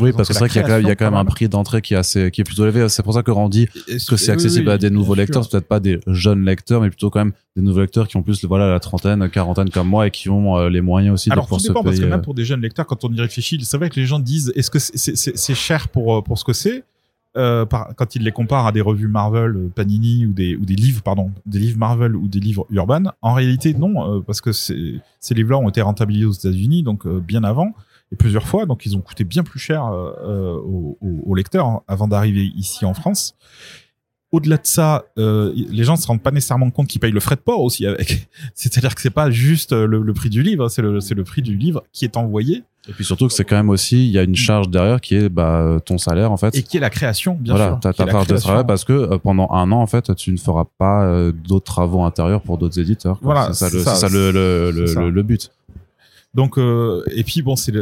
Oui, 0.00 0.12
parce 0.12 0.28
que 0.28 0.34
c'est 0.34 0.40
vrai 0.40 0.48
qu'il 0.48 0.60
y 0.60 0.64
a 0.64 0.66
quand 0.66 0.72
même, 0.74 0.82
il 0.82 0.88
y 0.88 0.90
a 0.90 0.96
quand 0.96 1.04
même 1.04 1.14
un 1.14 1.24
prix 1.24 1.48
d'entrée 1.48 1.82
qui 1.82 1.94
est 1.94 1.96
assez, 1.96 2.30
qui 2.30 2.40
est 2.40 2.44
plutôt 2.44 2.64
élevé. 2.64 2.88
C'est 2.88 3.02
pour 3.02 3.14
ça 3.14 3.22
que 3.22 3.30
Randy, 3.30 3.66
que 4.08 4.16
c'est 4.16 4.32
accessible 4.32 4.68
oui, 4.68 4.74
à 4.74 4.78
des 4.78 4.90
nouveaux 4.90 5.14
lecteurs, 5.14 5.48
peut-être 5.48 5.66
pas 5.68 5.80
des 5.80 6.00
jeunes 6.06 6.44
lecteurs, 6.44 6.80
mais 6.80 6.88
plutôt 6.88 7.10
quand 7.10 7.20
même 7.20 7.32
des 7.56 7.62
nouveaux 7.62 7.80
lecteurs 7.80 8.08
qui 8.08 8.16
ont 8.16 8.22
plus, 8.22 8.44
voilà, 8.44 8.68
la 8.70 8.80
trentaine, 8.80 9.28
quarantaine 9.28 9.70
comme 9.70 9.88
moi 9.88 10.06
et 10.06 10.10
qui 10.10 10.28
ont 10.28 10.56
euh, 10.56 10.68
les 10.68 10.80
moyens 10.80 11.14
aussi 11.14 11.30
Alors 11.30 11.44
de 11.44 11.48
pouvoir 11.48 11.60
se 11.60 11.68
dépend 11.68 11.82
parce 11.82 11.96
que 11.96 12.00
payer. 12.02 12.10
même 12.10 12.22
pour 12.22 12.34
des 12.34 12.44
jeunes 12.44 12.60
lecteurs, 12.60 12.86
quand 12.86 13.04
on 13.04 13.12
y 13.12 13.20
réfléchit, 13.20 13.58
c'est 13.64 13.76
vrai 13.76 13.90
que 13.90 13.98
les 13.98 14.06
gens 14.06 14.18
disent 14.18 14.52
est-ce 14.56 14.70
que 14.70 14.78
c'est 14.78 15.54
cher 15.54 15.88
pour 15.88 16.16
euh, 16.16 16.22
pour 16.22 16.38
ce 16.38 16.44
que 16.44 16.52
c'est? 16.52 16.84
Euh, 17.36 17.64
par- 17.64 17.94
quand 17.94 18.16
ils 18.16 18.24
les 18.24 18.32
comparent 18.32 18.66
à 18.66 18.72
des 18.72 18.80
revues 18.80 19.06
Marvel, 19.06 19.54
euh, 19.54 19.70
Panini 19.72 20.26
ou 20.26 20.32
des 20.32 20.56
ou 20.56 20.64
des 20.64 20.74
livres 20.74 21.00
pardon, 21.02 21.30
des 21.46 21.60
livres 21.60 21.78
Marvel 21.78 22.16
ou 22.16 22.26
des 22.26 22.40
livres 22.40 22.66
Urban. 22.70 23.04
En 23.22 23.34
réalité 23.34 23.72
non, 23.72 24.16
euh, 24.16 24.20
parce 24.20 24.40
que 24.40 24.50
ces 24.50 24.96
ces 25.20 25.34
livres-là 25.34 25.58
ont 25.58 25.68
été 25.68 25.80
rentabilisés 25.80 26.24
aux 26.26 26.32
États-Unis 26.32 26.82
donc 26.82 27.06
euh, 27.06 27.20
bien 27.20 27.44
avant 27.44 27.72
et 28.12 28.16
plusieurs 28.16 28.46
fois, 28.46 28.66
donc 28.66 28.84
ils 28.86 28.96
ont 28.96 29.00
coûté 29.00 29.24
bien 29.24 29.42
plus 29.44 29.60
cher 29.60 29.86
euh, 29.86 30.12
euh, 30.24 30.96
aux, 31.00 31.34
lecteurs 31.34 31.66
hein, 31.66 31.82
avant 31.86 32.08
d'arriver 32.08 32.50
ici 32.56 32.84
en 32.84 32.94
France. 32.94 33.36
Au-delà 34.32 34.56
de 34.58 34.66
ça, 34.66 35.04
euh, 35.18 35.52
les 35.54 35.82
gens 35.82 35.96
se 35.96 36.06
rendent 36.06 36.22
pas 36.22 36.30
nécessairement 36.30 36.70
compte 36.70 36.86
qu'ils 36.86 37.00
payent 37.00 37.10
le 37.10 37.18
frais 37.20 37.34
de 37.34 37.40
port 37.40 37.60
aussi 37.62 37.84
avec. 37.86 38.28
C'est-à-dire 38.54 38.94
que 38.94 39.00
c'est 39.00 39.10
pas 39.10 39.30
juste 39.30 39.72
le, 39.72 39.86
le 40.02 40.12
prix 40.14 40.30
du 40.30 40.42
livre, 40.42 40.68
c'est 40.68 40.82
le, 40.82 40.98
le 41.00 41.24
prix 41.24 41.42
du 41.42 41.56
livre 41.56 41.82
qui 41.92 42.04
est 42.04 42.16
envoyé 42.16 42.62
Et 42.88 42.92
puis 42.92 43.04
surtout 43.04 43.26
que 43.26 43.32
c'est 43.32 43.44
quand 43.44 43.56
même 43.56 43.70
aussi, 43.70 44.06
il 44.06 44.12
y 44.12 44.18
a 44.18 44.22
une 44.22 44.36
charge 44.36 44.68
derrière 44.68 45.00
qui 45.00 45.16
est 45.16 45.28
bah, 45.28 45.78
ton 45.84 45.98
salaire 45.98 46.30
en 46.30 46.36
fait. 46.36 46.56
et 46.56 46.62
qui 46.62 46.76
est 46.76 46.80
la 46.80 46.90
création, 46.90 47.36
bien 47.40 47.54
voilà, 47.54 47.70
sûr. 47.72 47.80
qui 47.80 47.88
est 47.88 47.92
ta 47.92 48.04
la 48.06 48.12
part 48.12 48.26
de 48.26 48.36
travail 48.36 48.64
parce 48.66 48.84
que 48.84 48.92
euh, 48.92 49.18
pendant 49.18 49.50
un 49.50 49.70
an 49.72 49.80
en 49.82 49.86
fait, 49.88 50.14
tu 50.14 50.30
ne 50.30 50.36
feras 50.36 50.64
pas 50.78 51.04
euh, 51.06 51.32
d'autres 51.32 51.66
travaux 51.72 52.02
intérieurs 52.04 52.42
pour 52.42 52.56
d'autres 52.56 52.78
éditeurs. 52.78 53.18
quoi. 53.18 53.34
Voilà, 53.34 53.52
c'est 53.52 53.68
ça, 53.68 53.76
le, 53.76 53.82
ça, 53.82 54.08
le, 54.08 54.70
le- 54.70 55.10
le 55.10 55.22
but. 55.24 55.50
Donc 56.34 56.58
euh, 56.58 57.02
et 57.10 57.24
puis 57.24 57.42
bon, 57.42 57.56
c'est 57.56 57.72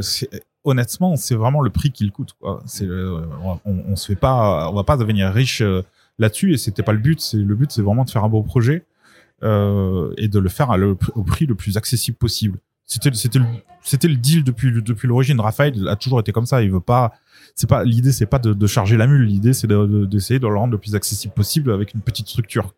honnêtement, 0.64 1.16
c'est 1.16 1.34
vraiment 1.34 1.60
le 1.60 1.70
prix 1.70 1.90
qu'il 1.90 2.10
coûte. 2.12 2.32
Quoi. 2.40 2.62
Le- 2.80 3.22
on, 3.44 3.58
on 3.88 3.96
se 3.96 4.06
fait 4.06 4.16
pas, 4.16 4.70
on 4.70 4.74
va 4.74 4.84
pas 4.84 4.96
devenir 4.96 5.30
riche 5.32 5.60
euh, 5.62 5.82
là-dessus 6.18 6.52
et 6.54 6.56
c'était 6.58 6.82
pas 6.82 6.92
le 6.92 6.98
but. 6.98 7.20
C'est 7.20 7.36
le 7.38 7.54
but, 7.54 7.70
c'est 7.70 7.82
vraiment 7.82 8.04
de 8.04 8.10
faire 8.10 8.24
un 8.24 8.28
beau 8.28 8.42
projet 8.42 8.84
euh, 9.42 10.12
et 10.16 10.28
de 10.28 10.38
le 10.38 10.48
faire 10.48 10.70
au 11.14 11.22
prix 11.22 11.46
le 11.46 11.54
plus 11.54 11.76
accessible 11.76 12.16
possible. 12.16 12.58
C'était 12.86 13.12
c'était 13.12 13.40
c'était 13.82 14.08
le 14.08 14.16
deal 14.16 14.44
depuis 14.44 14.82
depuis 14.82 15.06
l'origine. 15.08 15.38
Raphaël 15.40 15.86
a 15.88 15.96
toujours 15.96 16.20
été 16.20 16.32
comme 16.32 16.46
ça. 16.46 16.62
Il 16.62 16.70
veut 16.70 16.80
pas. 16.80 17.12
C'est 17.54 17.68
pas 17.68 17.84
l'idée, 17.84 18.12
c'est 18.12 18.26
pas 18.26 18.38
de, 18.38 18.52
de 18.52 18.66
charger 18.66 18.96
la 18.96 19.06
mule. 19.06 19.22
L'idée, 19.26 19.52
c'est 19.52 19.66
de- 19.66 19.86
de- 19.86 20.04
d'essayer 20.06 20.38
de, 20.40 20.46
le 20.46 20.54
rendre 20.56 20.72
le 20.72 20.78
plus 20.78 20.94
accessible 20.94 21.34
possible 21.34 21.70
avec 21.72 21.92
une 21.94 22.00
petite 22.00 22.28
structure. 22.28 22.74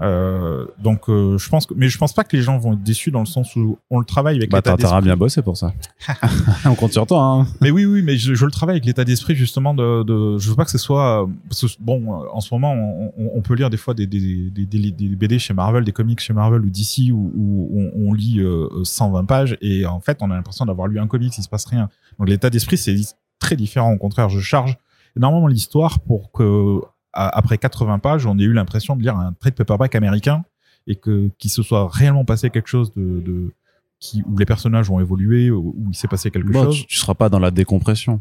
Euh, 0.00 0.66
donc, 0.82 1.08
euh, 1.08 1.38
je 1.38 1.48
pense 1.48 1.66
que, 1.66 1.74
mais 1.76 1.88
je 1.88 1.98
pense 1.98 2.12
pas 2.12 2.24
que 2.24 2.36
les 2.36 2.42
gens 2.42 2.58
vont 2.58 2.72
être 2.72 2.82
déçus 2.82 3.12
dans 3.12 3.20
le 3.20 3.26
sens 3.26 3.54
où 3.54 3.78
on 3.90 4.00
le 4.00 4.04
travaille 4.04 4.36
avec 4.36 4.50
Bah, 4.50 4.58
l'état 4.58 4.76
d'esprit. 4.76 5.02
bien 5.02 5.16
bossé 5.16 5.40
pour 5.40 5.56
ça. 5.56 5.72
On 6.66 6.74
compte 6.74 6.92
sur 6.92 7.06
toi. 7.06 7.22
Hein. 7.22 7.46
Mais 7.60 7.70
oui, 7.70 7.84
oui, 7.84 8.02
mais 8.02 8.16
je, 8.16 8.34
je 8.34 8.44
le 8.44 8.50
travaille 8.50 8.74
avec 8.74 8.86
l'état 8.86 9.04
d'esprit 9.04 9.36
justement 9.36 9.72
de, 9.72 10.02
de, 10.02 10.36
je 10.38 10.50
veux 10.50 10.56
pas 10.56 10.64
que 10.64 10.72
ce 10.72 10.78
soit, 10.78 11.28
parce 11.48 11.60
que, 11.60 11.66
bon, 11.80 12.02
euh, 12.22 12.26
en 12.32 12.40
ce 12.40 12.52
moment, 12.52 12.72
on, 12.72 13.12
on- 13.16 13.30
on 13.36 13.40
peut 13.40 13.54
lire 13.54 13.70
des 13.70 13.76
fois 13.76 13.94
des, 13.94 14.06
des, 14.08 14.50
des, 14.50 14.66
des, 14.66 14.90
des 14.90 15.08
BD 15.16 15.38
chez 15.38 15.54
Marvel, 15.54 15.84
des 15.84 15.92
comics 15.92 16.18
chez 16.20 16.32
Marvel 16.32 16.62
ou 16.62 16.70
DC 16.70 17.12
où, 17.12 17.30
où 17.34 17.70
on, 17.94 18.08
on 18.08 18.12
lit 18.12 18.40
euh, 18.40 18.68
120 18.82 19.24
pages 19.26 19.56
et 19.60 19.86
en 19.86 20.00
fait, 20.00 20.18
on 20.22 20.30
a 20.30 20.34
l'impression 20.34 20.66
d'avoir 20.66 20.88
lu 20.88 20.98
un 20.98 21.06
comics, 21.06 21.32
il 21.38 21.42
se 21.42 21.48
passe 21.48 21.66
rien. 21.66 21.88
Donc 22.18 22.28
l'état 22.28 22.50
d'esprit, 22.50 22.76
c'est 22.78 22.96
très 23.38 23.54
différent. 23.54 23.92
Au 23.92 23.98
contraire, 23.98 24.28
je 24.28 24.40
charge 24.40 24.76
énormément 25.16 25.46
l'histoire 25.46 26.00
pour 26.00 26.32
que 26.32 26.80
après 27.14 27.58
80 27.58 27.98
pages, 28.00 28.26
on 28.26 28.38
ait 28.38 28.42
eu 28.42 28.52
l'impression 28.52 28.96
de 28.96 29.02
lire 29.02 29.16
un 29.16 29.32
trade 29.32 29.54
paperback 29.54 29.94
américain 29.94 30.44
et 30.86 30.96
que 30.96 31.30
qu'il 31.38 31.50
se 31.50 31.62
soit 31.62 31.88
réellement 31.88 32.24
passé 32.24 32.50
quelque 32.50 32.68
chose 32.68 32.92
de, 32.94 33.20
de 33.20 33.52
qui, 34.00 34.22
où 34.26 34.36
les 34.36 34.44
personnages 34.44 34.90
ont 34.90 35.00
évolué, 35.00 35.50
où, 35.50 35.74
où 35.78 35.86
il 35.90 35.94
s'est 35.94 36.08
passé 36.08 36.30
quelque 36.30 36.50
Bon, 36.52 36.64
chose. 36.64 36.80
tu, 36.80 36.86
tu 36.86 36.96
seras 36.96 37.14
pas 37.14 37.28
dans 37.30 37.38
la 37.38 37.50
décompression. 37.50 38.20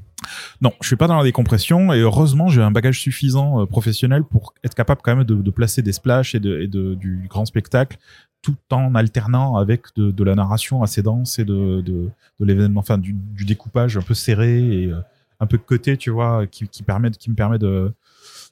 Non, 0.61 0.71
je 0.81 0.87
suis 0.87 0.95
pas 0.95 1.07
dans 1.07 1.17
la 1.17 1.23
décompression 1.23 1.91
et 1.91 1.99
heureusement 1.99 2.47
j'ai 2.47 2.61
un 2.61 2.71
bagage 2.71 3.01
suffisant 3.01 3.61
euh, 3.61 3.65
professionnel 3.65 4.23
pour 4.23 4.53
être 4.63 4.75
capable 4.75 5.01
quand 5.03 5.15
même 5.15 5.25
de, 5.25 5.35
de 5.35 5.51
placer 5.51 5.81
des 5.81 5.91
splashs 5.91 6.35
et, 6.35 6.39
de, 6.39 6.61
et 6.61 6.67
de, 6.67 6.93
du 6.93 7.25
grand 7.29 7.45
spectacle 7.45 7.97
tout 8.41 8.55
en 8.71 8.93
alternant 8.95 9.55
avec 9.57 9.87
de, 9.95 10.11
de 10.11 10.23
la 10.23 10.35
narration 10.35 10.83
assez 10.83 11.01
dense 11.01 11.39
et 11.39 11.45
de, 11.45 11.81
de, 11.81 12.09
de 12.39 12.45
l'événement, 12.45 12.79
enfin 12.81 12.97
du, 12.97 13.13
du 13.13 13.43
découpage 13.45 13.97
un 13.97 14.01
peu 14.01 14.13
serré 14.13 14.59
et 14.59 14.87
euh, 14.87 14.99
un 15.39 15.47
peu 15.47 15.57
de 15.57 15.63
côté, 15.63 15.97
tu 15.97 16.09
vois, 16.11 16.45
qui, 16.47 16.67
qui 16.67 16.83
permet, 16.83 17.11
qui 17.11 17.29
me 17.29 17.35
permet 17.35 17.57
de 17.57 17.91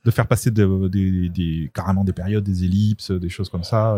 de 0.03 0.11
faire 0.11 0.27
passer 0.27 0.51
de- 0.51 0.87
des, 0.87 1.71
carrément 1.73 2.03
des 2.03 2.13
périodes, 2.13 2.43
des 2.43 2.63
ellipses, 2.65 3.11
des 3.11 3.29
choses 3.29 3.49
comme 3.49 3.63
ça. 3.63 3.97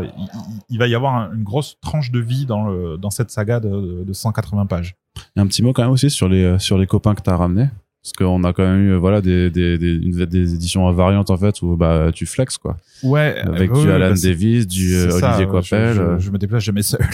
Il, 0.69 0.77
va 0.77 0.87
y 0.87 0.95
avoir 0.95 1.15
un- 1.15 1.33
une 1.33 1.43
grosse 1.43 1.77
tranche 1.81 2.11
de 2.11 2.19
vie 2.19 2.45
dans, 2.45 3.09
cette 3.09 3.31
saga 3.31 3.59
de, 3.59 4.03
de 4.03 4.13
180 4.13 4.65
pages. 4.65 4.95
Et 5.35 5.39
un 5.39 5.47
petit 5.47 5.61
mot 5.63 5.73
quand 5.73 5.83
même 5.83 5.91
aussi 5.91 6.09
sur 6.09 6.27
les, 6.27 6.43
euh, 6.43 6.59
sur 6.59 6.77
les 6.77 6.87
copains 6.87 7.15
que 7.15 7.21
t'as 7.21 7.35
ramenés. 7.35 7.69
Parce 8.03 8.11
qu'on 8.17 8.43
a 8.43 8.51
quand 8.51 8.63
même 8.63 8.81
eu 8.81 8.91
euh, 8.91 8.97
voilà, 8.97 9.21
des, 9.21 9.49
des, 9.49 9.77
des, 9.77 9.97
des 10.25 10.53
éditions 10.55 10.91
variantes 10.91 11.29
en 11.29 11.37
fait 11.37 11.61
où 11.61 11.77
bah, 11.77 12.11
tu 12.13 12.25
flexes 12.25 12.57
quoi. 12.57 12.75
Ouais, 13.01 13.37
Avec 13.39 13.71
euh, 13.71 13.81
du 13.81 13.89
Alan 13.89 14.09
bah, 14.09 14.15
Davis, 14.21 14.67
du 14.67 14.93
euh, 14.93 15.09
ça, 15.09 15.37
Olivier 15.37 15.61
je-. 15.61 15.69
Je, 15.93 16.01
euh, 16.01 16.19
je 16.19 16.29
me 16.29 16.37
déplace 16.37 16.63
jamais 16.63 16.83
seul. 16.83 16.99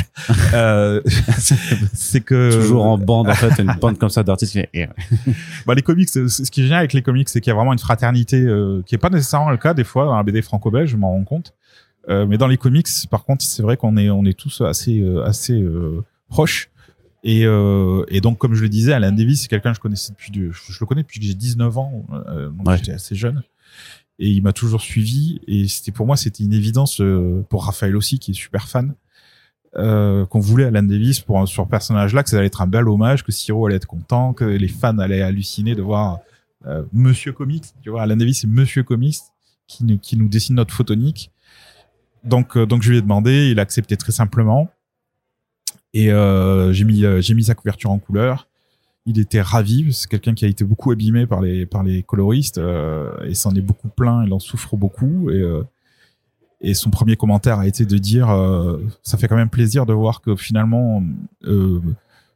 Euh, 0.54 1.00
c'est 1.94 2.22
que 2.22 2.52
toujours 2.52 2.86
en 2.86 2.98
bande 2.98 3.30
en 3.30 3.34
fait, 3.36 3.62
une 3.62 3.72
bande 3.80 4.00
comme 4.00 4.10
ça 4.10 4.24
d'artistes 4.24 4.58
bah, 5.68 5.76
les 5.76 5.84
comics, 5.84 6.10
c'est- 6.10 6.28
ce 6.28 6.50
qui 6.50 6.62
est 6.62 6.64
génial 6.64 6.80
avec 6.80 6.94
les 6.94 7.04
comics, 7.04 7.30
c'est 7.30 7.40
qu'il 7.40 7.52
y 7.52 7.54
a 7.54 7.56
vraiment 7.56 7.74
une 7.74 7.78
fraternité 7.80 8.42
euh, 8.42 8.82
qui 8.88 8.96
est 8.96 9.00
pas 9.00 9.12
nécessairement 9.12 9.52
le 9.52 9.58
cas 9.58 9.76
des 9.76 9.84
fois 9.84 10.06
dans 10.06 10.16
la 10.16 10.24
BD 10.24 10.42
franco-belge, 10.42 10.90
je 10.90 10.98
m'en 10.98 11.12
rends 11.12 11.24
compte. 11.24 11.54
Euh, 12.10 12.26
mais 12.26 12.40
dans 12.40 12.48
les 12.48 12.58
comics, 12.58 12.88
par 13.12 13.26
contre, 13.26 13.46
c'est 13.46 13.62
vrai 13.62 13.78
qu'on 13.78 13.96
est 13.96 14.10
on 14.10 14.26
est 14.26 14.38
tous 14.38 14.62
assez 14.62 15.00
euh, 15.02 15.24
assez 15.24 15.62
euh, 15.62 16.04
proches. 16.30 16.70
Et, 17.24 17.46
euh, 17.46 18.06
et 18.08 18.22
donc, 18.22 18.38
comme 18.38 18.54
je 18.54 18.62
le 18.62 18.70
disais, 18.70 18.94
Alan 18.94 19.12
Davis, 19.12 19.42
c'est 19.42 19.48
quelqu'un 19.50 19.72
que 19.72 19.76
je 19.76 19.82
connaissais 19.82 20.12
depuis, 20.14 20.32
de- 20.32 20.52
je, 20.52 20.80
le 20.80 20.86
connais 20.86 21.02
depuis 21.04 21.20
que 21.20 21.26
j'ai 21.26 21.34
19 21.34 21.78
ans, 21.78 22.06
euh, 22.28 22.50
donc 22.50 22.68
Ouais. 22.68 22.78
j'étais 22.78 22.94
assez 22.94 23.16
jeune. 23.16 23.44
Et 24.20 24.30
il 24.30 24.42
m'a 24.42 24.54
toujours 24.54 24.82
suivi. 24.82 25.40
Et 25.48 25.68
c'était 25.68 25.92
pour 25.92 26.06
moi, 26.06 26.16
c'était 26.18 26.44
une 26.44 26.54
évidence 26.54 27.02
euh, 27.02 27.46
pour 27.50 27.66
Raphaël 27.66 27.96
aussi, 27.96 28.20
qui 28.20 28.32
est 28.32 28.34
super 28.34 28.68
fan, 28.68 28.94
euh, 29.78 30.26
qu'on 30.26 30.40
voulait 30.40 30.66
Alan 30.66 30.82
Davis 30.84 31.20
pour 31.20 31.48
sur 31.48 31.64
ce 31.66 31.70
personnage-là, 31.70 32.24
que 32.24 32.30
ça 32.30 32.38
allait 32.38 32.48
être 32.48 32.62
un 32.62 32.68
bel 32.68 32.88
hommage, 32.88 33.24
que 33.24 33.32
Siro 33.32 33.66
allait 33.68 33.76
être 33.76 33.86
content, 33.86 34.34
que 34.34 34.46
les 34.46 34.68
fans 34.68 34.98
allaient 34.98 35.22
halluciner 35.22 35.76
de 35.76 35.82
voir 35.82 36.20
euh, 36.66 36.84
Monsieur 36.94 37.32
Comics. 37.34 37.66
Tu 37.82 37.90
vois, 37.90 38.02
Alan 38.02 38.18
Davis, 38.18 38.42
c'est 38.42 38.48
Monsieur 38.48 38.84
Comics 38.84 39.18
qui, 39.68 39.84
nous- 39.86 39.98
qui 40.00 40.18
nous 40.18 40.28
dessine 40.28 40.56
notre 40.56 40.74
photonique. 40.74 41.32
Donc, 42.24 42.58
euh, 42.58 42.66
donc 42.66 42.82
je 42.82 42.90
lui 42.92 42.98
ai 42.98 43.02
demandé, 43.02 43.50
il 43.52 43.60
a 43.60 43.62
accepté 43.62 43.96
très 43.96 44.12
simplement. 44.12 44.70
Et 45.94 46.12
euh, 46.12 46.72
j'ai 46.74 46.86
mis, 46.86 47.04
euh, 47.04 47.22
mis 47.34 47.44
sa 47.44 47.56
couverture 47.56 47.92
en 47.92 48.00
couleur. 48.00 48.48
Il 49.06 49.20
était 49.20 49.42
ravi. 49.42 49.92
C'est 49.94 50.10
quelqu'un 50.10 50.34
qui 50.34 50.46
a 50.46 50.48
été 50.48 50.64
beaucoup 50.64 50.92
abîmé 50.92 51.26
par 51.26 51.42
les, 51.42 51.66
par 51.66 51.84
les 51.84 52.04
coloristes 52.04 52.58
euh, 52.60 53.12
et 53.24 53.34
s'en 53.34 53.56
est 53.56 53.62
beaucoup 53.62 53.90
plaint. 53.90 54.24
Il 54.26 54.34
en 54.34 54.40
souffre 54.40 54.78
beaucoup. 54.78 55.30
Et, 55.32 55.44
et 56.62 56.74
son 56.74 56.90
premier 56.90 57.16
commentaire 57.16 57.60
a 57.60 57.68
été 57.68 57.86
de 57.86 57.98
dire 57.98 58.28
ça 59.02 59.18
fait 59.18 59.28
quand 59.28 59.38
même 59.38 59.50
plaisir 59.50 59.86
de 59.86 59.94
voir 59.94 60.22
que 60.22 60.36
finalement 60.36 61.02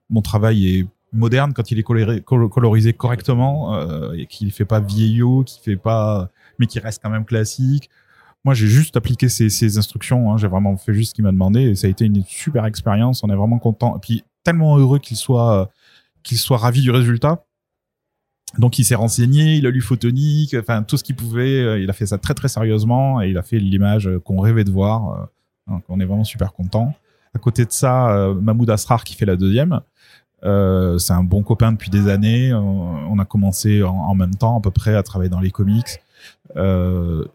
mon 0.09 0.21
travail 0.21 0.67
est 0.67 0.87
moderne 1.11 1.53
quand 1.53 1.69
il 1.69 1.77
est 1.77 1.83
coloré, 1.83 2.21
colo- 2.21 2.49
colorisé 2.49 2.93
correctement 2.93 3.75
euh, 3.75 4.13
et 4.13 4.25
qu'il 4.25 4.51
fait 4.51 4.65
pas 4.65 4.79
vieillot, 4.79 5.43
qui 5.43 5.59
fait 5.61 5.75
pas, 5.75 6.29
mais 6.57 6.65
qui 6.65 6.79
reste 6.79 7.01
quand 7.03 7.09
même 7.09 7.25
classique. 7.25 7.89
Moi, 8.45 8.53
j'ai 8.53 8.67
juste 8.67 8.97
appliqué 8.97 9.29
ces, 9.29 9.49
ces 9.49 9.77
instructions. 9.77 10.31
Hein, 10.31 10.37
j'ai 10.37 10.47
vraiment 10.47 10.75
fait 10.77 10.93
juste 10.93 11.11
ce 11.11 11.15
qu'il 11.15 11.23
m'a 11.23 11.31
demandé 11.31 11.61
et 11.61 11.75
ça 11.75 11.87
a 11.87 11.89
été 11.89 12.05
une 12.05 12.23
super 12.25 12.65
expérience. 12.65 13.23
On 13.23 13.29
est 13.29 13.35
vraiment 13.35 13.59
content. 13.59 13.95
Et 13.95 13.99
puis 13.99 14.23
tellement 14.43 14.77
heureux 14.77 14.99
qu'il 14.99 15.17
soit 15.17 15.71
soit 16.25 16.57
ravi 16.57 16.81
du 16.81 16.91
résultat. 16.91 17.45
Donc 18.57 18.77
il 18.79 18.83
s'est 18.83 18.95
renseigné, 18.95 19.55
il 19.55 19.65
a 19.65 19.71
lu 19.71 19.81
Photonique, 19.81 20.55
enfin 20.55 20.83
tout 20.83 20.97
ce 20.97 21.03
qu'il 21.03 21.15
pouvait. 21.15 21.81
Il 21.81 21.89
a 21.89 21.93
fait 21.93 22.05
ça 22.05 22.17
très 22.17 22.33
très 22.33 22.47
sérieusement 22.49 23.21
et 23.21 23.29
il 23.29 23.37
a 23.37 23.43
fait 23.43 23.59
l'image 23.59 24.09
qu'on 24.25 24.39
rêvait 24.39 24.63
de 24.63 24.71
voir. 24.71 25.29
Donc 25.67 25.83
on 25.89 25.99
est 25.99 26.05
vraiment 26.05 26.23
super 26.23 26.53
content. 26.53 26.93
À 27.35 27.39
côté 27.39 27.65
de 27.65 27.71
ça, 27.71 28.11
euh, 28.11 28.33
Mahmoud 28.33 28.69
Asrar 28.69 29.03
qui 29.03 29.15
fait 29.15 29.25
la 29.25 29.35
deuxième. 29.35 29.81
Euh, 30.43 30.97
c'est 30.97 31.13
un 31.13 31.23
bon 31.23 31.41
copain 31.41 31.71
depuis 31.71 31.89
des 31.89 32.07
années. 32.09 32.53
On 32.53 33.17
a 33.17 33.25
commencé 33.25 33.81
en, 33.81 33.95
en 33.95 34.15
même 34.15 34.35
temps 34.35 34.57
à 34.57 34.61
peu 34.61 34.71
près 34.71 34.95
à 34.95 35.03
travailler 35.03 35.29
dans 35.29 35.39
les 35.39 35.51
comics. 35.51 35.99
Euh, 36.57 37.25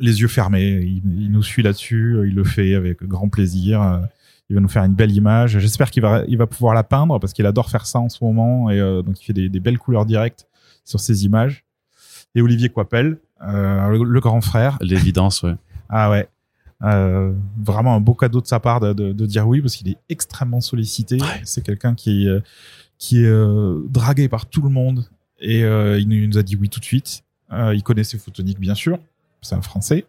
les 0.00 0.20
yeux 0.20 0.28
fermés, 0.28 0.80
il, 0.82 1.02
il 1.22 1.30
nous 1.30 1.42
suit 1.42 1.62
là-dessus, 1.62 2.16
il 2.26 2.34
le 2.34 2.44
fait 2.44 2.74
avec 2.74 3.02
grand 3.04 3.28
plaisir. 3.28 3.80
Euh, 3.82 3.98
Il 4.50 4.54
va 4.54 4.60
nous 4.60 4.68
faire 4.68 4.84
une 4.84 4.94
belle 4.94 5.12
image. 5.12 5.58
J'espère 5.58 5.90
qu'il 5.90 6.02
va, 6.02 6.22
il 6.28 6.36
va 6.36 6.46
pouvoir 6.46 6.74
la 6.74 6.82
peindre 6.84 7.18
parce 7.18 7.32
qu'il 7.32 7.46
adore 7.46 7.70
faire 7.70 7.86
ça 7.86 7.98
en 7.98 8.10
ce 8.10 8.22
moment 8.22 8.68
et 8.70 8.78
euh, 8.78 9.00
donc 9.02 9.18
il 9.20 9.24
fait 9.24 9.32
des, 9.32 9.48
des 9.48 9.60
belles 9.60 9.78
couleurs 9.78 10.04
directes 10.04 10.46
sur 10.84 11.00
ses 11.00 11.24
images. 11.24 11.64
Et 12.34 12.42
Olivier 12.42 12.68
Coipel, 12.68 13.18
euh, 13.42 13.88
le, 13.88 14.04
le 14.04 14.20
grand 14.20 14.42
frère. 14.42 14.76
L'évidence, 14.82 15.42
ouais. 15.44 15.54
Ah 15.88 16.10
ouais. 16.10 16.28
Euh, 16.82 17.32
vraiment 17.62 17.94
un 17.94 18.00
beau 18.00 18.14
cadeau 18.14 18.40
de 18.42 18.46
sa 18.46 18.60
part 18.60 18.80
de, 18.80 18.92
de, 18.92 19.12
de 19.12 19.26
dire 19.26 19.46
oui 19.48 19.62
parce 19.62 19.76
qu'il 19.76 19.88
est 19.88 19.98
extrêmement 20.10 20.60
sollicité. 20.60 21.16
C'est 21.44 21.62
quelqu'un 21.64 21.94
qui, 21.94 22.28
euh, 22.28 22.40
qui 22.98 23.22
est 23.24 23.26
euh, 23.28 23.80
dragué 23.88 24.28
par 24.28 24.44
tout 24.46 24.60
le 24.62 24.68
monde 24.68 25.06
et 25.40 25.62
euh, 25.64 25.98
il 25.98 26.08
nous 26.08 26.36
a 26.36 26.42
dit 26.42 26.56
oui 26.56 26.68
tout 26.68 26.80
de 26.80 26.84
suite. 26.84 27.22
Euh, 27.52 27.74
il 27.74 27.82
connaissait 27.82 28.18
Photonique 28.18 28.58
bien 28.60 28.74
sûr, 28.74 28.98
c'est 29.44 29.54
un 29.54 29.62
Français. 29.62 30.04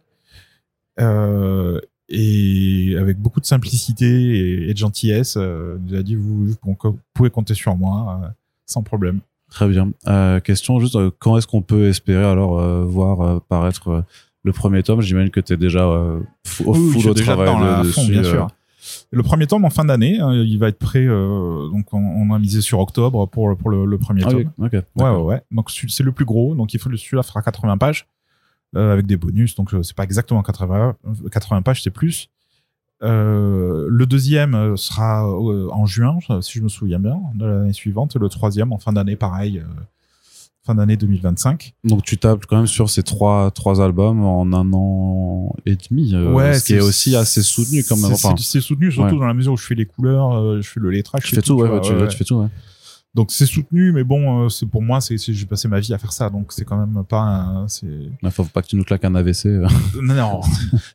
Euh, 1.00 1.80
et 2.08 2.96
avec 2.98 3.18
beaucoup 3.18 3.40
de 3.40 3.46
simplicité 3.46 4.68
et, 4.68 4.72
de 4.72 4.78
gentillesse, 4.78 5.36
euh, 5.36 5.76
il 5.86 5.92
nous 5.92 5.98
a 5.98 6.02
dit 6.02 6.14
vous, 6.14 6.46
vous 6.62 6.96
pouvez 7.14 7.30
compter 7.30 7.54
sur 7.54 7.76
moi 7.76 8.20
euh, 8.22 8.28
sans 8.64 8.82
problème. 8.82 9.20
Très 9.50 9.68
bien. 9.68 9.90
Euh, 10.06 10.40
question 10.40 10.78
juste, 10.80 10.96
quand 11.18 11.36
est-ce 11.36 11.46
qu'on 11.46 11.62
peut 11.62 11.88
espérer 11.88 12.24
alors 12.24 12.60
voir 12.86 13.40
paraître 13.42 14.04
le 14.42 14.52
premier 14.52 14.82
tome? 14.82 15.00
J'imagine 15.02 15.30
que 15.30 15.40
tu 15.40 15.52
es 15.52 15.56
déjà 15.56 15.82
fou- 16.44 16.64
au 16.70 16.74
Oui, 16.76 17.00
full 17.00 17.10
au 17.10 17.14
travail 17.14 17.48
dedans, 17.48 17.60
là, 17.60 17.82
de- 17.82 17.88
fond, 17.88 18.06
bien 18.06 18.24
sûr. 18.24 18.48
Le 19.10 19.22
premier 19.24 19.46
tome 19.48 19.64
en 19.64 19.70
fin 19.70 19.84
d'année, 19.84 20.20
hein, 20.20 20.32
il 20.32 20.58
va 20.58 20.68
être 20.68 20.78
prêt. 20.78 21.06
donc 21.06 21.92
on, 21.92 21.98
on 21.98 22.32
a 22.32 22.38
misé 22.38 22.60
sur 22.60 22.78
octobre 22.80 23.26
pour 23.26 23.56
pour 23.56 23.70
le, 23.70 23.84
le 23.84 23.98
premier 23.98 24.22
Ah 24.24 24.30
tome. 24.30 24.50
oui, 24.58 24.66
ok. 24.66 24.72
Ouais, 24.96 25.10
ouais, 25.10 25.16
ouais. 25.22 25.42
Donc 25.50 25.70
c'est 25.70 26.02
le 26.04 26.12
plus 26.12 26.24
gros. 26.24 26.54
Donc 26.54 26.72
il 26.74 26.80
faut 26.80 26.88
celui-là 26.90 27.22
fera 27.24 27.42
80 27.42 27.78
pages 27.78 28.06
avec 28.74 29.06
des 29.06 29.16
bonus. 29.16 29.54
Donc 29.54 29.72
euh, 29.74 29.82
c'est 29.82 29.96
pas 29.96 30.04
exactement 30.04 30.42
80 30.42 30.96
euh, 31.06 31.28
80 31.30 31.62
pages, 31.62 31.82
c'est 31.82 31.90
plus. 31.90 32.28
Euh, 33.02 33.86
le 33.90 34.06
deuxième 34.06 34.54
euh, 34.54 34.76
sera 34.76 35.26
euh, 35.28 35.68
en 35.70 35.84
juin, 35.86 36.18
si 36.40 36.58
je 36.58 36.62
me 36.62 36.68
souviens 36.68 36.98
bien, 36.98 37.20
de 37.34 37.44
l'année 37.44 37.72
suivante. 37.74 38.16
Et 38.16 38.18
le 38.18 38.28
troisième 38.28 38.72
en 38.72 38.78
fin 38.78 38.92
d'année, 38.92 39.16
pareil, 39.16 39.58
euh, 39.58 39.64
fin 40.64 40.74
d'année 40.74 40.96
2025. 40.96 41.74
Donc 41.84 42.02
tu 42.04 42.16
tapes 42.16 42.46
quand 42.46 42.56
même 42.56 42.66
sur 42.66 42.88
ces 42.88 43.02
trois 43.02 43.50
trois 43.50 43.80
albums 43.82 44.24
en 44.24 44.50
un 44.52 44.72
an 44.72 45.54
et 45.66 45.76
demi, 45.76 46.14
euh, 46.14 46.54
ce 46.54 46.64
qui 46.64 46.72
est 46.74 46.80
aussi 46.80 47.14
assez 47.16 47.42
soutenu 47.42 47.84
quand 47.86 47.96
même. 47.96 48.14
c'est- 48.14 48.26
Enfin, 48.26 48.34
c'est 48.38 48.44
c'est 48.44 48.60
soutenu 48.62 48.90
surtout 48.90 49.14
ouais. 49.14 49.20
dans 49.20 49.26
la 49.26 49.34
mesure 49.34 49.52
où 49.52 49.56
je 49.58 49.64
fais 49.66 49.74
les 49.74 49.86
couleurs, 49.86 50.32
euh, 50.32 50.60
je 50.62 50.68
fais 50.68 50.80
le 50.80 50.90
lettrage, 50.90 51.22
tu 51.22 51.28
je 51.30 51.34
fais 51.36 51.42
tout, 51.42 51.54
ouais, 51.54 51.68
vois, 51.68 51.80
tu, 51.80 51.92
ouais, 51.92 52.00
ouais. 52.02 52.08
tu 52.08 52.16
fais 52.16 52.24
tout, 52.24 52.36
ouais. 52.36 52.48
Donc 53.16 53.30
c'est 53.32 53.46
soutenu, 53.46 53.92
mais 53.92 54.04
bon, 54.04 54.44
euh, 54.44 54.48
c'est 54.50 54.66
pour 54.66 54.82
moi, 54.82 55.00
c'est 55.00 55.16
j'ai 55.16 55.46
passé 55.46 55.66
ma 55.68 55.80
vie 55.80 55.94
à 55.94 55.98
faire 55.98 56.12
ça, 56.12 56.28
donc 56.28 56.52
c'est 56.52 56.66
quand 56.66 56.76
même 56.76 57.02
pas, 57.02 57.22
un- 57.22 57.66
Il 57.82 58.30
faut 58.30 58.44
pas 58.44 58.60
que 58.60 58.66
tu 58.68 58.76
nous 58.76 58.84
claques 58.84 59.06
un 59.06 59.14
AVC. 59.14 59.46
euh. 59.46 59.66
non, 60.02 60.14
non, 60.14 60.40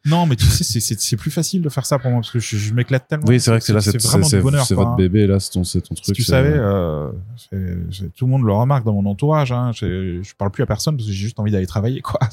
non, 0.05 0.25
mais 0.27 0.35
tu 0.35 0.45
sais, 0.45 0.63
c'est- 0.63 0.79
c'est 0.79 0.99
c'est 1.01 1.17
plus 1.17 1.31
facile 1.31 1.63
de 1.63 1.69
faire 1.69 1.85
ça 1.85 1.97
pour 1.97 2.11
moi 2.11 2.19
parce 2.21 2.29
que 2.31 2.37
je, 2.39 2.57
je 2.57 2.73
m'éclate 2.75 3.07
tellement. 3.07 3.25
Oui, 3.27 3.39
c'est 3.39 3.49
vrai 3.49 3.59
que 3.59 3.65
c'est 3.65 3.73
là, 3.73 3.81
c'est 3.81 3.99
vraiment 3.99 4.27
du 4.29 4.39
bonheur. 4.39 4.63
c'est 4.65 4.75
votre 4.75 4.91
hein. 4.91 4.95
bébé 4.95 5.25
là, 5.25 5.39
c'est 5.39 5.49
ton, 5.51 5.63
c'est 5.63 5.81
ton 5.81 5.95
Si 5.95 6.03
truc. 6.03 6.15
tu 6.15 6.23
savais, 6.23 6.53
euh, 6.53 7.11
c'est- 7.49 8.13
tout 8.15 8.25
le 8.25 8.31
monde 8.31 8.43
le 8.43 8.53
remarque 8.53 8.85
dans 8.85 8.93
mon 8.93 9.09
entourage. 9.09 9.51
Hein, 9.51 9.71
je 9.73 10.21
parle 10.37 10.51
plus 10.51 10.61
à 10.61 10.67
personne 10.67 10.95
parce 10.97 11.07
que 11.07 11.13
j'ai 11.13 11.19
juste 11.23 11.39
envie 11.39 11.51
d'aller 11.51 11.65
travailler. 11.65 12.01
quoi. 12.01 12.19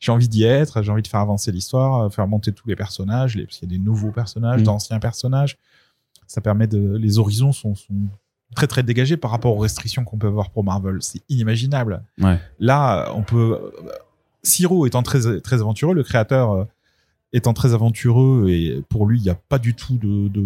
J'ai 0.00 0.10
envie 0.10 0.28
d'y 0.28 0.42
être, 0.42 0.82
j'ai 0.82 0.90
envie 0.90 1.02
de 1.02 1.06
faire 1.08 1.20
avancer 1.20 1.52
l'histoire, 1.52 2.00
euh, 2.06 2.08
faire 2.10 2.26
monter 2.26 2.50
tous 2.52 2.66
les 2.66 2.74
personnages, 2.74 3.36
les, 3.36 3.44
parce 3.44 3.58
qu'il 3.58 3.70
y 3.70 3.74
a 3.74 3.78
des 3.78 3.82
nouveaux 3.84 4.10
personnages, 4.10 4.60
Mm. 4.62 4.64
d'anciens 4.64 4.98
personnages. 4.98 5.58
Ça 6.26 6.40
permet 6.40 6.66
de, 6.66 6.96
les 6.96 7.18
horizons 7.18 7.52
sont, 7.52 7.74
sont 7.74 7.94
très 8.54 8.66
très 8.66 8.82
dégagés 8.82 9.16
par 9.16 9.30
rapport 9.30 9.56
aux 9.56 9.60
restrictions 9.60 10.04
qu'on 10.04 10.18
peut 10.18 10.26
avoir 10.28 10.50
pour 10.50 10.64
Marvel. 10.64 10.98
C'est 11.00 11.20
inimaginable. 11.28 12.02
Ouais. 12.20 12.38
Là, 12.60 13.10
on 13.14 13.22
peut. 13.22 13.58
Siro 14.42 14.86
étant 14.86 15.02
très 15.02 15.40
très 15.40 15.56
aventureux, 15.60 15.94
le 15.94 16.02
créateur 16.02 16.52
euh, 16.52 16.64
étant 17.32 17.52
très 17.54 17.74
aventureux 17.74 18.48
et 18.50 18.82
pour 18.88 19.06
lui, 19.06 19.18
il 19.18 19.22
n'y 19.22 19.30
a 19.30 19.34
pas 19.36 19.58
du 19.58 19.74
tout 19.74 19.96
de, 19.98 20.28
de 20.28 20.42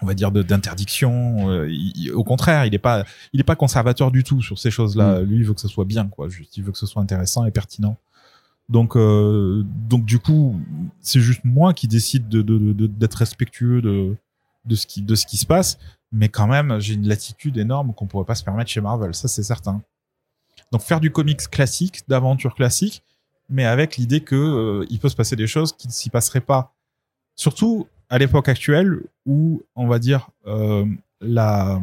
on 0.00 0.06
va 0.06 0.14
dire 0.14 0.30
d'interdiction. 0.32 1.50
euh, 1.50 1.68
au 2.14 2.24
contraire, 2.24 2.64
il 2.66 2.70
n'est 2.70 2.78
pas 2.78 3.04
il 3.32 3.40
est 3.40 3.44
pas 3.44 3.56
conservateur 3.56 4.10
du 4.10 4.22
tout 4.24 4.40
sur 4.42 4.58
ces 4.58 4.70
choses-là. 4.70 5.20
Lui, 5.22 5.36
il 5.38 5.44
veut 5.44 5.54
que 5.54 5.60
ce 5.60 5.68
soit 5.68 5.84
bien, 5.84 6.06
quoi. 6.06 6.28
Juste, 6.28 6.56
il 6.56 6.62
veut 6.64 6.72
que 6.72 6.78
ce 6.78 6.86
soit 6.86 7.02
intéressant 7.02 7.44
et 7.44 7.50
pertinent. 7.50 7.96
Donc, 8.68 8.96
euh, 8.96 9.64
donc 9.88 10.04
du 10.04 10.18
coup, 10.20 10.58
c'est 11.00 11.20
juste 11.20 11.40
moi 11.44 11.74
qui 11.74 11.88
décide 11.88 12.28
de 12.28 12.42
de- 12.42 12.72
de- 12.72 12.86
d'être 12.86 13.14
respectueux 13.16 13.82
de 13.82 14.14
de 14.64 14.74
ce 14.76 14.86
qui 14.86 15.02
de 15.02 15.14
ce 15.16 15.26
qui 15.26 15.36
se 15.36 15.46
passe, 15.46 15.78
mais 16.12 16.28
quand 16.28 16.46
même, 16.46 16.78
j'ai 16.78 16.94
une 16.94 17.08
latitude 17.08 17.56
énorme 17.56 17.94
qu'on 17.94 18.06
pourrait 18.06 18.26
pas 18.26 18.34
se 18.34 18.44
permettre 18.44 18.70
chez 18.70 18.80
Marvel. 18.80 19.14
Ça, 19.14 19.28
c'est 19.28 19.42
certain. 19.42 19.82
Donc, 20.70 20.82
faire 20.82 21.00
du 21.00 21.10
comics 21.10 21.48
classique, 21.50 22.02
d'aventure 22.06 22.54
classique, 22.54 23.02
mais 23.48 23.64
avec 23.64 23.96
l'idée 23.96 24.20
que 24.20 24.36
euh, 24.36 24.86
il 24.90 24.98
peut 24.98 25.08
se 25.08 25.16
passer 25.16 25.36
des 25.36 25.46
choses 25.46 25.72
qui 25.72 25.88
ne 25.88 25.92
s'y 25.92 26.10
passeraient 26.10 26.40
pas. 26.40 26.74
Surtout 27.34 27.88
à 28.10 28.18
l'époque 28.18 28.48
actuelle 28.48 29.02
où, 29.24 29.62
on 29.74 29.86
va 29.86 29.98
dire, 29.98 30.28
euh, 30.46 30.86
la, 31.20 31.80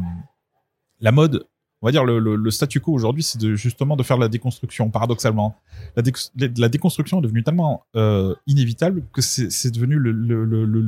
la 1.00 1.12
mode, 1.12 1.46
on 1.82 1.86
va 1.86 1.92
dire 1.92 2.04
le, 2.04 2.18
le, 2.18 2.50
statu 2.50 2.80
quo 2.80 2.92
aujourd'hui, 2.92 3.22
c'est 3.22 3.56
justement 3.56 3.96
de 3.96 4.02
faire 4.02 4.18
la 4.18 4.28
déconstruction, 4.28 4.90
paradoxalement. 4.90 5.56
La, 5.96 6.02
déc- 6.02 6.30
la 6.36 6.68
déconstruction 6.68 7.20
est 7.20 7.22
devenue 7.22 7.42
tellement 7.42 7.84
euh, 7.96 8.34
inévitable 8.46 9.04
que 9.12 9.22
c'est 9.22 9.70
devenu 9.70 9.96
le, 9.96 10.12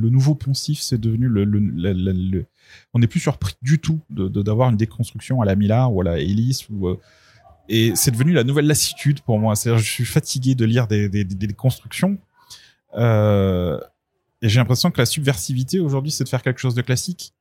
nouveau 0.09 0.35
poncif, 0.35 0.81
c'est 0.81 0.99
devenu 0.99 1.27
le, 1.27 2.45
On 2.93 2.99
n'est 2.99 3.07
plus 3.07 3.19
surpris 3.19 3.55
du 3.63 3.79
tout 3.79 3.99
d'avoir 4.09 4.69
une 4.69 4.77
déconstruction 4.77 5.41
à 5.41 5.45
la 5.45 5.55
Miller 5.55 5.91
ou 5.91 6.01
à 6.01 6.03
la 6.03 6.19
Ellis 6.19 6.67
ou... 6.69 6.87
euh, 6.87 6.99
et 7.69 7.95
c'est 7.95 8.11
devenu 8.11 8.33
la 8.33 8.43
nouvelle 8.43 8.67
lassitude 8.67 9.21
pour 9.21 9.39
moi. 9.39 9.55
C'est-à-dire, 9.55 9.81
je 9.81 9.89
suis 9.89 10.05
fatigué 10.05 10.53
de 10.53 10.65
lire 10.65 10.85
des, 10.85 11.07
des 11.07 11.53
constructions. 11.53 12.17
Euh, 12.95 13.79
et 14.41 14.49
j'ai 14.49 14.59
l'impression 14.59 14.91
que 14.91 14.99
la 14.99 15.05
subversivité 15.05 15.79
aujourd'hui, 15.79 16.11
c'est 16.11 16.25
de 16.25 16.29
faire 16.29 16.43
quelque 16.43 16.59
chose 16.59 16.75
de 16.75 16.81
classique. 16.81 17.33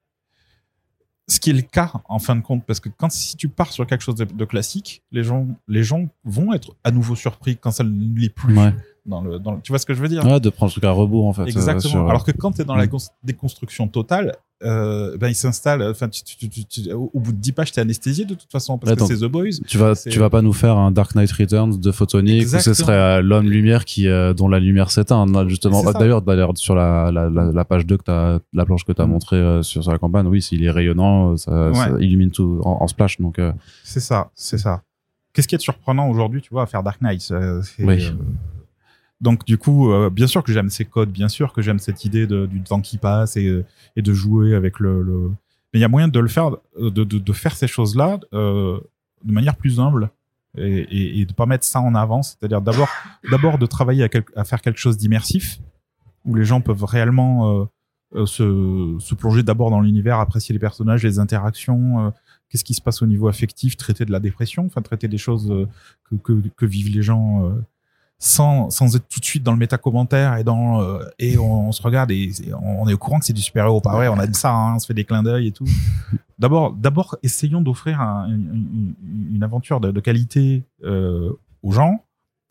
Ce 1.29 1.39
qui 1.39 1.51
est 1.51 1.55
le 1.55 1.63
cas 1.63 1.93
en 2.09 2.19
fin 2.19 2.35
de 2.37 2.41
compte, 2.43 2.65
parce 2.67 2.81
que 2.81 2.89
quand 2.89 3.11
si 3.11 3.37
tu 3.37 3.49
pars 3.49 3.71
sur 3.73 3.87
quelque 3.87 4.03
chose 4.03 4.17
de, 4.17 4.25
de 4.25 4.45
classique, 4.45 5.03
les 5.13 5.23
gens, 5.23 5.47
les 5.69 5.83
gens 5.85 6.07
vont 6.25 6.53
être 6.53 6.73
à 6.85 6.91
nouveau 6.91 7.15
surpris 7.15 7.57
quand 7.57 7.71
ça 7.71 7.85
ne 7.85 8.19
l'est 8.21 8.29
plus. 8.29 8.59
Ouais. 8.59 8.75
Dans 9.07 9.21
le, 9.21 9.39
dans 9.39 9.53
le- 9.53 9.61
tu 9.61 9.73
vois 9.73 9.79
ce 9.81 9.87
que 9.87 9.95
je 9.95 10.01
veux 10.03 10.09
dire? 10.09 10.25
Ouais, 10.25 10.39
de 10.41 10.51
prendre 10.51 10.71
le 10.71 10.73
truc 10.73 10.85
à 10.85 10.91
rebours 10.93 11.27
en 11.27 11.33
fait. 11.33 11.43
euh, 11.43 11.47
Exactement. 11.47 11.91
sur- 11.91 12.09
Alors 12.09 12.25
que 12.25 12.31
quand 12.33 12.53
tu 12.53 12.63
es 12.63 12.65
dans 12.65 12.77
la 12.77 12.87
Mm. 12.87 12.91
cons- 12.91 13.11
déconstruction 13.25 13.89
totale, 13.89 14.37
euh, 14.65 15.17
ben 15.17 15.29
il 15.29 15.35
s'installe. 15.35 15.83
Enfin, 15.83 16.09
au 16.95 17.11
au 17.15 17.21
bout 17.21 17.33
de 17.33 17.39
10 17.39 17.53
pages, 17.53 17.73
t'es 17.73 17.81
anesthésié 17.81 18.25
de 18.25 18.35
toute 18.35 18.51
façon 18.51 18.79
parce 18.79 18.95
que 18.95 19.05
c'est 19.07 19.17
The 19.19 19.31
Boys. 19.31 19.51
tu 19.67 19.79
vas, 19.79 19.95
tu 19.95 20.19
vas 20.19 20.31
pas 20.31 20.43
nous 20.43 20.53
faire 20.53 20.77
un 20.77 20.91
Dark 20.91 21.15
Knight 21.15 21.31
Returns 21.33 21.79
de 21.79 21.93
Photonic 21.93 22.47
où 22.47 22.59
ce 22.59 22.75
serait 22.75 22.93
euh, 22.93 23.23
l'homme 23.23 23.51
lumière 23.51 23.85
qui, 23.85 24.09
euh, 24.09 24.35
dont 24.35 24.49
la 24.49 24.61
lumière 24.61 24.91
s'éteint. 24.91 25.27
Justement, 25.49 25.83
d'ailleurs, 25.93 26.23
d'ailleurs, 26.23 26.53
sur 26.57 26.75
la, 26.75 27.11
la, 27.11 27.65
page 27.65 27.87
2 27.87 27.97
que 27.97 28.03
t'as, 28.05 28.39
la 28.53 28.65
planche 28.65 28.85
que 28.85 28.93
tu 28.93 29.01
as 29.03 29.07
Mm. 29.07 29.11
montré 29.11 29.37
euh, 29.37 29.63
sur, 29.63 29.83
sur 29.83 29.93
la 29.93 29.99
campagne, 29.99 30.27
oui, 30.27 30.41
s'il 30.43 30.63
est 30.65 30.71
rayonnant, 30.71 31.37
ça, 31.37 31.73
ça 31.75 31.91
illumine 32.01 32.31
tout 32.31 32.61
en, 32.65 32.79
en 32.83 32.87
splash. 32.87 33.21
Donc, 33.21 33.41
C'est 33.85 34.01
ça, 34.01 34.31
c'est 34.35 34.59
ça. 34.59 34.83
Qu'est-ce 35.33 35.49
qui 35.49 35.55
est 35.55 35.61
surprenant 35.61 36.09
aujourd'hui, 36.09 36.43
tu 36.43 36.51
vois, 36.51 36.63
à 36.63 36.67
faire 36.67 36.83
Dark 36.83 37.01
Knight 37.01 37.33
Oui. 37.79 38.13
Donc 39.23 39.45
du 39.45 39.57
coup, 39.57 39.93
euh, 39.93 40.11
bien 40.11 40.27
sûr 40.27 40.43
que 40.43 40.53
j'aime 40.53 40.69
ces 40.69 40.85
codes, 40.85 41.11
bien 41.11 41.29
sûr 41.29 41.53
que 41.53 41.63
j'aime 41.63 41.79
cette 41.79 42.05
idée 42.05 42.27
du 42.27 42.61
temps 42.63 42.81
qui 42.81 42.99
passe 42.99 43.37
et, 43.37 43.47
euh, 43.47 43.65
de 43.97 44.13
jouer 44.13 44.55
avec 44.55 44.81
le. 44.81 45.31
Mais 45.73 45.79
il 45.79 45.81
y 45.81 45.85
a 45.85 45.89
moyen 45.89 46.09
de 46.09 46.21
le 46.21 46.29
faire, 46.29 46.51
euh, 46.79 46.91
de, 46.91 47.33
faire 47.33 47.55
ces 47.55 47.69
choses-là 47.69 48.19
de 48.33 49.33
manière 49.33 49.55
plus 49.55 49.79
humble 49.79 50.11
et, 50.59 50.81
et, 50.81 51.21
et 51.21 51.25
de 51.25 51.33
pas 51.33 51.47
mettre 51.47 51.65
ça 51.65 51.81
en 51.81 51.95
avant. 51.95 52.23
C'est-à-dire 52.23 52.61
d'abord, 52.61 52.89
d'abord 53.31 53.59
de 53.59 53.67
travailler 53.67 54.09
à, 54.35 54.45
faire 54.45 54.61
quelque 54.61 54.81
chose 54.81 54.99
d'immersif 54.99 55.61
où 56.25 56.35
les 56.35 56.45
gens 56.45 56.61
peuvent 56.61 56.85
réellement 56.85 57.69
se, 58.27 59.15
plonger 59.15 59.45
d'abord 59.45 59.71
dans 59.71 59.81
l'univers, 59.81 60.19
apprécier 60.19 60.53
les 60.53 60.59
personnages, 60.59 61.05
les 61.05 61.21
interactions. 61.21 62.13
Qu'est-ce 62.49 62.65
qui 62.65 62.75
se 62.75 62.83
passe 62.83 63.03
au 63.03 63.07
niveau 63.07 63.29
affectif, 63.29 63.77
traiter 63.77 64.05
de 64.05 64.13
la 64.13 64.21
dépression, 64.21 64.67
enfin 64.67 64.83
traiter 64.83 65.07
des 65.07 65.19
choses 65.19 65.69
que, 66.25 66.67
vivent 66.67 66.95
les 66.95 67.03
gens 67.03 67.55
sans, 68.23 68.95
être 68.95 69.09
tout 69.09 69.19
de 69.19 69.25
suite 69.25 69.43
dans 69.43 69.51
le 69.51 69.59
méta-commentaire 69.59 70.37
et 70.37 70.45
euh, 70.47 71.41
on, 71.41 71.73
se 71.73 71.83
regarde 71.83 72.13
et, 72.13 72.31
on 72.63 72.89
est 72.89 72.93
au 72.93 72.99
courant 72.99 73.19
que 73.19 73.25
c'est 73.25 73.33
du 73.33 73.43
super-héros, 73.43 73.81
pas 73.81 73.95
vrai, 73.95 74.07
on 74.07 74.21
aime 74.21 74.33
ça, 74.33 74.55
hein, 74.55 74.77
on 74.77 74.79
se 74.79 74.87
fait 74.87 74.95
des 74.95 75.05
clins 75.05 75.25
d'œil 75.25 75.49
et 75.49 75.53
tout. 75.53 75.67
D'abord, 76.39 76.73
d'abord, 76.73 77.17
essayons 77.25 77.61
d'offrir 77.61 78.01
un- 78.01 78.29
une, 78.29 79.43
aventure 79.43 79.81
de, 79.81 80.01
qualité 80.01 80.63
euh, 80.85 81.33
aux 81.65 81.73
gens, 81.73 82.05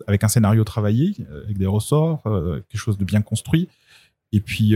avec 0.07 0.25
un 0.25 0.27
scénario 0.27 0.65
travaillé, 0.65 1.15
euh, 1.29 1.45
avec 1.45 1.57
des 1.57 1.67
ressorts, 1.67 2.23
quelque 2.23 2.77
chose 2.77 2.97
de 2.97 3.05
bien 3.05 3.21
construit, 3.21 3.69
et 4.33 4.41
puis 4.41 4.75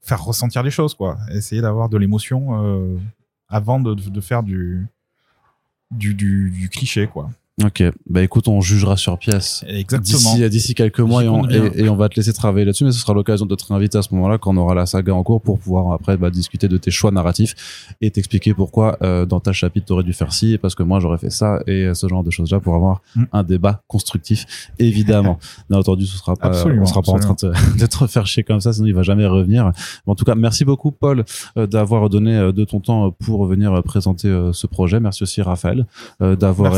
faire 0.00 0.24
ressentir 0.24 0.64
les 0.64 0.72
choses, 0.72 0.94
quoi. 0.94 1.18
Essayer 1.30 1.62
d'avoir 1.62 1.88
de 1.88 1.96
l'émotion 1.96 2.98
avant 3.48 3.78
de, 3.78 4.20
faire 4.20 4.42
du, 4.42 4.88
du 5.92 6.68
cliché, 6.68 7.06
quoi. 7.06 7.30
Ok. 7.64 7.82
Bah 8.08 8.22
écoute, 8.22 8.48
on 8.48 8.60
jugera 8.60 8.96
sur 8.96 9.18
pièce. 9.18 9.64
Exactement. 9.66 10.34
D'ici, 10.34 10.50
d'ici 10.50 10.74
quelques 10.74 11.00
mois 11.00 11.24
et 11.24 11.28
on, 11.28 11.40
compte 11.40 11.48
bien. 11.48 11.70
et, 11.74 11.84
et 11.84 11.88
on 11.88 11.96
va 11.96 12.08
te 12.08 12.16
laisser 12.16 12.32
travailler 12.32 12.64
là-dessus, 12.66 12.84
mais 12.84 12.92
ce 12.92 12.98
sera 13.00 13.14
l'occasion 13.14 13.46
de 13.46 13.54
te 13.54 13.64
réinviter 13.66 13.96
à 13.98 14.02
ce 14.02 14.14
moment-là 14.14 14.36
quand 14.38 14.52
on 14.54 14.56
aura 14.58 14.74
la 14.74 14.84
saga 14.86 15.14
en 15.14 15.22
cours 15.22 15.40
pour 15.40 15.58
pouvoir 15.58 15.92
après 15.92 16.16
bah, 16.16 16.30
discuter 16.30 16.68
de 16.68 16.76
tes 16.76 16.90
choix 16.90 17.10
narratifs 17.10 17.54
et 18.00 18.10
t'expliquer 18.10 18.52
pourquoi 18.54 18.98
euh, 19.02 19.24
dans 19.24 19.40
ta 19.40 19.52
chapitre 19.52 19.86
t'aurais 19.86 20.04
dû 20.04 20.12
faire 20.12 20.32
ci 20.32 20.58
parce 20.58 20.74
que 20.74 20.82
moi 20.82 21.00
j'aurais 21.00 21.18
fait 21.18 21.30
ça 21.30 21.60
et 21.66 21.90
ce 21.94 22.06
genre 22.08 22.22
de 22.22 22.30
choses-là 22.30 22.60
pour 22.60 22.74
avoir 22.74 23.00
Mm. 23.14 23.24
un 23.32 23.42
débat 23.42 23.82
constructif 23.88 24.44
évidemment. 24.78 25.38
Bien 25.70 25.78
entendu, 25.78 26.06
ce 26.06 26.16
sera 26.18 26.36
pas, 26.36 26.48
Absolument, 26.48 26.82
on 26.82 26.86
sera 26.86 27.02
pas 27.02 27.12
en 27.12 27.18
train 27.18 27.34
de, 27.34 27.52
te- 27.52 27.78
de 27.78 27.86
te 27.86 28.06
faire 28.06 28.26
chier 28.26 28.42
comme 28.42 28.60
ça, 28.60 28.72
sinon 28.72 28.86
il 28.86 28.94
va 28.94 29.02
jamais 29.02 29.26
revenir. 29.26 29.66
Mais 30.06 30.12
en 30.12 30.14
tout 30.14 30.24
cas, 30.24 30.34
merci 30.34 30.64
beaucoup 30.64 30.90
Paul 30.90 31.24
euh, 31.56 31.66
d'avoir 31.66 32.08
donné 32.10 32.36
euh, 32.36 32.52
de 32.52 32.64
ton 32.64 32.80
temps 32.80 33.10
pour 33.12 33.46
venir 33.46 33.82
présenter 33.82 34.28
euh, 34.28 34.52
ce 34.52 34.66
projet. 34.66 35.00
Merci 35.00 35.22
aussi 35.22 35.40
Raphaël 35.42 35.86
euh, 36.20 36.36
d'avoir 36.36 36.74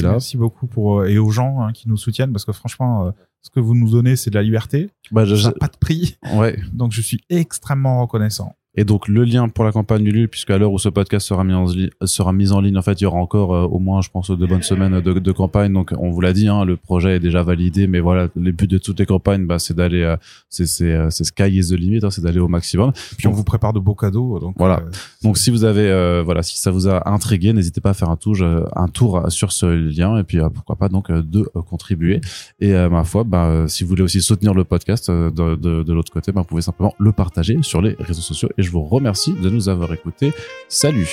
Merci 0.00 0.36
là. 0.36 0.40
beaucoup 0.40 0.66
pour 0.66 1.00
euh, 1.00 1.06
et 1.08 1.18
aux 1.18 1.30
gens 1.30 1.60
hein, 1.62 1.72
qui 1.72 1.88
nous 1.88 1.96
soutiennent 1.98 2.32
parce 2.32 2.44
que 2.44 2.52
franchement, 2.52 3.06
euh, 3.06 3.10
ce 3.42 3.50
que 3.50 3.60
vous 3.60 3.74
nous 3.74 3.90
donnez, 3.90 4.16
c'est 4.16 4.30
de 4.30 4.36
la 4.36 4.42
liberté. 4.42 4.88
Bah, 5.10 5.24
je- 5.24 5.34
Ça 5.36 5.48
n'a 5.48 5.52
pas 5.54 5.66
de 5.68 5.76
prix, 5.76 6.16
ouais. 6.34 6.58
donc 6.72 6.92
je 6.92 7.00
suis 7.00 7.20
extrêmement 7.28 8.00
reconnaissant. 8.00 8.54
Et 8.74 8.84
donc 8.84 9.06
le 9.06 9.24
lien 9.24 9.48
pour 9.50 9.64
la 9.64 9.72
campagne 9.72 10.06
Ulule, 10.06 10.28
puisque 10.28 10.48
à 10.50 10.56
l'heure 10.56 10.72
où 10.72 10.78
ce 10.78 10.88
podcast 10.88 11.26
sera 11.26 11.44
mis 11.44 11.52
en, 11.52 11.66
sera 12.04 12.32
mis 12.32 12.52
en 12.52 12.60
ligne, 12.62 12.78
en 12.78 12.82
fait, 12.82 13.00
il 13.00 13.04
y 13.04 13.06
aura 13.06 13.18
encore 13.18 13.54
euh, 13.54 13.64
au 13.64 13.78
moins, 13.78 14.00
je 14.00 14.08
pense, 14.08 14.30
de 14.30 14.46
bonnes 14.46 14.62
semaines 14.62 15.00
de, 15.00 15.12
de 15.12 15.32
campagne. 15.32 15.72
Donc 15.74 15.92
on 15.98 16.10
vous 16.10 16.20
l'a 16.22 16.32
dit, 16.32 16.48
hein, 16.48 16.64
le 16.64 16.76
projet 16.78 17.16
est 17.16 17.20
déjà 17.20 17.42
validé, 17.42 17.86
mais 17.86 18.00
voilà, 18.00 18.28
les 18.34 18.52
buts 18.52 18.66
de 18.66 18.78
toutes 18.78 18.98
les 18.98 19.04
campagnes, 19.04 19.44
bah, 19.46 19.58
c'est 19.58 19.74
d'aller, 19.74 20.02
euh, 20.02 20.16
c'est 20.48 20.64
c'est 20.66 20.90
euh, 20.90 21.10
c'est 21.10 21.24
sky 21.24 21.48
is 21.50 21.68
the 21.68 21.78
limit, 21.78 22.00
hein, 22.02 22.10
c'est 22.10 22.22
d'aller 22.22 22.38
au 22.40 22.48
maximum. 22.48 22.92
Puis 23.18 23.26
on 23.28 23.32
vous 23.32 23.44
prépare 23.44 23.74
de 23.74 23.78
beaux 23.78 23.94
cadeaux. 23.94 24.38
Donc 24.38 24.54
Voilà. 24.58 24.80
euh, 24.80 24.90
Donc 25.22 25.36
si 25.36 25.50
vous 25.50 25.64
avez, 25.64 25.90
euh, 25.90 26.22
voilà, 26.24 26.42
si 26.42 26.58
ça 26.58 26.70
vous 26.70 26.88
a 26.88 27.06
intrigué, 27.10 27.52
n'hésitez 27.52 27.82
pas 27.82 27.90
à 27.90 27.94
faire 27.94 28.08
un 28.08 28.16
tour, 28.16 28.36
un 28.74 28.88
tour 28.88 29.30
sur 29.30 29.52
ce 29.52 29.66
lien 29.66 30.16
et 30.16 30.24
puis 30.24 30.38
pourquoi 30.54 30.76
pas 30.76 30.88
donc 30.88 31.12
de 31.12 31.42
contribuer. 31.68 32.20
Et 32.60 32.74
euh, 32.74 32.88
ma 32.88 33.04
foi, 33.04 33.24
bah, 33.24 33.64
si 33.68 33.84
vous 33.84 33.90
voulez 33.90 34.02
aussi 34.02 34.22
soutenir 34.22 34.54
le 34.54 34.64
podcast 34.64 35.10
de, 35.10 35.56
de, 35.56 35.82
de 35.82 35.92
l'autre 35.92 36.10
côté, 36.12 36.32
bah, 36.32 36.40
vous 36.40 36.46
pouvez 36.46 36.62
simplement 36.62 36.94
le 36.98 37.12
partager 37.12 37.58
sur 37.60 37.82
les 37.82 37.96
réseaux 37.98 38.22
sociaux. 38.22 38.48
Et 38.62 38.64
je 38.64 38.70
vous 38.70 38.84
remercie 38.84 39.32
de 39.32 39.50
nous 39.50 39.68
avoir 39.68 39.92
écoutés. 39.92 40.32
Salut. 40.68 41.10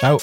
Ciao. 0.00 0.18